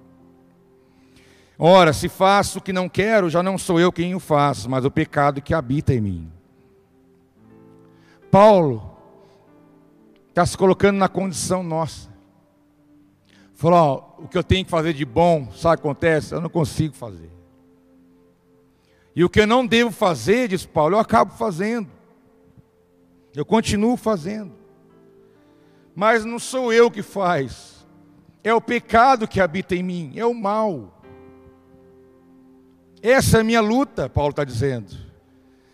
Ora, 1.58 1.92
se 1.92 2.08
faço 2.08 2.60
o 2.60 2.62
que 2.62 2.72
não 2.72 2.88
quero, 2.88 3.28
já 3.28 3.42
não 3.42 3.58
sou 3.58 3.80
eu 3.80 3.92
quem 3.92 4.14
o 4.14 4.20
faço, 4.20 4.70
mas 4.70 4.86
o 4.86 4.92
pecado 4.92 5.42
que 5.42 5.52
habita 5.52 5.92
em 5.92 6.00
mim. 6.00 6.32
Paulo 8.30 8.89
está 10.40 10.46
se 10.46 10.58
colocando 10.58 10.96
na 10.96 11.10
condição 11.10 11.62
nossa. 11.62 12.10
Falou: 13.54 13.78
ó, 13.78 14.24
o 14.24 14.28
que 14.28 14.38
eu 14.38 14.44
tenho 14.44 14.64
que 14.64 14.72
fazer 14.72 14.94
de 14.94 15.04
bom, 15.04 15.52
sabe 15.52 15.76
o 15.76 15.82
que 15.82 15.88
acontece? 15.88 16.34
Eu 16.34 16.40
não 16.40 16.50
consigo 16.50 16.96
fazer. 16.96 17.30
E 19.14 19.22
o 19.22 19.30
que 19.30 19.42
eu 19.42 19.48
não 19.48 19.68
devo 19.68 19.92
fazer, 19.92 20.48
diz 20.48 20.66
Paulo, 20.66 20.96
eu 20.96 21.00
acabo 21.00 21.34
fazendo. 21.34 21.90
Eu 23.36 23.44
continuo 23.44 23.98
fazendo. 23.98 24.54
Mas 25.94 26.24
não 26.24 26.40
sou 26.40 26.72
eu 26.72 26.90
que 26.90 27.04
faz. 27.04 27.86
É 28.42 28.54
o 28.54 28.62
pecado 28.62 29.28
que 29.28 29.42
habita 29.42 29.76
em 29.76 29.84
mim, 29.84 30.14
é 30.16 30.26
o 30.26 30.34
mal. 30.34 31.02
Essa 33.02 33.40
é 33.40 33.42
a 33.42 33.44
minha 33.44 33.62
luta, 33.62 34.08
Paulo 34.08 34.30
está 34.30 34.46
dizendo. 34.46 34.96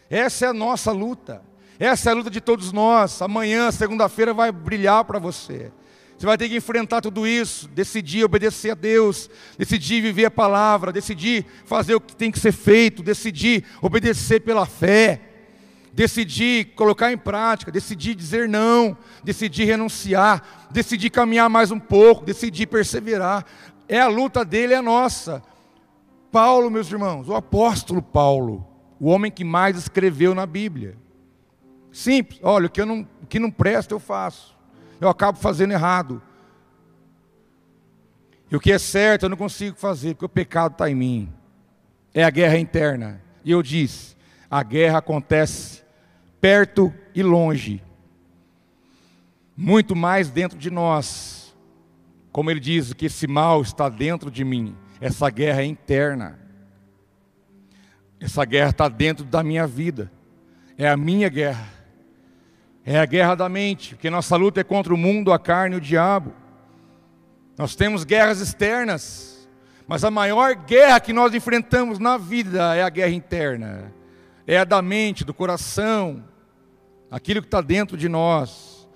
Essa 0.10 0.48
é 0.48 0.50
a 0.50 0.54
nossa 0.54 0.92
luta. 0.92 1.45
Essa 1.80 2.10
é 2.10 2.12
a 2.12 2.16
luta 2.16 2.30
de 2.30 2.40
todos 2.40 2.72
nós. 2.72 3.22
Amanhã, 3.22 3.72
segunda-feira, 3.72 4.34
vai 4.34 4.52
brilhar 4.52 5.04
para 5.04 5.20
você. 5.20 5.72
Você 6.18 6.26
vai 6.26 6.38
ter 6.38 6.48
que 6.48 6.56
enfrentar 6.56 7.02
tudo 7.02 7.28
isso, 7.28 7.68
decidir 7.68 8.24
obedecer 8.24 8.72
a 8.72 8.76
Deus, 8.76 9.30
decidir 9.58 10.02
viver 10.02 10.26
a 10.26 10.32
palavra, 10.32 10.94
decidir 10.94 11.46
fazer 11.66 11.96
o 11.96 12.00
que 12.00 12.16
tem 12.16 12.32
que 12.32 12.40
ser 12.40 12.54
feito, 12.54 13.04
decidir 13.04 13.66
obedecer 13.82 14.40
pela 14.40 14.66
fé, 14.66 15.20
decidir 15.92 16.74
colocar 16.76 17.12
em 17.12 17.18
prática, 17.18 17.70
decidir 17.70 18.16
dizer 18.16 18.48
não, 18.48 18.98
decidir 19.26 19.66
renunciar, 19.66 20.68
decidir 20.72 21.10
caminhar 21.10 21.50
mais 21.50 21.70
um 21.70 21.80
pouco, 21.80 22.24
decidir 22.24 22.68
perseverar. 22.68 23.46
É 23.88 24.00
a 24.00 24.08
luta 24.08 24.46
dele, 24.46 24.74
é 24.74 24.78
a 24.78 24.82
nossa. 24.82 25.44
Paulo, 26.32 26.72
meus 26.72 26.90
irmãos, 26.90 27.28
o 27.28 27.36
apóstolo 27.36 28.02
Paulo, 28.02 28.66
o 29.02 29.10
homem 29.10 29.30
que 29.30 29.44
mais 29.44 29.78
escreveu 29.78 30.34
na 30.34 30.46
Bíblia. 30.46 30.98
Simples, 31.96 32.40
olha, 32.44 32.68
o 32.68 32.70
que, 32.70 32.84
não, 32.84 33.08
o 33.24 33.26
que 33.26 33.40
não 33.40 33.50
presta 33.50 33.94
eu 33.94 34.00
faço 34.00 34.56
eu 35.00 35.10
acabo 35.10 35.38
fazendo 35.38 35.72
errado. 35.72 36.22
E 38.50 38.56
o 38.56 38.60
que 38.60 38.72
é 38.72 38.80
certo 38.80 39.24
eu 39.24 39.30
não 39.30 39.38
consigo 39.38 39.78
fazer, 39.78 40.14
porque 40.14 40.26
o 40.26 40.30
pecado 40.30 40.74
está 40.74 40.90
em 40.90 40.96
mim. 40.96 41.34
É 42.14 42.24
a 42.24 42.30
guerra 42.30 42.58
interna. 42.58 43.22
E 43.44 43.52
eu 43.52 43.62
disse: 43.62 44.16
a 44.50 44.64
guerra 44.64 45.00
acontece 45.00 45.84
perto 46.40 46.94
e 47.14 47.22
longe. 47.22 47.84
Muito 49.56 49.96
mais 49.96 50.30
dentro 50.30 50.58
de 50.58 50.70
nós. 50.70 51.56
Como 52.32 52.52
ele 52.52 52.60
diz, 52.60 52.92
que 52.94 53.06
esse 53.06 53.28
mal 53.28 53.62
está 53.62 53.88
dentro 53.88 54.30
de 54.30 54.44
mim. 54.44 54.76
Essa 55.00 55.30
guerra 55.30 55.62
é 55.62 55.66
interna. 55.66 56.40
Essa 58.20 58.44
guerra 58.44 58.72
está 58.72 58.90
dentro 58.90 59.24
da 59.24 59.42
minha 59.42 59.66
vida. 59.66 60.12
É 60.78 60.90
a 60.90 60.98
minha 60.98 61.30
guerra. 61.30 61.75
É 62.86 63.00
a 63.00 63.06
guerra 63.06 63.34
da 63.34 63.50
mente, 63.50 63.96
porque 63.96 64.12
nossa 64.12 64.36
luta 64.36 64.62
é 64.62 64.64
contra 64.64 64.94
o 64.94 64.98
mundo, 64.98 65.34
a 65.34 65.40
carne 65.40 65.76
e 65.76 65.78
o 65.80 65.82
diabo. 65.82 66.32
Nós 67.58 67.76
temos 67.76 68.04
guerras 68.04 68.40
externas, 68.40 69.50
mas 69.88 70.04
a 70.04 70.12
maior 70.12 70.56
guerra 70.56 71.00
que 71.00 71.12
nós 71.12 71.34
enfrentamos 71.34 71.98
na 71.98 72.16
vida 72.16 72.76
é 72.76 72.84
a 72.84 72.90
guerra 72.90 73.12
interna. 73.12 73.92
É 74.46 74.60
a 74.60 74.64
da 74.64 74.84
mente, 74.84 75.26
do 75.26 75.34
coração, 75.34 76.24
aquilo 77.10 77.42
que 77.42 77.48
está 77.48 77.60
dentro 77.60 77.98
de 77.98 78.08
nós. 78.08 78.88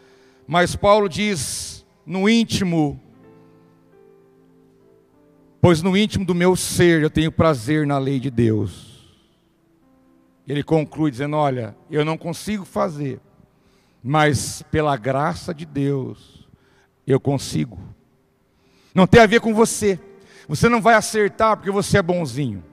Mas 0.46 0.76
Paulo 0.76 1.10
diz 1.10 1.84
no 2.06 2.30
íntimo, 2.30 3.02
pois 5.60 5.82
no 5.82 5.98
íntimo 5.98 6.26
do 6.26 6.36
meu 6.36 6.56
ser 6.56 7.02
eu 7.02 7.10
tenho 7.10 7.32
prazer 7.32 7.88
na 7.88 7.98
lei 7.98 8.20
de 8.20 8.30
Deus. 8.30 9.18
Ele 10.48 10.64
conclui 10.64 11.10
dizendo: 11.10 11.36
Olha, 11.36 11.76
eu 11.90 12.06
não 12.06 12.18
consigo 12.18 12.66
fazer, 12.66 13.20
mas 14.04 14.64
pela 14.72 14.96
graça 14.98 15.54
de 15.54 15.66
Deus 15.66 16.48
eu 17.06 17.20
consigo. 17.20 17.80
Não 18.94 19.08
tem 19.08 19.22
a 19.22 19.26
ver 19.26 19.42
com 19.42 19.54
você. 19.54 20.00
Você 20.48 20.68
não 20.68 20.82
vai 20.82 20.96
acertar 20.96 21.58
porque 21.58 21.72
você 21.72 21.98
é 21.98 22.02
bonzinho. 22.02 22.64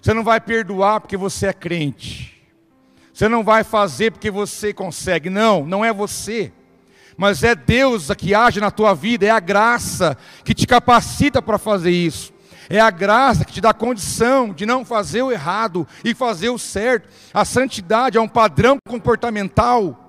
Você 0.00 0.12
não 0.12 0.22
vai 0.22 0.40
perdoar 0.40 1.00
porque 1.00 1.16
você 1.16 1.46
é 1.46 1.52
crente. 1.52 2.42
Você 3.12 3.28
não 3.28 3.42
vai 3.42 3.64
fazer 3.64 4.10
porque 4.10 4.30
você 4.30 4.72
consegue. 4.72 5.30
Não, 5.30 5.64
não 5.64 5.84
é 5.84 5.92
você. 5.92 6.52
Mas 7.16 7.42
é 7.42 7.54
Deus 7.54 8.08
que 8.16 8.34
age 8.34 8.60
na 8.60 8.70
tua 8.70 8.92
vida, 8.92 9.26
é 9.26 9.30
a 9.30 9.40
graça 9.40 10.16
que 10.44 10.52
te 10.52 10.66
capacita 10.66 11.40
para 11.40 11.58
fazer 11.58 11.90
isso. 11.90 12.32
É 12.68 12.80
a 12.80 12.90
graça 12.90 13.44
que 13.44 13.52
te 13.52 13.60
dá 13.60 13.72
condição 13.72 14.52
de 14.52 14.66
não 14.66 14.84
fazer 14.84 15.22
o 15.22 15.30
errado 15.30 15.86
e 16.04 16.14
fazer 16.14 16.48
o 16.48 16.58
certo. 16.58 17.08
A 17.32 17.44
santidade 17.44 18.18
é 18.18 18.20
um 18.20 18.28
padrão 18.28 18.78
comportamental 18.88 20.03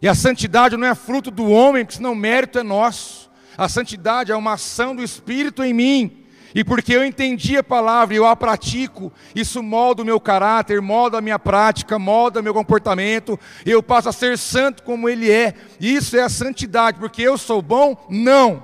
E 0.00 0.08
a 0.08 0.14
santidade 0.14 0.76
não 0.76 0.86
é 0.86 0.94
fruto 0.94 1.30
do 1.30 1.50
homem, 1.50 1.84
porque 1.84 1.96
senão 1.96 2.12
o 2.12 2.16
mérito 2.16 2.58
é 2.58 2.62
nosso. 2.62 3.28
A 3.56 3.68
santidade 3.68 4.30
é 4.30 4.36
uma 4.36 4.52
ação 4.52 4.94
do 4.94 5.02
Espírito 5.02 5.64
em 5.64 5.74
mim. 5.74 6.24
E 6.54 6.64
porque 6.64 6.94
eu 6.94 7.04
entendi 7.04 7.56
a 7.56 7.62
palavra 7.62 8.14
e 8.14 8.16
eu 8.16 8.26
a 8.26 8.34
pratico, 8.34 9.12
isso 9.34 9.62
molda 9.62 10.02
o 10.02 10.04
meu 10.04 10.18
caráter, 10.18 10.80
molda 10.80 11.18
a 11.18 11.20
minha 11.20 11.38
prática, 11.38 11.98
molda 11.98 12.40
o 12.40 12.42
meu 12.42 12.54
comportamento, 12.54 13.38
eu 13.66 13.82
passo 13.82 14.08
a 14.08 14.12
ser 14.12 14.38
santo 14.38 14.82
como 14.82 15.08
Ele 15.08 15.30
é. 15.30 15.54
Isso 15.78 16.16
é 16.16 16.22
a 16.22 16.28
santidade, 16.28 16.98
porque 16.98 17.20
eu 17.20 17.36
sou 17.36 17.60
bom? 17.60 17.96
Não. 18.08 18.62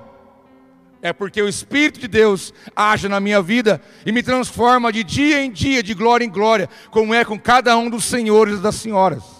É 1.01 1.13
porque 1.13 1.39
o 1.39 1.47
Espírito 1.47 1.99
de 1.99 2.07
Deus 2.07 2.51
age 2.75 3.07
na 3.07 3.19
minha 3.19 3.39
vida 3.39 3.79
e 4.03 4.11
me 4.11 4.23
transforma 4.23 4.91
de 4.91 5.03
dia 5.03 5.43
em 5.43 5.51
dia, 5.51 5.83
de 5.83 5.93
glória 5.93 6.25
em 6.25 6.29
glória, 6.29 6.67
como 6.89 7.13
é 7.13 7.23
com 7.23 7.39
cada 7.39 7.77
um 7.77 7.89
dos 7.89 8.05
senhores 8.05 8.57
e 8.57 8.61
das 8.61 8.75
senhoras. 8.75 9.34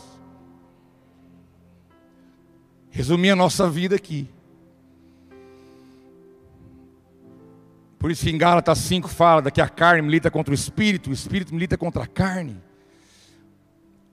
Resumir 2.96 3.32
a 3.32 3.36
nossa 3.36 3.70
vida 3.70 3.98
aqui. 3.98 4.30
Por 8.00 8.10
isso 8.10 8.24
que 8.24 8.32
em 8.32 8.38
Gálatas 8.38 8.78
5 8.78 9.10
fala 9.10 9.52
que 9.52 9.60
a 9.60 9.68
carne 9.68 10.02
milita 10.02 10.32
contra 10.32 10.54
o 10.54 10.56
espírito, 10.56 11.10
o 11.10 11.14
espírito 11.14 11.54
milita 11.54 11.78
contra 11.78 12.04
a 12.04 12.08
carne. 12.08 12.56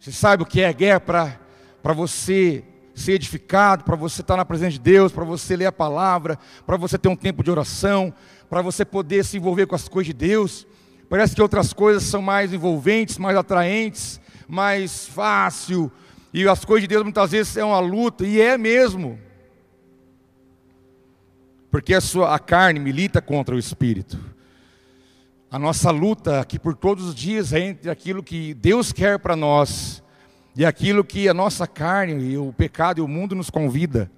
Você 0.01 0.11
sabe 0.11 0.43
o 0.43 0.47
que 0.47 0.62
é 0.62 0.72
guerra 0.72 0.99
para 0.99 1.93
você 1.95 2.64
ser 2.93 3.12
edificado, 3.12 3.85
para 3.85 3.95
você 3.95 4.20
estar 4.20 4.37
na 4.37 4.45
presença 4.45 4.72
de 4.72 4.80
Deus, 4.80 5.12
para 5.12 5.24
você 5.24 5.55
ler 5.55 5.66
a 5.66 5.72
palavra, 5.72 6.37
para 6.66 6.76
você 6.76 6.99
ter 6.99 7.09
um 7.09 7.14
tempo 7.14 7.45
de 7.45 7.53
oração, 7.53 8.12
para 8.51 8.62
você 8.62 8.85
poder 8.85 9.24
se 9.24 9.37
envolver 9.37 9.66
com 9.66 9.76
as 9.76 9.89
coisas 9.89 10.09
de 10.09 10.12
Deus. 10.12 10.66
Parece 11.09 11.37
que 11.37 11.43
outras 11.43 11.72
coisas 11.72 12.03
são 12.03 12.20
mais 12.20 12.53
envolventes, 12.53 13.16
mais 13.16 13.37
atraentes, 13.37 14.20
mais 14.49 15.07
fácil, 15.07 15.89
e 16.33 16.47
as 16.49 16.64
coisas 16.64 16.83
de 16.83 16.89
Deus 16.89 17.03
muitas 17.03 17.30
vezes 17.30 17.57
é 17.57 17.64
uma 17.64 17.80
luta, 17.80 18.26
e 18.26 18.41
é 18.41 18.57
mesmo 18.57 19.18
porque 21.72 21.95
a, 21.95 22.03
sua, 22.03 22.35
a 22.35 22.39
carne 22.39 22.78
milita 22.78 23.22
contra 23.22 23.57
o 23.57 23.59
espírito. 23.59 24.20
A 25.51 25.59
nossa 25.59 25.91
luta 25.91 26.39
aqui 26.39 26.59
por 26.59 26.76
todos 26.76 27.07
os 27.07 27.14
dias 27.14 27.55
é 27.55 27.61
entre 27.61 27.91
aquilo 27.91 28.22
que 28.22 28.53
Deus 28.53 28.93
quer 28.93 29.18
para 29.18 29.35
nós 29.35 30.03
e 30.55 30.66
aquilo 30.66 31.03
que 31.03 31.30
a 31.30 31.35
nossa 31.35 31.66
carne 31.66 32.33
e 32.33 32.37
o 32.37 32.53
pecado 32.53 32.99
e 32.99 33.01
o 33.01 33.09
mundo 33.09 33.35
nos 33.35 33.49
convida. 33.49 34.11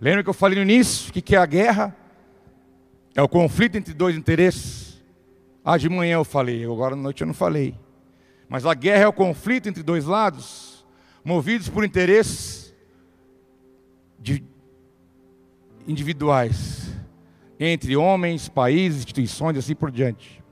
Lembra 0.00 0.24
que 0.24 0.28
eu 0.28 0.34
falei 0.34 0.56
no 0.56 0.62
início? 0.62 1.08
O 1.08 1.12
que 1.12 1.36
é 1.36 1.38
a 1.38 1.46
guerra? 1.46 1.96
É 3.14 3.22
o 3.22 3.28
conflito 3.28 3.76
entre 3.76 3.94
dois 3.94 4.16
interesses. 4.16 5.00
Ah, 5.64 5.78
de 5.78 5.88
manhã 5.88 6.14
eu 6.14 6.24
falei, 6.24 6.64
agora 6.64 6.94
à 6.94 6.96
noite 6.96 7.20
eu 7.20 7.28
não 7.28 7.34
falei. 7.34 7.76
Mas 8.48 8.64
a 8.64 8.74
guerra 8.74 9.04
é 9.04 9.08
o 9.08 9.12
conflito 9.12 9.68
entre 9.68 9.82
dois 9.82 10.04
lados, 10.04 10.84
movidos 11.24 11.68
por 11.68 11.84
interesses 11.84 12.74
individuais, 15.86 16.90
entre 17.58 17.96
homens, 17.96 18.48
países, 18.48 19.00
instituições 19.00 19.56
e 19.56 19.58
assim 19.58 19.74
por 19.74 19.90
diante. 19.90 20.42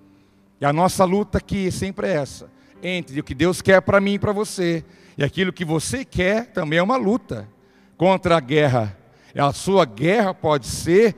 E 0.60 0.64
a 0.64 0.72
nossa 0.72 1.04
luta 1.04 1.38
aqui 1.38 1.70
sempre 1.70 2.08
é 2.08 2.14
essa, 2.14 2.50
entre 2.82 3.18
o 3.20 3.24
que 3.24 3.34
Deus 3.34 3.60
quer 3.60 3.80
para 3.82 4.00
mim 4.00 4.14
e 4.14 4.18
para 4.18 4.32
você, 4.32 4.84
e 5.16 5.24
aquilo 5.24 5.52
que 5.52 5.64
você 5.64 6.04
quer 6.04 6.46
também 6.46 6.78
é 6.78 6.82
uma 6.82 6.96
luta 6.96 7.48
contra 7.96 8.36
a 8.36 8.40
guerra. 8.40 8.96
A 9.36 9.52
sua 9.52 9.84
guerra 9.84 10.32
pode 10.32 10.66
ser 10.66 11.14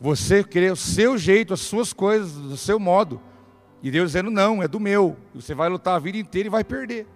você 0.00 0.42
querer 0.42 0.72
o 0.72 0.76
seu 0.76 1.18
jeito, 1.18 1.52
as 1.52 1.60
suas 1.60 1.92
coisas, 1.92 2.32
do 2.32 2.56
seu 2.56 2.78
modo. 2.78 3.20
E 3.82 3.90
Deus 3.90 4.10
dizendo, 4.10 4.30
não, 4.30 4.62
é 4.62 4.68
do 4.68 4.78
meu. 4.78 5.16
Você 5.34 5.54
vai 5.54 5.68
lutar 5.68 5.96
a 5.96 5.98
vida 5.98 6.18
inteira 6.18 6.48
e 6.48 6.50
vai 6.50 6.64
perder. 6.64 7.06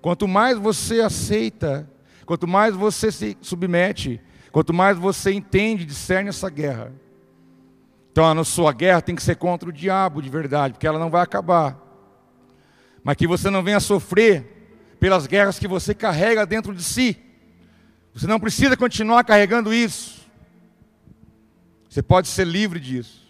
Quanto 0.00 0.28
mais 0.28 0.58
você 0.58 1.00
aceita, 1.00 1.88
quanto 2.24 2.46
mais 2.46 2.74
você 2.74 3.10
se 3.10 3.36
submete, 3.40 4.20
Quanto 4.56 4.72
mais 4.72 4.96
você 4.96 5.34
entende, 5.34 5.84
discerne 5.84 6.30
essa 6.30 6.48
guerra. 6.48 6.90
Então 8.10 8.24
a 8.24 8.42
sua 8.42 8.72
guerra 8.72 9.02
tem 9.02 9.14
que 9.14 9.22
ser 9.22 9.36
contra 9.36 9.68
o 9.68 9.72
diabo 9.72 10.22
de 10.22 10.30
verdade, 10.30 10.72
porque 10.72 10.86
ela 10.86 10.98
não 10.98 11.10
vai 11.10 11.20
acabar. 11.20 11.78
Mas 13.04 13.16
que 13.16 13.26
você 13.26 13.50
não 13.50 13.62
venha 13.62 13.80
sofrer 13.80 14.96
pelas 14.98 15.26
guerras 15.26 15.58
que 15.58 15.68
você 15.68 15.94
carrega 15.94 16.46
dentro 16.46 16.74
de 16.74 16.82
si. 16.82 17.18
Você 18.14 18.26
não 18.26 18.40
precisa 18.40 18.78
continuar 18.78 19.24
carregando 19.24 19.74
isso. 19.74 20.26
Você 21.86 22.00
pode 22.00 22.26
ser 22.26 22.46
livre 22.46 22.80
disso. 22.80 23.25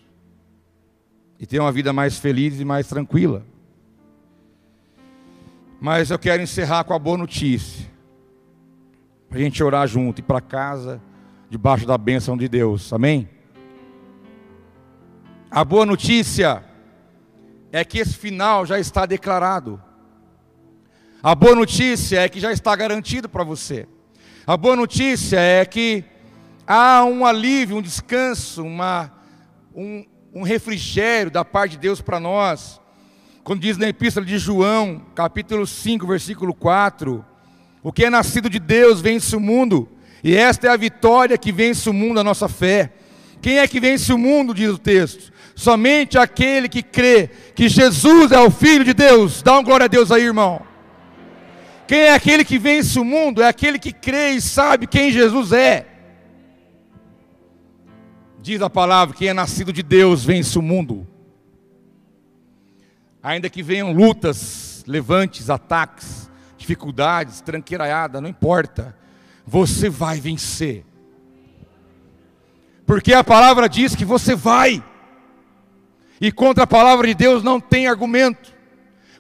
E 1.39 1.47
ter 1.47 1.61
uma 1.61 1.72
vida 1.72 1.93
mais 1.93 2.18
feliz 2.18 2.59
e 2.61 2.64
mais 2.64 2.87
tranquila. 2.87 3.45
Mas 5.80 6.11
eu 6.11 6.18
quero 6.18 6.43
encerrar 6.43 6.84
com 6.84 6.95
a 6.95 6.99
boa 6.99 7.18
notícia. 7.18 7.87
Para 9.28 9.39
a 9.39 9.43
gente 9.43 9.62
orar 9.62 9.87
junto, 9.87 10.20
ir 10.20 10.22
para 10.22 10.41
casa 10.41 11.01
debaixo 11.51 11.87
da 11.87 11.99
bênção 11.99 12.37
de 12.37 12.49
Deus. 12.49 12.93
Amém? 12.93 13.28
A 15.51 15.64
boa 15.64 15.87
notícia 15.87 16.64
é 17.70 17.84
que 17.84 17.99
esse 17.99 18.14
final 18.14 18.64
já 18.64 18.78
está 18.78 19.05
declarado. 19.07 19.80
A 21.22 21.34
boa 21.34 21.55
notícia 21.55 22.20
é 22.20 22.28
que 22.28 22.41
já 22.41 22.53
está 22.53 22.74
garantido 22.74 23.28
para 23.28 23.45
você. 23.45 23.87
A 24.47 24.57
boa 24.57 24.76
notícia 24.76 25.39
é 25.39 25.64
que 25.64 26.05
há 26.66 27.05
um 27.05 27.26
alívio, 27.26 27.76
um 27.76 27.82
descanso, 27.82 28.62
uma, 28.62 29.12
um, 29.74 30.05
um 30.37 30.43
refrigério 30.43 31.30
da 31.30 31.43
parte 31.43 31.72
de 31.72 31.78
Deus 31.78 32.03
para 32.03 32.20
nós. 32.20 32.78
Quando 33.43 33.61
diz 33.61 33.78
na 33.78 33.89
Epístola 33.89 34.26
de 34.26 34.37
João, 34.37 35.01
capítulo 35.14 35.66
5, 35.66 36.07
versículo 36.07 36.53
4: 36.53 37.24
O 37.82 37.91
que 37.91 38.05
é 38.05 38.11
nascido 38.11 38.51
de 38.51 38.59
Deus 38.59 39.01
vence 39.01 39.34
o 39.34 39.41
mundo, 39.41 39.89
e 40.22 40.37
esta 40.37 40.66
é 40.66 40.70
a 40.70 40.76
vitória 40.76 41.39
que 41.39 41.51
vence 41.51 41.89
o 41.89 41.93
mundo, 41.95 42.20
a 42.20 42.24
nossa 42.24 42.51
fé. 42.51 42.93
Quem 43.41 43.61
é 43.61 43.66
que 43.66 43.80
vence 43.80 44.12
o 44.12 44.18
mundo, 44.18 44.53
diz 44.53 44.68
o 44.68 44.78
texto? 44.78 45.32
Somente 45.55 46.18
aquele 46.18 46.68
que 46.68 46.82
crê 46.82 47.30
que 47.55 47.66
Jesus 47.66 48.30
é 48.30 48.39
o 48.39 48.51
Filho 48.51 48.84
de 48.84 48.93
Deus. 48.93 49.43
Dá 49.43 49.53
uma 49.53 49.62
glória 49.62 49.84
a 49.84 49.89
Deus 49.89 50.12
aí, 50.12 50.24
irmão. 50.24 50.61
Quem 51.89 52.01
é 52.01 52.12
aquele 52.12 52.45
que 52.45 52.59
vence 52.59 52.99
o 53.01 53.05
mundo? 53.05 53.41
É 53.41 53.49
aquele 53.49 53.78
que 53.78 53.93
crê 53.93 54.32
e 54.32 54.43
sabe 54.43 54.87
quem 54.87 55.11
Jesus 55.11 55.53
é. 55.53 55.95
Diz 58.47 58.62
a 58.62 58.70
palavra: 58.70 59.16
quem 59.16 59.26
é 59.26 59.34
nascido 59.34 59.72
de 59.72 59.82
Deus 59.82 60.24
vence 60.24 60.57
o 60.57 60.62
mundo. 60.62 61.05
Ainda 63.20 63.51
que 63.51 63.61
venham 63.61 63.90
lutas, 63.90 64.84
levantes, 64.86 65.51
ataques, 65.51 66.30
dificuldades, 66.57 67.40
tranqueiraiada, 67.40 68.20
não 68.20 68.30
importa 68.30 68.97
você 69.44 69.90
vai 69.90 70.20
vencer. 70.20 70.84
Porque 72.86 73.12
a 73.12 73.24
palavra 73.24 73.68
diz 73.68 73.97
que 73.97 74.05
você 74.05 74.36
vai. 74.36 74.80
E 76.20 76.30
contra 76.30 76.62
a 76.62 76.68
palavra 76.68 77.09
de 77.09 77.14
Deus 77.14 77.42
não 77.42 77.59
tem 77.59 77.88
argumento. 77.88 78.55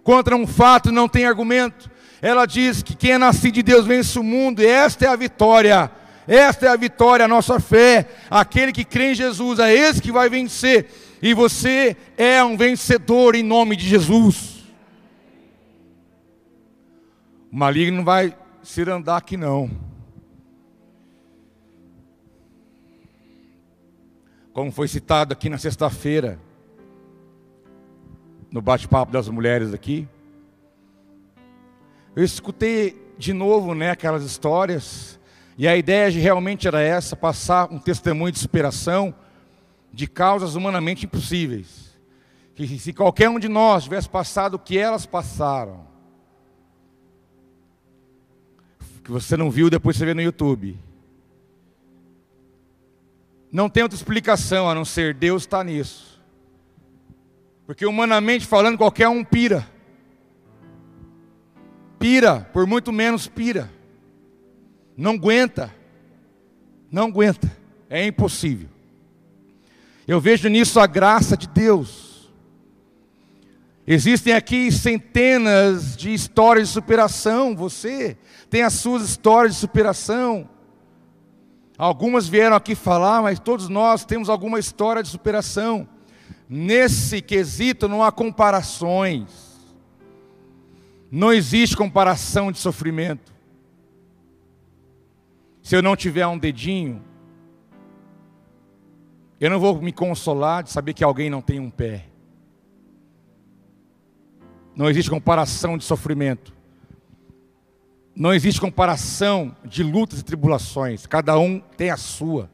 Contra 0.04 0.36
um 0.36 0.46
fato 0.46 0.92
não 0.92 1.08
tem 1.08 1.26
argumento. 1.26 1.90
Ela 2.22 2.46
diz 2.46 2.80
que 2.80 2.94
quem 2.94 3.10
é 3.10 3.18
nascido 3.18 3.54
de 3.54 3.64
Deus 3.64 3.86
vence 3.86 4.16
o 4.20 4.22
mundo, 4.22 4.62
e 4.62 4.66
esta 4.66 5.04
é 5.04 5.08
a 5.08 5.16
vitória. 5.16 5.90
Esta 6.26 6.66
é 6.66 6.68
a 6.68 6.76
vitória, 6.76 7.24
a 7.24 7.28
nossa 7.28 7.60
fé. 7.60 8.08
Aquele 8.30 8.72
que 8.72 8.84
crê 8.84 9.12
em 9.12 9.14
Jesus 9.14 9.58
é 9.58 9.72
esse 9.72 10.02
que 10.02 10.12
vai 10.12 10.28
vencer. 10.28 10.88
E 11.22 11.32
você 11.34 11.96
é 12.16 12.42
um 12.42 12.56
vencedor 12.56 13.34
em 13.34 13.42
nome 13.42 13.76
de 13.76 13.88
Jesus. 13.88 14.64
O 17.50 17.56
maligno 17.56 17.98
não 17.98 18.04
vai 18.04 18.36
se 18.62 18.82
andar 18.82 19.16
aqui 19.16 19.36
não. 19.36 19.86
como 24.56 24.72
foi 24.72 24.88
citado 24.88 25.34
aqui 25.34 25.50
na 25.50 25.58
sexta-feira, 25.58 26.40
no 28.50 28.62
bate-papo 28.62 29.12
das 29.12 29.28
mulheres 29.28 29.74
aqui. 29.74 30.08
Eu 32.16 32.24
escutei 32.24 32.96
de 33.18 33.34
novo 33.34 33.74
né, 33.74 33.90
aquelas 33.90 34.24
histórias, 34.24 35.15
e 35.58 35.66
a 35.66 35.76
ideia 35.76 36.10
realmente 36.10 36.68
era 36.68 36.80
essa: 36.80 37.16
passar 37.16 37.72
um 37.72 37.78
testemunho 37.78 38.32
de 38.32 38.38
superação 38.38 39.14
de 39.92 40.06
causas 40.06 40.54
humanamente 40.54 41.06
impossíveis. 41.06 41.96
Que 42.54 42.78
se 42.78 42.92
qualquer 42.92 43.28
um 43.28 43.38
de 43.38 43.48
nós 43.48 43.84
tivesse 43.84 44.08
passado 44.08 44.54
o 44.54 44.58
que 44.58 44.78
elas 44.78 45.06
passaram, 45.06 45.86
que 49.04 49.10
você 49.10 49.36
não 49.36 49.50
viu, 49.50 49.70
depois 49.70 49.96
você 49.96 50.04
vê 50.04 50.14
no 50.14 50.22
YouTube. 50.22 50.78
Não 53.52 53.68
tem 53.68 53.82
outra 53.82 53.96
explicação 53.96 54.68
a 54.68 54.74
não 54.74 54.84
ser 54.84 55.14
Deus 55.14 55.42
está 55.44 55.62
nisso. 55.62 56.20
Porque 57.66 57.86
humanamente 57.86 58.46
falando, 58.46 58.76
qualquer 58.76 59.08
um 59.08 59.24
pira. 59.24 59.66
Pira, 61.98 62.40
por 62.52 62.66
muito 62.66 62.92
menos 62.92 63.28
pira. 63.28 63.70
Não 64.96 65.12
aguenta. 65.12 65.74
Não 66.90 67.08
aguenta. 67.08 67.54
É 67.90 68.06
impossível. 68.06 68.68
Eu 70.06 70.20
vejo 70.20 70.48
nisso 70.48 70.80
a 70.80 70.86
graça 70.86 71.36
de 71.36 71.48
Deus. 71.48 72.30
Existem 73.86 74.32
aqui 74.32 74.72
centenas 74.72 75.96
de 75.96 76.12
histórias 76.12 76.68
de 76.68 76.74
superação. 76.74 77.54
Você 77.54 78.16
tem 78.48 78.62
as 78.62 78.74
suas 78.74 79.02
histórias 79.02 79.54
de 79.54 79.60
superação. 79.60 80.48
Algumas 81.78 82.26
vieram 82.26 82.56
aqui 82.56 82.74
falar, 82.74 83.22
mas 83.22 83.38
todos 83.38 83.68
nós 83.68 84.04
temos 84.04 84.28
alguma 84.30 84.58
história 84.58 85.02
de 85.02 85.08
superação. 85.08 85.86
Nesse 86.48 87.20
quesito 87.20 87.86
não 87.86 88.02
há 88.02 88.10
comparações. 88.10 89.28
Não 91.10 91.32
existe 91.32 91.76
comparação 91.76 92.50
de 92.50 92.58
sofrimento. 92.58 93.35
Se 95.66 95.74
eu 95.74 95.82
não 95.82 95.96
tiver 95.96 96.24
um 96.28 96.38
dedinho, 96.38 97.02
eu 99.40 99.50
não 99.50 99.58
vou 99.58 99.82
me 99.82 99.90
consolar 99.90 100.62
de 100.62 100.70
saber 100.70 100.94
que 100.94 101.02
alguém 101.02 101.28
não 101.28 101.42
tem 101.42 101.58
um 101.58 101.70
pé. 101.70 102.04
Não 104.76 104.88
existe 104.88 105.10
comparação 105.10 105.76
de 105.76 105.82
sofrimento. 105.82 106.54
Não 108.14 108.32
existe 108.32 108.60
comparação 108.60 109.56
de 109.64 109.82
lutas 109.82 110.20
e 110.20 110.24
tribulações. 110.24 111.04
Cada 111.04 111.36
um 111.36 111.58
tem 111.58 111.90
a 111.90 111.96
sua. 111.96 112.48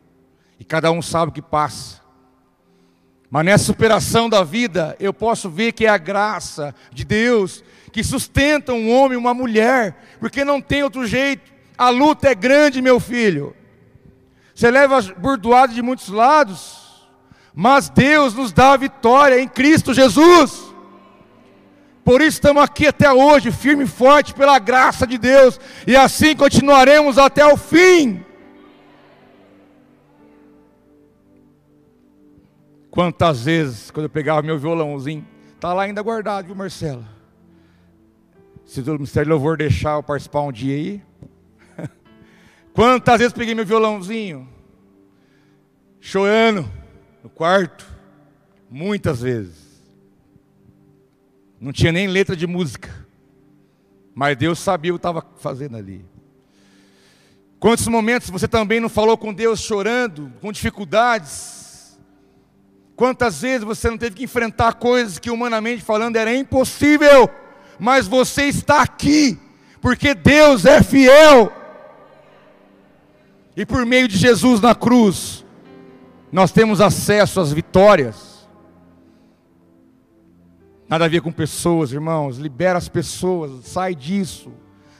E 0.58 0.64
cada 0.64 0.90
um 0.90 1.02
sabe 1.02 1.28
o 1.28 1.34
que 1.34 1.42
passa. 1.42 2.00
Mas 3.30 3.44
nessa 3.44 3.64
superação 3.64 4.26
da 4.26 4.42
vida, 4.42 4.96
eu 4.98 5.12
posso 5.12 5.50
ver 5.50 5.72
que 5.72 5.84
é 5.84 5.90
a 5.90 5.98
graça 5.98 6.74
de 6.90 7.04
Deus 7.04 7.62
que 7.92 8.02
sustenta 8.02 8.72
um 8.72 8.90
homem 8.90 9.18
e 9.18 9.20
uma 9.20 9.34
mulher, 9.34 9.98
porque 10.18 10.46
não 10.46 10.62
tem 10.62 10.82
outro 10.82 11.06
jeito. 11.06 11.51
A 11.82 11.88
luta 11.88 12.28
é 12.28 12.34
grande, 12.34 12.80
meu 12.80 13.00
filho. 13.00 13.56
Você 14.54 14.70
leva 14.70 15.02
burdoado 15.18 15.74
de 15.74 15.82
muitos 15.82 16.10
lados, 16.10 17.08
mas 17.52 17.88
Deus 17.88 18.34
nos 18.34 18.52
dá 18.52 18.74
a 18.74 18.76
vitória 18.76 19.40
em 19.40 19.48
Cristo 19.48 19.92
Jesus. 19.92 20.72
Por 22.04 22.20
isso 22.20 22.36
estamos 22.36 22.62
aqui 22.62 22.86
até 22.86 23.12
hoje, 23.12 23.50
firme 23.50 23.82
e 23.82 23.88
forte 23.88 24.32
pela 24.32 24.60
graça 24.60 25.08
de 25.08 25.18
Deus, 25.18 25.58
e 25.84 25.96
assim 25.96 26.36
continuaremos 26.36 27.18
até 27.18 27.44
o 27.44 27.56
fim. 27.56 28.24
Quantas 32.92 33.46
vezes, 33.46 33.90
quando 33.90 34.04
eu 34.04 34.10
pegava 34.10 34.40
meu 34.40 34.56
violãozinho, 34.56 35.26
está 35.56 35.74
lá 35.74 35.82
ainda 35.82 36.00
guardado, 36.00 36.46
viu, 36.46 36.54
Marcelo? 36.54 37.04
Se 38.64 38.80
o 38.82 38.92
Ministério 38.92 39.26
de 39.26 39.32
Louvor 39.32 39.56
deixar 39.56 39.94
eu 39.94 40.02
participar 40.04 40.42
um 40.42 40.52
dia 40.52 40.76
aí. 40.76 41.02
Quantas 42.72 43.18
vezes 43.18 43.32
peguei 43.32 43.54
meu 43.54 43.66
violãozinho, 43.66 44.48
chorando 46.00 46.68
no 47.22 47.28
quarto, 47.28 47.86
muitas 48.70 49.20
vezes. 49.20 49.82
Não 51.60 51.72
tinha 51.72 51.92
nem 51.92 52.08
letra 52.08 52.34
de 52.34 52.46
música. 52.46 52.90
Mas 54.14 54.36
Deus 54.36 54.58
sabia 54.58 54.92
o 54.92 54.96
que 54.96 54.98
estava 54.98 55.24
fazendo 55.38 55.76
ali. 55.76 56.04
Quantos 57.60 57.86
momentos 57.86 58.28
você 58.28 58.48
também 58.48 58.80
não 58.80 58.88
falou 58.88 59.16
com 59.16 59.32
Deus 59.32 59.60
chorando, 59.60 60.32
com 60.40 60.50
dificuldades? 60.50 61.96
Quantas 62.96 63.40
vezes 63.40 63.64
você 63.64 63.88
não 63.88 63.96
teve 63.96 64.16
que 64.16 64.24
enfrentar 64.24 64.74
coisas 64.74 65.18
que 65.18 65.30
humanamente 65.30 65.82
falando 65.82 66.16
era 66.16 66.34
impossível, 66.34 67.30
mas 67.78 68.08
você 68.08 68.46
está 68.46 68.82
aqui, 68.82 69.38
porque 69.80 70.14
Deus 70.14 70.64
é 70.64 70.82
fiel. 70.82 71.61
E 73.56 73.66
por 73.66 73.84
meio 73.84 74.08
de 74.08 74.16
Jesus 74.16 74.60
na 74.60 74.74
cruz, 74.74 75.44
nós 76.30 76.50
temos 76.50 76.80
acesso 76.80 77.40
às 77.40 77.52
vitórias. 77.52 78.48
Nada 80.88 81.04
a 81.04 81.08
ver 81.08 81.20
com 81.20 81.30
pessoas, 81.30 81.92
irmãos. 81.92 82.38
Libera 82.38 82.78
as 82.78 82.88
pessoas, 82.88 83.66
sai 83.66 83.94
disso. 83.94 84.50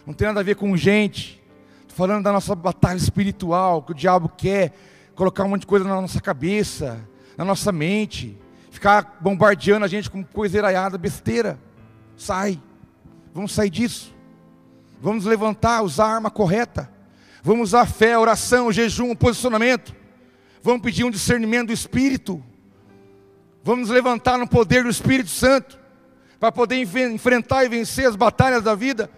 Não 0.07 0.12
tem 0.12 0.26
nada 0.26 0.40
a 0.40 0.42
ver 0.42 0.57
com 0.57 0.76
gente. 0.76 1.42
Estou 1.80 1.96
falando 1.96 2.24
da 2.24 2.32
nossa 2.32 2.55
batalha 2.55 2.98
espiritual, 2.98 3.82
que 3.82 3.92
o 3.92 3.94
diabo 3.94 4.28
quer 4.28 4.72
colocar 5.14 5.44
um 5.44 5.48
monte 5.48 5.62
de 5.62 5.66
coisa 5.66 5.86
na 5.86 6.00
nossa 6.00 6.20
cabeça, 6.20 7.00
na 7.36 7.44
nossa 7.44 7.72
mente, 7.72 8.38
ficar 8.70 9.18
bombardeando 9.20 9.84
a 9.84 9.88
gente 9.88 10.11
com 10.11 10.22
coisa 10.22 10.59
eraiada, 10.59 10.98
besteira. 10.98 11.59
Sai. 12.16 12.61
Vamos 13.32 13.53
sair 13.53 13.70
disso. 13.70 14.14
Vamos 15.00 15.24
levantar, 15.24 15.82
usar 15.82 16.05
a 16.05 16.14
arma 16.14 16.30
correta. 16.30 16.91
Vamos 17.43 17.70
usar 17.70 17.86
fé, 17.86 18.16
oração, 18.16 18.70
jejum, 18.70 19.14
posicionamento. 19.16 19.95
Vamos 20.62 20.82
pedir 20.82 21.05
um 21.05 21.11
discernimento 21.11 21.68
do 21.68 21.72
Espírito. 21.72 22.43
Vamos 23.64 23.88
levantar 23.88 24.38
no 24.38 24.47
poder 24.47 24.84
do 24.84 24.88
Espírito 24.88 25.30
Santo 25.30 25.76
para 26.38 26.53
poder 26.53 26.76
enfrentar 26.76 27.64
e 27.64 27.68
vencer 27.68 28.07
as 28.07 28.14
batalhas 28.14 28.62
da 28.62 28.76
vida. 28.76 29.11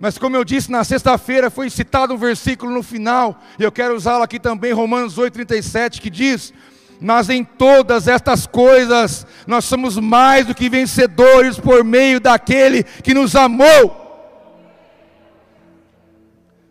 Mas 0.00 0.16
como 0.16 0.36
eu 0.36 0.44
disse 0.44 0.70
na 0.70 0.84
sexta-feira, 0.84 1.50
foi 1.50 1.68
citado 1.68 2.14
um 2.14 2.16
versículo 2.16 2.72
no 2.72 2.82
final, 2.84 3.40
e 3.58 3.64
eu 3.64 3.72
quero 3.72 3.96
usá-lo 3.96 4.22
aqui 4.22 4.38
também, 4.38 4.72
Romanos 4.72 5.16
8,37, 5.16 6.00
que 6.00 6.08
diz: 6.08 6.52
Mas 7.00 7.28
em 7.28 7.42
todas 7.42 8.06
estas 8.06 8.46
coisas 8.46 9.26
nós 9.46 9.64
somos 9.64 9.96
mais 9.98 10.46
do 10.46 10.54
que 10.54 10.68
vencedores 10.68 11.58
por 11.58 11.82
meio 11.82 12.20
daquele 12.20 12.84
que 12.84 13.12
nos 13.12 13.34
amou. 13.34 14.07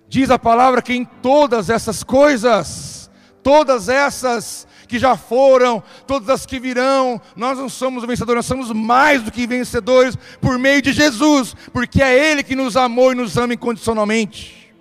Diz 0.09 0.29
a 0.29 0.39
palavra 0.39 0.81
que 0.81 0.93
em 0.93 1.03
todas 1.03 1.69
essas 1.69 2.03
coisas, 2.03 3.09
todas 3.43 3.89
essas 3.89 4.67
que 4.87 4.97
já 4.97 5.17
foram, 5.17 5.83
todas 6.07 6.29
as 6.29 6.45
que 6.45 6.59
virão. 6.59 7.21
Nós 7.35 7.57
não 7.57 7.67
somos 7.67 8.05
vencedores, 8.05 8.37
nós 8.37 8.45
somos 8.45 8.71
mais 8.71 9.21
do 9.21 9.31
que 9.31 9.45
vencedores 9.45 10.17
por 10.39 10.57
meio 10.57 10.81
de 10.81 10.93
Jesus, 10.93 11.53
porque 11.73 12.01
é 12.01 12.31
Ele 12.31 12.41
que 12.41 12.55
nos 12.55 12.77
amou 12.77 13.11
e 13.11 13.15
nos 13.15 13.37
ama 13.37 13.53
incondicionalmente. 13.53 14.73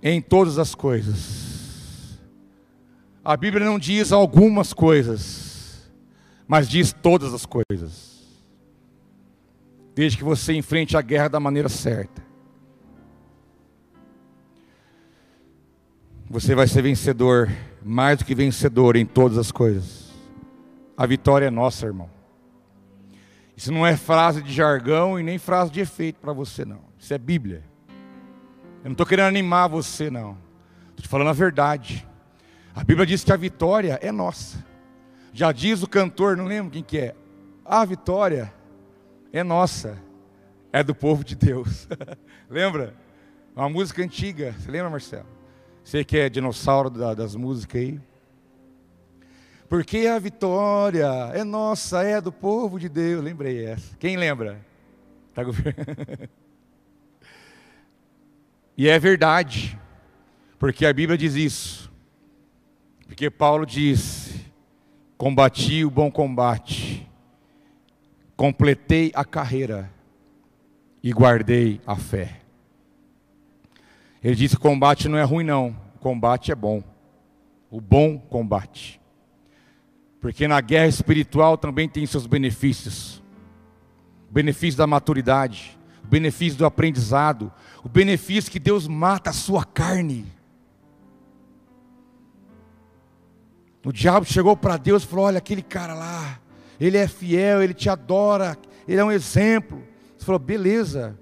Em 0.00 0.20
todas 0.20 0.58
as 0.58 0.74
coisas. 0.74 1.44
A 3.24 3.36
Bíblia 3.36 3.64
não 3.64 3.78
diz 3.78 4.12
algumas 4.12 4.72
coisas, 4.72 5.90
mas 6.46 6.68
diz 6.68 6.92
todas 6.92 7.32
as 7.32 7.46
coisas. 7.46 8.13
Desde 9.94 10.18
que 10.18 10.24
você 10.24 10.52
enfrente 10.52 10.96
a 10.96 11.02
guerra 11.02 11.28
da 11.28 11.40
maneira 11.40 11.68
certa. 11.68 12.22
Você 16.28 16.54
vai 16.54 16.66
ser 16.66 16.82
vencedor, 16.82 17.50
mais 17.82 18.18
do 18.18 18.24
que 18.24 18.34
vencedor 18.34 18.96
em 18.96 19.06
todas 19.06 19.38
as 19.38 19.52
coisas. 19.52 20.10
A 20.96 21.06
vitória 21.06 21.46
é 21.46 21.50
nossa, 21.50 21.86
irmão. 21.86 22.10
Isso 23.56 23.70
não 23.70 23.86
é 23.86 23.96
frase 23.96 24.42
de 24.42 24.52
jargão 24.52 25.18
e 25.18 25.22
nem 25.22 25.38
frase 25.38 25.70
de 25.70 25.80
efeito 25.80 26.18
para 26.20 26.32
você, 26.32 26.64
não. 26.64 26.80
Isso 26.98 27.14
é 27.14 27.18
Bíblia. 27.18 27.62
Eu 28.78 28.86
não 28.86 28.92
estou 28.92 29.06
querendo 29.06 29.28
animar 29.28 29.68
você, 29.68 30.10
não. 30.10 30.36
Estou 30.90 31.02
te 31.02 31.08
falando 31.08 31.28
a 31.28 31.32
verdade. 31.32 32.06
A 32.74 32.82
Bíblia 32.82 33.06
diz 33.06 33.22
que 33.22 33.32
a 33.32 33.36
vitória 33.36 33.98
é 34.02 34.10
nossa. 34.10 34.64
Já 35.32 35.52
diz 35.52 35.82
o 35.82 35.88
cantor, 35.88 36.36
não 36.36 36.46
lembro 36.46 36.72
quem 36.72 36.82
que 36.82 36.98
é. 36.98 37.14
A 37.64 37.84
vitória 37.84 38.52
é 38.63 38.63
nossa. 39.42 39.98
É 40.72 40.82
do 40.82 40.94
povo 40.94 41.24
de 41.24 41.34
Deus. 41.34 41.88
lembra? 42.48 42.94
Uma 43.56 43.68
música 43.68 44.02
antiga. 44.02 44.54
Você 44.58 44.70
lembra, 44.70 44.90
Marcelo? 44.90 45.26
Você 45.82 46.04
que 46.04 46.16
é 46.16 46.28
dinossauro 46.28 46.88
das 46.88 47.34
músicas 47.34 47.80
aí. 47.80 48.00
Porque 49.68 50.06
a 50.06 50.18
vitória 50.18 51.06
é 51.34 51.42
nossa, 51.42 52.02
é 52.04 52.20
do 52.20 52.30
povo 52.30 52.78
de 52.78 52.88
Deus. 52.88 53.24
Lembrei 53.24 53.64
essa. 53.64 53.96
Quem 53.96 54.16
lembra? 54.16 54.64
Tá 55.34 55.42
e 58.78 58.88
é 58.88 58.98
verdade. 58.98 59.76
Porque 60.60 60.86
a 60.86 60.92
Bíblia 60.92 61.18
diz 61.18 61.34
isso. 61.34 61.92
Porque 63.04 63.28
Paulo 63.28 63.66
diz: 63.66 64.32
Combati 65.18 65.84
o 65.84 65.90
bom 65.90 66.10
combate, 66.10 66.93
completei 68.36 69.12
a 69.14 69.24
carreira 69.24 69.90
e 71.02 71.12
guardei 71.12 71.80
a 71.86 71.96
fé. 71.96 72.40
Ele 74.22 74.34
disse: 74.34 74.56
combate 74.56 75.08
não 75.08 75.18
é 75.18 75.22
ruim, 75.22 75.44
não. 75.44 75.76
Combate 76.00 76.50
é 76.50 76.54
bom. 76.54 76.82
O 77.70 77.80
bom 77.80 78.18
combate. 78.18 79.00
Porque 80.20 80.48
na 80.48 80.60
guerra 80.60 80.86
espiritual 80.86 81.58
também 81.58 81.88
tem 81.88 82.06
seus 82.06 82.26
benefícios. 82.26 83.22
O 84.30 84.32
benefício 84.32 84.78
da 84.78 84.86
maturidade, 84.86 85.78
o 86.02 86.06
benefício 86.06 86.58
do 86.58 86.64
aprendizado, 86.64 87.52
o 87.82 87.88
benefício 87.88 88.50
que 88.50 88.58
Deus 88.58 88.88
mata 88.88 89.30
a 89.30 89.34
sua 89.34 89.64
carne. 89.64 90.24
O 93.84 93.92
diabo 93.92 94.24
chegou 94.24 94.56
para 94.56 94.78
Deus 94.78 95.02
e 95.02 95.06
falou: 95.06 95.26
Olha, 95.26 95.38
aquele 95.38 95.62
cara 95.62 95.92
lá, 95.92 96.40
ele 96.80 96.98
é 96.98 97.06
fiel, 97.06 97.62
ele 97.62 97.74
te 97.74 97.88
adora, 97.88 98.56
ele 98.86 99.00
é 99.00 99.04
um 99.04 99.12
exemplo. 99.12 99.82
Você 100.16 100.24
falou: 100.24 100.38
Beleza, 100.38 101.18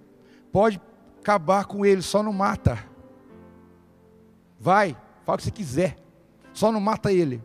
pode 0.50 0.80
acabar 1.20 1.64
com 1.64 1.84
ele, 1.84 2.03
só 2.03 2.22
não 2.22 2.32
mata. 2.32 2.78
Vai, 4.59 4.96
fala 5.24 5.36
o 5.36 5.38
que 5.38 5.44
você 5.44 5.50
quiser. 5.50 5.96
Só 6.53 6.70
não 6.70 6.80
mata 6.80 7.12
ele. 7.12 7.42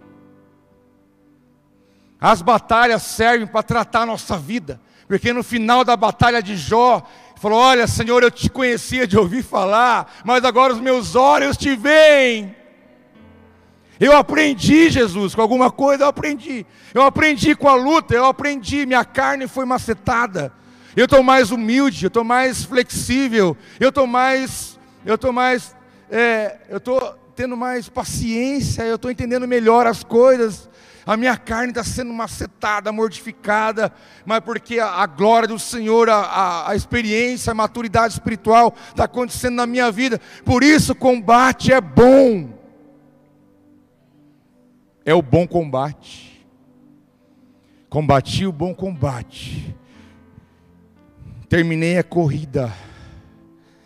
As 2.20 2.42
batalhas 2.42 3.04
servem 3.04 3.48
para 3.48 3.64
tratar 3.64 4.02
a 4.02 4.06
nossa 4.06 4.38
vida, 4.38 4.82
porque 5.08 5.32
no 5.32 5.44
final 5.44 5.84
da 5.84 5.96
batalha 5.96 6.42
de 6.42 6.56
Jó, 6.56 7.04
falou: 7.38 7.60
Olha, 7.60 7.88
Senhor, 7.88 8.24
eu 8.24 8.32
te 8.32 8.50
conhecia 8.50 9.08
de 9.08 9.18
ouvir 9.18 9.44
falar, 9.44 10.22
mas 10.26 10.44
agora 10.44 10.74
os 10.74 10.80
meus 10.80 11.16
olhos 11.16 11.58
te 11.58 11.76
veem. 11.76 12.56
Eu 14.00 14.16
aprendi, 14.16 14.90
Jesus, 14.90 15.34
com 15.34 15.42
alguma 15.42 15.72
coisa 15.72 16.04
eu 16.04 16.08
aprendi. 16.08 16.66
Eu 16.94 17.02
aprendi 17.02 17.56
com 17.56 17.68
a 17.68 17.76
luta, 17.76 18.14
eu 18.14 18.26
aprendi, 18.26 18.86
minha 18.86 19.04
carne 19.04 19.48
foi 19.48 19.66
macetada. 19.66 20.54
Eu 20.96 21.06
estou 21.06 21.24
mais 21.24 21.52
humilde, 21.52 22.06
eu 22.06 22.10
estou 22.10 22.24
mais 22.24 22.64
flexível, 22.64 23.58
eu 23.80 23.90
estou 23.90 24.08
mais, 24.08 24.80
eu 25.06 25.16
estou 25.16 25.32
mais, 25.32 25.76
é, 26.12 26.58
eu 26.70 26.78
estou 26.78 27.18
tendo 27.36 27.56
mais 27.56 27.88
paciência, 27.88 28.84
eu 28.84 28.96
estou 28.96 29.10
entendendo 29.10 29.48
melhor 29.48 29.88
as 29.88 30.04
coisas. 30.04 30.70
A 31.06 31.16
minha 31.16 31.38
carne 31.38 31.70
está 31.70 31.84
sendo 31.84 32.12
macetada, 32.12 32.92
mortificada, 32.92 33.94
mas 34.26 34.42
porque 34.42 34.80
a, 34.80 34.88
a 34.88 35.06
glória 35.06 35.48
do 35.48 35.58
Senhor, 35.58 36.10
a, 36.10 36.18
a, 36.18 36.72
a 36.72 36.76
experiência, 36.76 37.52
a 37.52 37.56
maturidade 37.56 38.14
espiritual 38.14 38.76
está 38.90 39.06
acontecendo 39.06 39.56
na 39.56 39.66
minha 39.66 39.92
vida. 39.92 40.20
Por 40.44 40.64
isso, 40.64 40.94
combate 40.94 41.72
é 41.72 41.80
bom 41.80 42.57
é 45.08 45.14
o 45.14 45.22
bom 45.22 45.48
combate. 45.48 46.46
Combati 47.88 48.46
o 48.46 48.52
bom 48.52 48.76
combate. 48.76 49.74
Terminei 51.48 51.98
a 51.98 52.04
corrida 52.04 52.74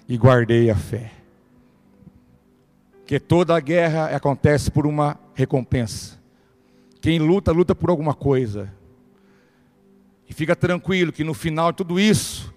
e 0.10 0.18
guardei 0.18 0.72
a 0.72 0.76
fé. 0.76 1.12
Que 3.06 3.20
toda 3.20 3.56
a 3.56 3.60
guerra 3.60 4.08
acontece 4.08 4.72
por 4.72 4.88
uma 4.88 5.16
recompensa. 5.36 6.20
Quem 7.00 7.20
luta, 7.20 7.52
luta 7.52 7.76
por 7.76 7.92
alguma 7.92 8.16
coisa. 8.16 8.74
E 10.28 10.34
fica 10.34 10.56
tranquilo 10.56 11.12
que 11.12 11.24
no 11.24 11.36
final 11.36 11.72
de 11.72 11.78
tudo 11.78 12.00
isso, 12.00 12.52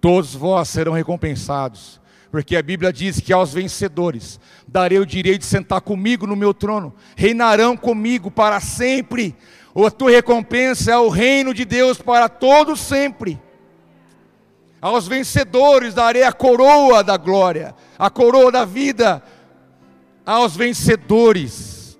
todos 0.00 0.34
vós 0.34 0.70
serão 0.70 0.94
recompensados 0.94 2.00
porque 2.30 2.56
a 2.56 2.62
Bíblia 2.62 2.92
diz 2.92 3.20
que 3.20 3.32
aos 3.32 3.52
vencedores 3.52 4.40
darei 4.66 4.98
o 4.98 5.06
direito 5.06 5.40
de 5.40 5.46
sentar 5.46 5.80
comigo 5.80 6.26
no 6.26 6.36
meu 6.36 6.52
trono, 6.52 6.94
reinarão 7.16 7.76
comigo 7.76 8.30
para 8.30 8.60
sempre. 8.60 9.34
A 9.74 9.90
tua 9.90 10.10
recompensa 10.10 10.92
é 10.92 10.96
o 10.96 11.08
reino 11.08 11.52
de 11.52 11.64
Deus 11.64 11.98
para 11.98 12.28
todos 12.28 12.80
sempre. 12.80 13.40
Aos 14.80 15.06
vencedores 15.08 15.94
darei 15.94 16.22
a 16.22 16.32
coroa 16.32 17.02
da 17.02 17.16
glória, 17.16 17.74
a 17.98 18.08
coroa 18.08 18.52
da 18.52 18.64
vida. 18.64 19.22
Aos 20.24 20.56
vencedores. 20.56 21.98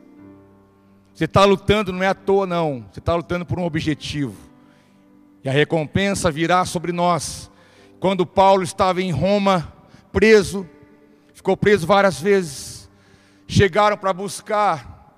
Você 1.14 1.24
está 1.24 1.44
lutando, 1.44 1.92
não 1.92 2.02
é 2.02 2.08
à 2.08 2.14
toa, 2.14 2.46
não. 2.46 2.84
Você 2.90 2.98
está 2.98 3.14
lutando 3.14 3.46
por 3.46 3.58
um 3.58 3.64
objetivo. 3.64 4.34
E 5.42 5.48
a 5.48 5.52
recompensa 5.52 6.30
virá 6.30 6.64
sobre 6.64 6.92
nós. 6.92 7.50
Quando 8.00 8.26
Paulo 8.26 8.62
estava 8.62 9.00
em 9.00 9.10
Roma, 9.12 9.72
preso, 10.16 10.66
ficou 11.34 11.54
preso 11.58 11.86
várias 11.86 12.18
vezes. 12.18 12.88
Chegaram 13.46 13.98
para 13.98 14.14
buscar, 14.14 15.12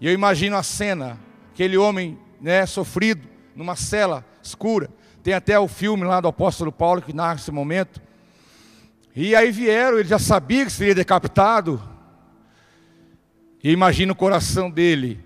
e 0.00 0.08
eu 0.08 0.12
imagino 0.12 0.56
a 0.56 0.62
cena, 0.64 1.20
aquele 1.52 1.76
homem, 1.76 2.18
né, 2.40 2.66
sofrido, 2.66 3.28
numa 3.54 3.76
cela 3.76 4.24
escura. 4.42 4.90
Tem 5.22 5.34
até 5.34 5.56
o 5.56 5.68
filme 5.68 6.02
lá 6.02 6.20
do 6.20 6.26
apóstolo 6.26 6.72
Paulo 6.72 7.00
que 7.00 7.12
narra 7.12 7.36
esse 7.36 7.52
momento. 7.52 8.02
E 9.14 9.36
aí 9.36 9.52
vieram, 9.52 10.00
ele 10.00 10.08
já 10.08 10.18
sabia 10.18 10.64
que 10.64 10.72
seria 10.72 10.96
decapitado. 10.96 11.80
E 13.62 13.70
imagina 13.70 14.12
o 14.12 14.16
coração 14.16 14.68
dele, 14.68 15.24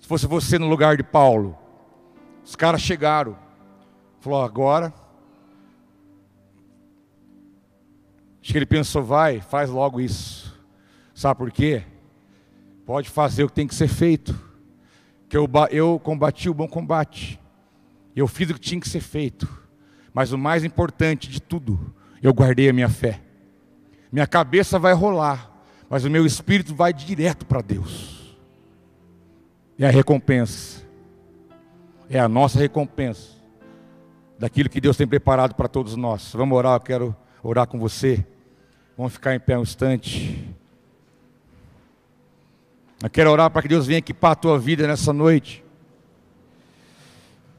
se 0.00 0.08
fosse 0.08 0.26
você 0.26 0.58
no 0.58 0.70
lugar 0.70 0.96
de 0.96 1.02
Paulo. 1.02 1.54
Os 2.42 2.56
caras 2.56 2.80
chegaram, 2.80 3.36
falou: 4.22 4.42
agora 4.42 5.01
Acho 8.42 8.52
que 8.52 8.58
ele 8.58 8.66
pensou, 8.66 9.04
vai, 9.04 9.40
faz 9.40 9.70
logo 9.70 10.00
isso. 10.00 10.52
Sabe 11.14 11.38
por 11.38 11.52
quê? 11.52 11.84
Pode 12.84 13.08
fazer 13.08 13.44
o 13.44 13.48
que 13.48 13.54
tem 13.54 13.68
que 13.68 13.74
ser 13.74 13.86
feito. 13.86 14.36
Que 15.28 15.36
eu, 15.36 15.48
eu 15.70 16.00
combati 16.02 16.50
o 16.50 16.54
bom 16.54 16.66
combate. 16.66 17.38
Eu 18.16 18.26
fiz 18.26 18.50
o 18.50 18.54
que 18.54 18.60
tinha 18.60 18.80
que 18.80 18.88
ser 18.88 19.00
feito. 19.00 19.48
Mas 20.12 20.32
o 20.32 20.38
mais 20.38 20.64
importante 20.64 21.28
de 21.28 21.40
tudo, 21.40 21.94
eu 22.20 22.34
guardei 22.34 22.68
a 22.68 22.72
minha 22.72 22.88
fé. 22.88 23.20
Minha 24.10 24.26
cabeça 24.26 24.78
vai 24.78 24.92
rolar, 24.92 25.50
mas 25.88 26.04
o 26.04 26.10
meu 26.10 26.26
espírito 26.26 26.74
vai 26.74 26.92
direto 26.92 27.46
para 27.46 27.62
Deus. 27.62 28.36
É 29.78 29.86
a 29.86 29.90
recompensa. 29.90 30.82
É 32.10 32.18
a 32.18 32.28
nossa 32.28 32.58
recompensa 32.58 33.30
daquilo 34.38 34.68
que 34.68 34.80
Deus 34.80 34.96
tem 34.96 35.06
preparado 35.06 35.54
para 35.54 35.68
todos 35.68 35.94
nós. 35.96 36.32
Vamos 36.34 36.58
orar, 36.58 36.74
eu 36.74 36.80
quero 36.80 37.16
orar 37.42 37.66
com 37.66 37.78
você. 37.78 38.24
Vamos 38.96 39.14
ficar 39.14 39.34
em 39.34 39.40
pé 39.40 39.58
um 39.58 39.62
instante. 39.62 40.48
Eu 43.02 43.10
quero 43.10 43.30
orar 43.30 43.50
para 43.50 43.62
que 43.62 43.68
Deus 43.68 43.86
venha 43.86 43.98
equipar 43.98 44.32
a 44.32 44.36
tua 44.36 44.58
vida 44.58 44.86
nessa 44.86 45.12
noite. 45.12 45.64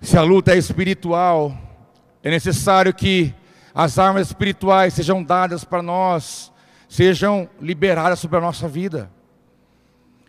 Se 0.01 0.17
a 0.17 0.21
luta 0.21 0.53
é 0.53 0.57
espiritual, 0.57 1.57
é 2.21 2.29
necessário 2.29 2.93
que 2.93 3.33
as 3.75 3.99
armas 3.99 4.27
espirituais 4.27 4.93
sejam 4.93 5.21
dadas 5.21 5.63
para 5.63 5.81
nós, 5.81 6.51
sejam 6.87 7.49
liberadas 7.59 8.19
sobre 8.19 8.37
a 8.37 8.41
nossa 8.41 8.67
vida. 8.67 9.11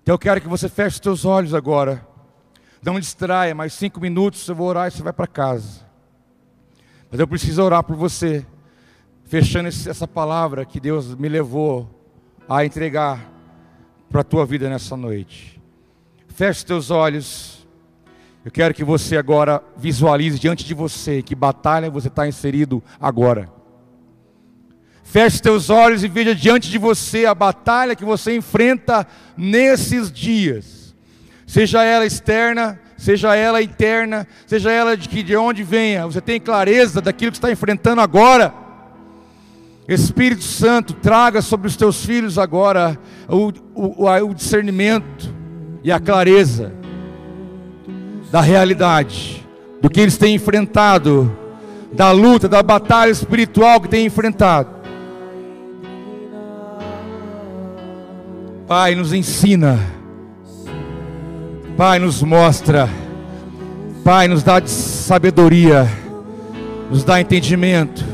Então 0.02 0.14
eu 0.14 0.18
quero 0.18 0.40
que 0.40 0.48
você 0.48 0.68
feche 0.68 0.96
os 0.96 1.00
teus 1.00 1.24
olhos 1.24 1.54
agora. 1.54 2.06
Não 2.82 2.98
distraia, 2.98 3.54
mais 3.54 3.72
cinco 3.72 4.00
minutos 4.00 4.46
eu 4.48 4.54
vou 4.54 4.66
orar 4.68 4.88
e 4.88 4.90
você 4.90 5.02
vai 5.02 5.12
para 5.12 5.26
casa. 5.26 5.82
Mas 7.10 7.20
eu 7.20 7.28
preciso 7.28 7.62
orar 7.62 7.82
por 7.84 7.96
você 7.96 8.44
fechando 9.24 9.68
essa 9.68 10.06
palavra 10.06 10.64
que 10.64 10.78
Deus 10.78 11.14
me 11.14 11.28
levou 11.28 11.88
a 12.48 12.64
entregar 12.64 13.30
para 14.10 14.20
a 14.20 14.24
tua 14.24 14.46
vida 14.46 14.68
nessa 14.68 14.96
noite. 14.96 15.60
Feche 16.28 16.64
teus 16.64 16.90
olhos. 16.90 17.66
Eu 18.44 18.50
quero 18.50 18.74
que 18.74 18.84
você 18.84 19.16
agora 19.16 19.62
visualize 19.76 20.38
diante 20.38 20.64
de 20.64 20.74
você 20.74 21.22
que 21.22 21.34
batalha 21.34 21.90
você 21.90 22.08
está 22.08 22.28
inserido 22.28 22.82
agora. 23.00 23.50
Feche 25.02 25.40
teus 25.40 25.70
olhos 25.70 26.04
e 26.04 26.08
veja 26.08 26.34
diante 26.34 26.70
de 26.70 26.76
você 26.76 27.24
a 27.24 27.34
batalha 27.34 27.94
que 27.94 28.04
você 28.04 28.36
enfrenta 28.36 29.06
nesses 29.36 30.12
dias. 30.12 30.94
Seja 31.46 31.84
ela 31.84 32.04
externa, 32.04 32.80
seja 32.96 33.34
ela 33.34 33.62
interna, 33.62 34.26
seja 34.46 34.70
ela 34.70 34.96
de 34.96 35.08
que 35.08 35.22
de 35.22 35.36
onde 35.36 35.62
venha, 35.62 36.06
você 36.06 36.20
tem 36.20 36.40
clareza 36.40 37.00
daquilo 37.00 37.30
que 37.30 37.38
está 37.38 37.50
enfrentando 37.50 38.00
agora. 38.00 38.63
Espírito 39.86 40.42
Santo, 40.42 40.94
traga 40.94 41.42
sobre 41.42 41.68
os 41.68 41.76
teus 41.76 42.04
filhos 42.04 42.38
agora 42.38 42.98
o, 43.28 43.52
o, 43.74 44.06
o 44.06 44.34
discernimento 44.34 45.32
e 45.82 45.92
a 45.92 46.00
clareza 46.00 46.72
da 48.30 48.40
realidade, 48.40 49.46
do 49.82 49.90
que 49.90 50.00
eles 50.00 50.16
têm 50.16 50.34
enfrentado, 50.34 51.30
da 51.92 52.10
luta, 52.10 52.48
da 52.48 52.62
batalha 52.62 53.10
espiritual 53.10 53.80
que 53.80 53.88
têm 53.88 54.06
enfrentado. 54.06 54.70
Pai, 58.66 58.94
nos 58.94 59.12
ensina, 59.12 59.78
Pai, 61.76 61.98
nos 61.98 62.22
mostra, 62.22 62.88
Pai, 64.02 64.26
nos 64.28 64.42
dá 64.42 64.66
sabedoria, 64.66 65.86
nos 66.90 67.04
dá 67.04 67.20
entendimento 67.20 68.13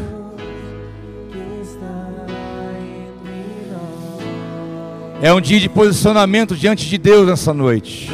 É 5.23 5.31
um 5.35 5.41
dia 5.41 5.61
de 5.61 5.68
posicionamento 5.68 6.57
diante 6.57 6.89
de 6.89 6.97
Deus 6.97 7.27
nessa 7.27 7.53
noite. 7.53 8.11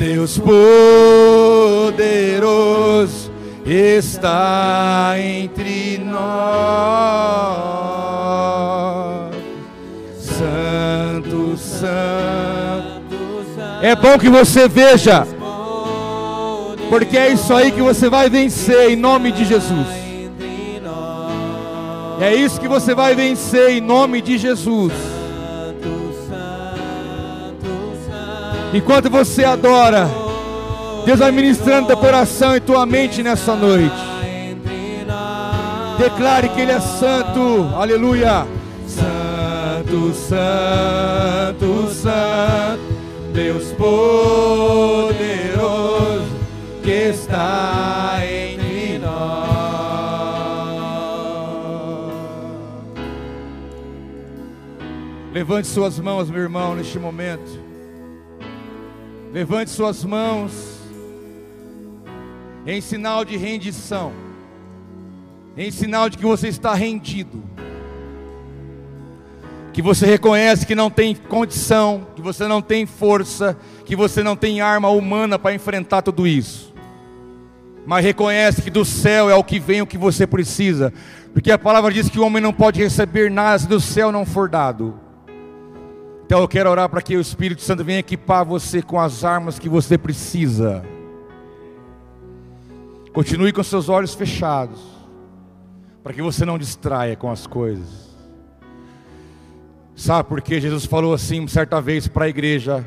Deus 0.00 0.36
poderoso 1.96 3.30
está 3.64 5.14
entre 5.16 5.98
nós. 5.98 6.18
Santo, 10.18 11.56
Santo. 11.56 13.16
É 13.80 13.94
bom 13.94 14.18
que 14.18 14.28
você 14.28 14.66
veja, 14.66 15.24
porque 16.90 17.16
é 17.16 17.32
isso 17.32 17.54
aí 17.54 17.70
que 17.70 17.80
você 17.80 18.08
vai 18.08 18.28
vencer 18.28 18.90
em 18.90 18.96
nome 18.96 19.30
de 19.30 19.44
Jesus. 19.44 20.07
É 22.20 22.34
isso 22.34 22.60
que 22.60 22.66
você 22.66 22.94
vai 22.94 23.14
vencer 23.14 23.70
em 23.70 23.80
nome 23.80 24.20
de 24.20 24.36
Jesus. 24.38 24.92
Enquanto 28.72 29.08
você 29.08 29.44
adora, 29.44 30.08
Deus 31.06 31.20
vai 31.20 31.30
ministrando 31.30 31.86
teu 31.86 31.96
coração 31.96 32.54
e 32.56 32.60
tua 32.60 32.84
mente 32.84 33.22
nessa 33.22 33.54
noite. 33.54 33.96
Declare 35.98 36.48
que 36.50 36.60
Ele 36.60 36.72
é 36.72 36.80
santo, 36.80 37.70
aleluia. 37.74 38.46
Santo, 38.86 40.12
Santo, 40.14 41.88
Santo, 41.90 42.82
Deus 43.32 43.72
poderoso 43.72 45.08
que 46.82 46.90
está 46.90 48.07
Levante 55.38 55.68
suas 55.68 56.00
mãos, 56.00 56.28
meu 56.28 56.42
irmão, 56.42 56.74
neste 56.74 56.98
momento. 56.98 57.60
Levante 59.32 59.70
suas 59.70 60.02
mãos. 60.02 60.80
Em 62.66 62.80
sinal 62.80 63.24
de 63.24 63.36
rendição, 63.36 64.12
em 65.56 65.70
sinal 65.70 66.10
de 66.10 66.18
que 66.18 66.24
você 66.24 66.48
está 66.48 66.74
rendido, 66.74 67.40
que 69.72 69.80
você 69.80 70.06
reconhece 70.06 70.66
que 70.66 70.74
não 70.74 70.90
tem 70.90 71.14
condição, 71.14 72.08
que 72.16 72.20
você 72.20 72.48
não 72.48 72.60
tem 72.60 72.84
força, 72.84 73.56
que 73.84 73.94
você 73.94 74.24
não 74.24 74.34
tem 74.34 74.60
arma 74.60 74.88
humana 74.88 75.38
para 75.38 75.54
enfrentar 75.54 76.02
tudo 76.02 76.26
isso, 76.26 76.74
mas 77.86 78.04
reconhece 78.04 78.60
que 78.60 78.70
do 78.70 78.84
céu 78.84 79.30
é 79.30 79.36
o 79.36 79.44
que 79.44 79.60
vem 79.60 79.82
o 79.82 79.86
que 79.86 79.96
você 79.96 80.26
precisa, 80.26 80.92
porque 81.32 81.52
a 81.52 81.58
palavra 81.58 81.92
diz 81.92 82.08
que 82.08 82.18
o 82.18 82.24
homem 82.24 82.42
não 82.42 82.52
pode 82.52 82.82
receber 82.82 83.30
nada 83.30 83.60
se 83.60 83.68
do 83.68 83.80
céu 83.80 84.10
não 84.10 84.26
for 84.26 84.48
dado. 84.48 85.06
Então 86.28 86.40
eu 86.40 86.46
quero 86.46 86.68
orar 86.68 86.90
para 86.90 87.00
que 87.00 87.16
o 87.16 87.22
Espírito 87.22 87.62
Santo 87.62 87.82
venha 87.82 88.00
equipar 88.00 88.44
você 88.44 88.82
com 88.82 89.00
as 89.00 89.24
armas 89.24 89.58
que 89.58 89.66
você 89.66 89.96
precisa. 89.96 90.84
Continue 93.14 93.50
com 93.50 93.62
seus 93.62 93.88
olhos 93.88 94.14
fechados, 94.14 94.78
para 96.02 96.12
que 96.12 96.20
você 96.20 96.44
não 96.44 96.58
distraia 96.58 97.16
com 97.16 97.30
as 97.30 97.46
coisas. 97.46 98.14
Sabe 99.96 100.28
por 100.28 100.42
que 100.42 100.60
Jesus 100.60 100.84
falou 100.84 101.14
assim 101.14 101.48
certa 101.48 101.80
vez 101.80 102.06
para 102.06 102.26
a 102.26 102.28
igreja: 102.28 102.86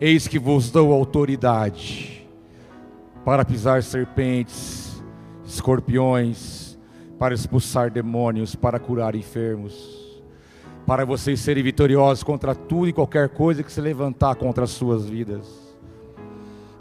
Eis 0.00 0.26
que 0.26 0.36
vos 0.36 0.68
dou 0.68 0.92
autoridade 0.92 2.26
para 3.24 3.44
pisar 3.44 3.80
serpentes, 3.84 5.00
escorpiões, 5.44 6.76
para 7.16 7.32
expulsar 7.32 7.92
demônios, 7.92 8.56
para 8.56 8.80
curar 8.80 9.14
enfermos 9.14 10.01
para 10.86 11.04
vocês 11.04 11.40
serem 11.40 11.62
vitoriosos 11.62 12.24
contra 12.24 12.54
tudo 12.54 12.88
e 12.88 12.92
qualquer 12.92 13.28
coisa 13.28 13.62
que 13.62 13.72
se 13.72 13.80
levantar 13.80 14.34
contra 14.34 14.64
as 14.64 14.70
suas 14.70 15.08
vidas. 15.08 15.46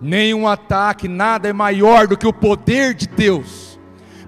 Nenhum 0.01 0.47
ataque, 0.47 1.07
nada 1.07 1.47
é 1.47 1.53
maior 1.53 2.07
do 2.07 2.17
que 2.17 2.25
o 2.25 2.33
poder 2.33 2.95
de 2.95 3.07
Deus, 3.07 3.79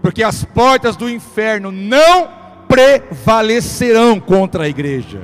porque 0.01 0.21
as 0.21 0.45
portas 0.45 0.95
do 0.95 1.09
inferno 1.09 1.71
não 1.71 2.29
prevalecerão 2.67 4.19
contra 4.19 4.65
a 4.65 4.69
igreja. 4.69 5.21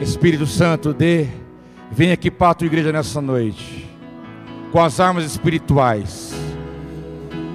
Espírito 0.00 0.46
Santo, 0.46 0.92
dê, 0.92 1.28
vem 1.90 2.10
equipar 2.10 2.50
a 2.50 2.54
tua 2.54 2.66
igreja 2.66 2.92
nessa 2.92 3.20
noite, 3.20 3.88
com 4.70 4.80
as 4.80 4.98
armas 4.98 5.24
espirituais 5.24 6.41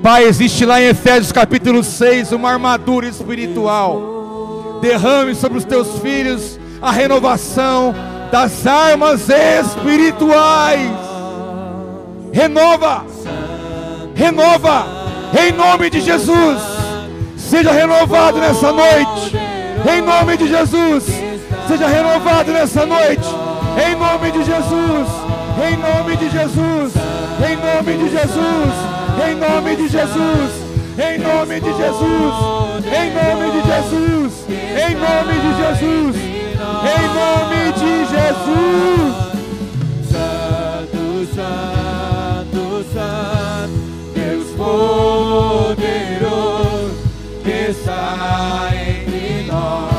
Pai, 0.02 0.26
existe 0.26 0.66
lá 0.66 0.82
em 0.82 0.86
Efésios 0.86 1.32
capítulo 1.32 1.84
6 1.84 2.32
uma 2.32 2.52
armadura 2.52 3.08
espiritual. 3.08 4.80
Derrame 4.82 5.34
sobre 5.34 5.58
os 5.58 5.66
teus 5.66 6.00
filhos 6.00 6.60
a 6.82 6.92
renovação 6.92 7.94
das 8.32 8.68
armas 8.68 9.28
espirituais. 9.30 10.92
Renova, 12.32 13.06
renova, 14.14 14.86
em 15.42 15.52
nome 15.52 15.90
de 15.90 16.02
Jesus. 16.02 16.62
Seja 17.36 17.72
renovado 17.72 18.40
nessa 18.40 18.72
noite, 18.72 19.36
em 19.92 20.02
nome 20.02 20.38
de 20.38 20.48
Jesus. 20.48 21.06
Seja 21.68 21.88
renovado 21.88 22.52
nessa 22.52 22.86
noite, 22.86 23.28
em 23.84 23.96
nome 23.96 24.32
de 24.32 24.44
Jesus, 24.44 25.08
em 25.68 25.78
nome 25.78 26.16
de 26.18 26.30
Jesus, 26.30 26.94
em 27.50 27.56
nome 27.56 27.98
de 27.98 28.10
Jesus 28.12 28.97
em 29.26 29.36
nome 29.36 29.76
de 29.76 29.88
Jesus, 29.88 30.52
em 30.98 31.18
nome 31.20 31.60
de 31.60 31.74
Jesus, 31.76 32.34
em 32.86 33.12
nome 33.14 33.52
de 33.52 33.62
Jesus, 33.68 34.46
em 34.50 34.96
nome 34.96 35.34
de 35.44 35.52
Jesus, 35.58 36.16
em 36.86 37.08
nome 37.14 37.62
de 37.74 37.94
Jesus. 38.06 39.16
Santo, 40.12 41.04
Santo, 41.36 42.64
Santo, 42.94 43.78
Deus 44.14 44.50
poderoso 44.56 45.78
que 47.44 47.58
está 47.72 48.70
entre 48.74 49.44
nós. 49.48 49.98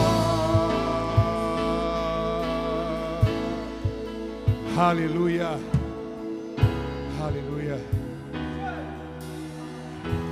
Aleluia. 4.79 5.78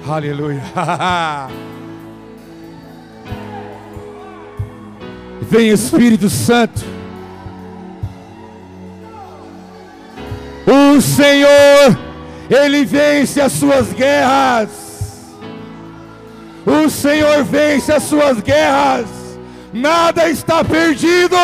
Aleluia. 0.08 0.62
Vem 5.42 5.70
Espírito 5.70 6.30
Santo. 6.30 6.84
O 10.66 11.00
Senhor, 11.00 11.98
Ele 12.50 12.84
vence 12.84 13.40
as 13.40 13.52
suas 13.52 13.92
guerras. 13.92 15.34
O 16.64 16.90
Senhor 16.90 17.44
vence 17.44 17.92
as 17.92 18.02
suas 18.02 18.40
guerras. 18.40 19.06
Nada 19.72 20.28
está 20.28 20.64
perdido. 20.64 21.36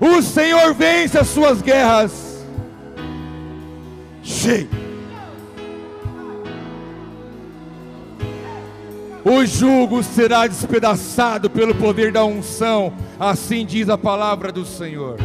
O 0.00 0.22
Senhor 0.22 0.72
vence 0.74 1.18
as 1.18 1.28
suas 1.28 1.60
guerras. 1.60 2.44
Cheio. 4.22 4.77
O 9.28 9.44
jugo 9.44 10.02
será 10.02 10.46
despedaçado 10.46 11.50
pelo 11.50 11.74
poder 11.74 12.10
da 12.10 12.24
unção, 12.24 12.94
assim 13.20 13.66
diz 13.66 13.90
a 13.90 13.98
palavra 13.98 14.50
do 14.50 14.64
Senhor. 14.64 15.18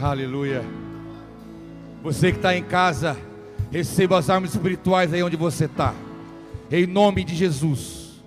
Aleluia. 0.00 0.64
Você 2.02 2.30
que 2.30 2.38
está 2.38 2.56
em 2.56 2.62
casa, 2.62 3.16
receba 3.70 4.18
as 4.18 4.30
armas 4.30 4.54
espirituais 4.54 5.12
aí 5.12 5.22
onde 5.22 5.36
você 5.36 5.66
está, 5.66 5.92
em 6.70 6.86
nome 6.86 7.22
de 7.22 7.34
Jesus. 7.34 8.22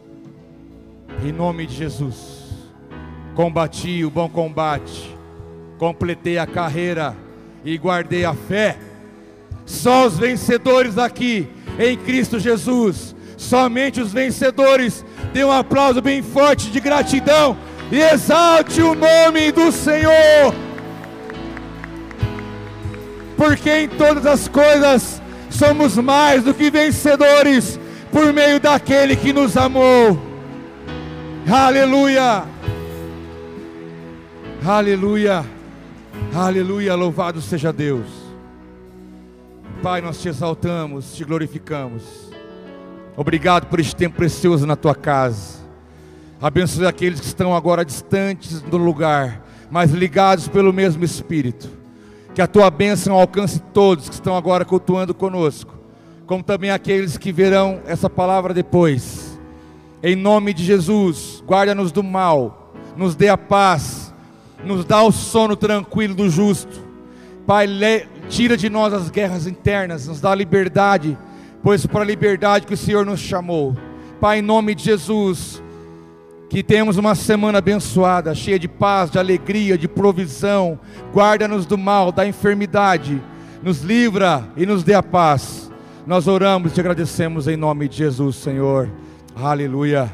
Em 1.24 1.32
nome 1.32 1.66
de 1.66 1.76
Jesus. 1.76 2.42
Combati 3.34 4.04
o 4.06 4.12
bom 4.12 4.30
combate, 4.30 5.16
completei 5.80 6.38
a 6.38 6.46
carreira 6.46 7.16
e 7.66 7.76
guardei 7.78 8.24
a 8.24 8.36
fé. 8.36 8.78
Só 9.72 10.06
os 10.06 10.20
vencedores 10.20 10.98
aqui 10.98 11.48
em 11.80 11.98
Cristo 11.98 12.38
Jesus. 12.38 13.16
Somente 13.38 14.02
os 14.02 14.12
vencedores. 14.12 15.06
Dê 15.34 15.46
um 15.46 15.52
aplauso 15.52 16.02
bem 16.02 16.22
forte 16.22 16.70
de 16.70 16.80
gratidão 16.82 17.58
e 17.90 17.98
exalte 17.98 18.82
o 18.82 18.94
nome 18.94 19.50
do 19.52 19.72
Senhor. 19.72 20.54
Porque 23.38 23.70
em 23.72 23.88
todas 23.88 24.26
as 24.26 24.48
coisas 24.50 25.22
somos 25.50 25.96
mais 25.96 26.44
do 26.44 26.54
que 26.54 26.70
vencedores 26.70 27.80
por 28.12 28.34
meio 28.34 28.60
daquele 28.60 29.16
que 29.16 29.32
nos 29.32 29.56
amou. 29.56 30.20
Aleluia. 31.50 32.44
Aleluia. 34.66 35.46
Aleluia. 36.36 36.94
Louvado 36.94 37.42
seja 37.42 37.72
Deus. 37.72 38.21
Pai, 39.82 40.00
nós 40.00 40.22
te 40.22 40.30
exaltamos, 40.30 41.16
te 41.16 41.24
glorificamos. 41.24 42.04
Obrigado 43.18 43.66
por 43.66 43.80
este 43.80 43.96
tempo 43.96 44.16
precioso 44.16 44.68
na 44.68 44.76
tua 44.76 44.94
casa. 44.94 45.58
Abençoe 46.40 46.86
aqueles 46.86 47.20
que 47.20 47.26
estão 47.26 47.56
agora 47.56 47.84
distantes 47.84 48.62
do 48.62 48.78
lugar, 48.78 49.44
mas 49.72 49.90
ligados 49.90 50.48
pelo 50.48 50.72
mesmo 50.72 51.04
Espírito. 51.04 51.68
Que 52.36 52.44
a 52.44 52.48
tua 52.48 52.70
bênção 52.70 53.16
alcance 53.16 53.60
todos 53.74 54.08
que 54.08 54.14
estão 54.14 54.38
agora 54.38 54.64
cultuando 54.64 55.16
conosco, 55.16 55.74
como 56.28 56.44
também 56.44 56.70
aqueles 56.70 57.18
que 57.18 57.32
verão 57.32 57.82
essa 57.88 58.08
palavra 58.08 58.54
depois. 58.54 59.40
Em 60.04 60.16
nome 60.16 60.54
de 60.54 60.64
Jesus, 60.64 61.44
guarda-nos 61.48 61.92
do 61.92 62.04
mal, 62.04 62.72
nos 62.96 63.16
dê 63.16 63.30
a 63.30 63.38
paz, 63.38 64.14
nos 64.64 64.86
dá 64.86 65.02
o 65.02 65.12
sono 65.12 65.56
tranquilo 65.56 66.14
do 66.14 66.30
justo. 66.30 66.92
Pai, 67.48 67.66
tira 68.32 68.56
de 68.56 68.70
nós 68.70 68.94
as 68.94 69.10
guerras 69.10 69.46
internas, 69.46 70.08
nos 70.08 70.22
dá 70.22 70.34
liberdade, 70.34 71.18
pois 71.62 71.86
para 71.86 72.00
a 72.00 72.06
liberdade 72.06 72.66
que 72.66 72.74
o 72.74 72.78
Senhor 72.78 73.06
nos 73.06 73.20
chamou. 73.20 73.76
Pai, 74.22 74.40
em 74.40 74.42
nome 74.42 74.74
de 74.74 74.86
Jesus, 74.86 75.62
que 76.50 76.64
temos 76.64 76.96
uma 76.98 77.14
semana 77.14 77.58
abençoada, 77.58 78.34
cheia 78.34 78.58
de 78.58 78.70
paz, 78.70 79.12
de 79.12 79.20
alegria, 79.20 79.78
de 79.78 79.88
provisão. 79.88 80.80
Guarda-nos 81.14 81.66
do 81.66 81.78
mal, 81.78 82.10
da 82.12 82.26
enfermidade. 82.26 83.22
Nos 83.62 83.82
livra 83.82 84.48
e 84.56 84.66
nos 84.66 84.82
dê 84.82 84.94
a 84.94 85.04
paz. 85.04 85.70
Nós 86.08 86.26
oramos 86.26 86.72
e 86.72 86.76
te 86.76 86.80
agradecemos 86.80 87.50
em 87.50 87.58
nome 87.58 87.90
de 87.90 87.98
Jesus, 87.98 88.38
Senhor. 88.38 88.90
Aleluia. 89.36 90.12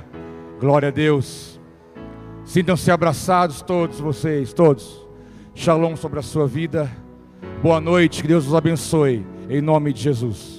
Glória 0.59 0.88
a 0.88 0.91
Deus. 0.91 1.59
Sintam-se 2.45 2.89
abraçados 2.89 3.61
todos 3.61 3.99
vocês, 3.99 4.53
todos. 4.53 5.05
Shalom 5.53 5.95
sobre 5.95 6.20
a 6.20 6.24
sua 6.24 6.47
vida. 6.47 7.06
Boa 7.61 7.81
noite, 7.81 8.21
que 8.21 8.27
Deus 8.27 8.45
os 8.45 8.53
abençoe, 8.53 9.25
em 9.49 9.61
nome 9.61 9.91
de 9.91 10.03
Jesus. 10.03 10.56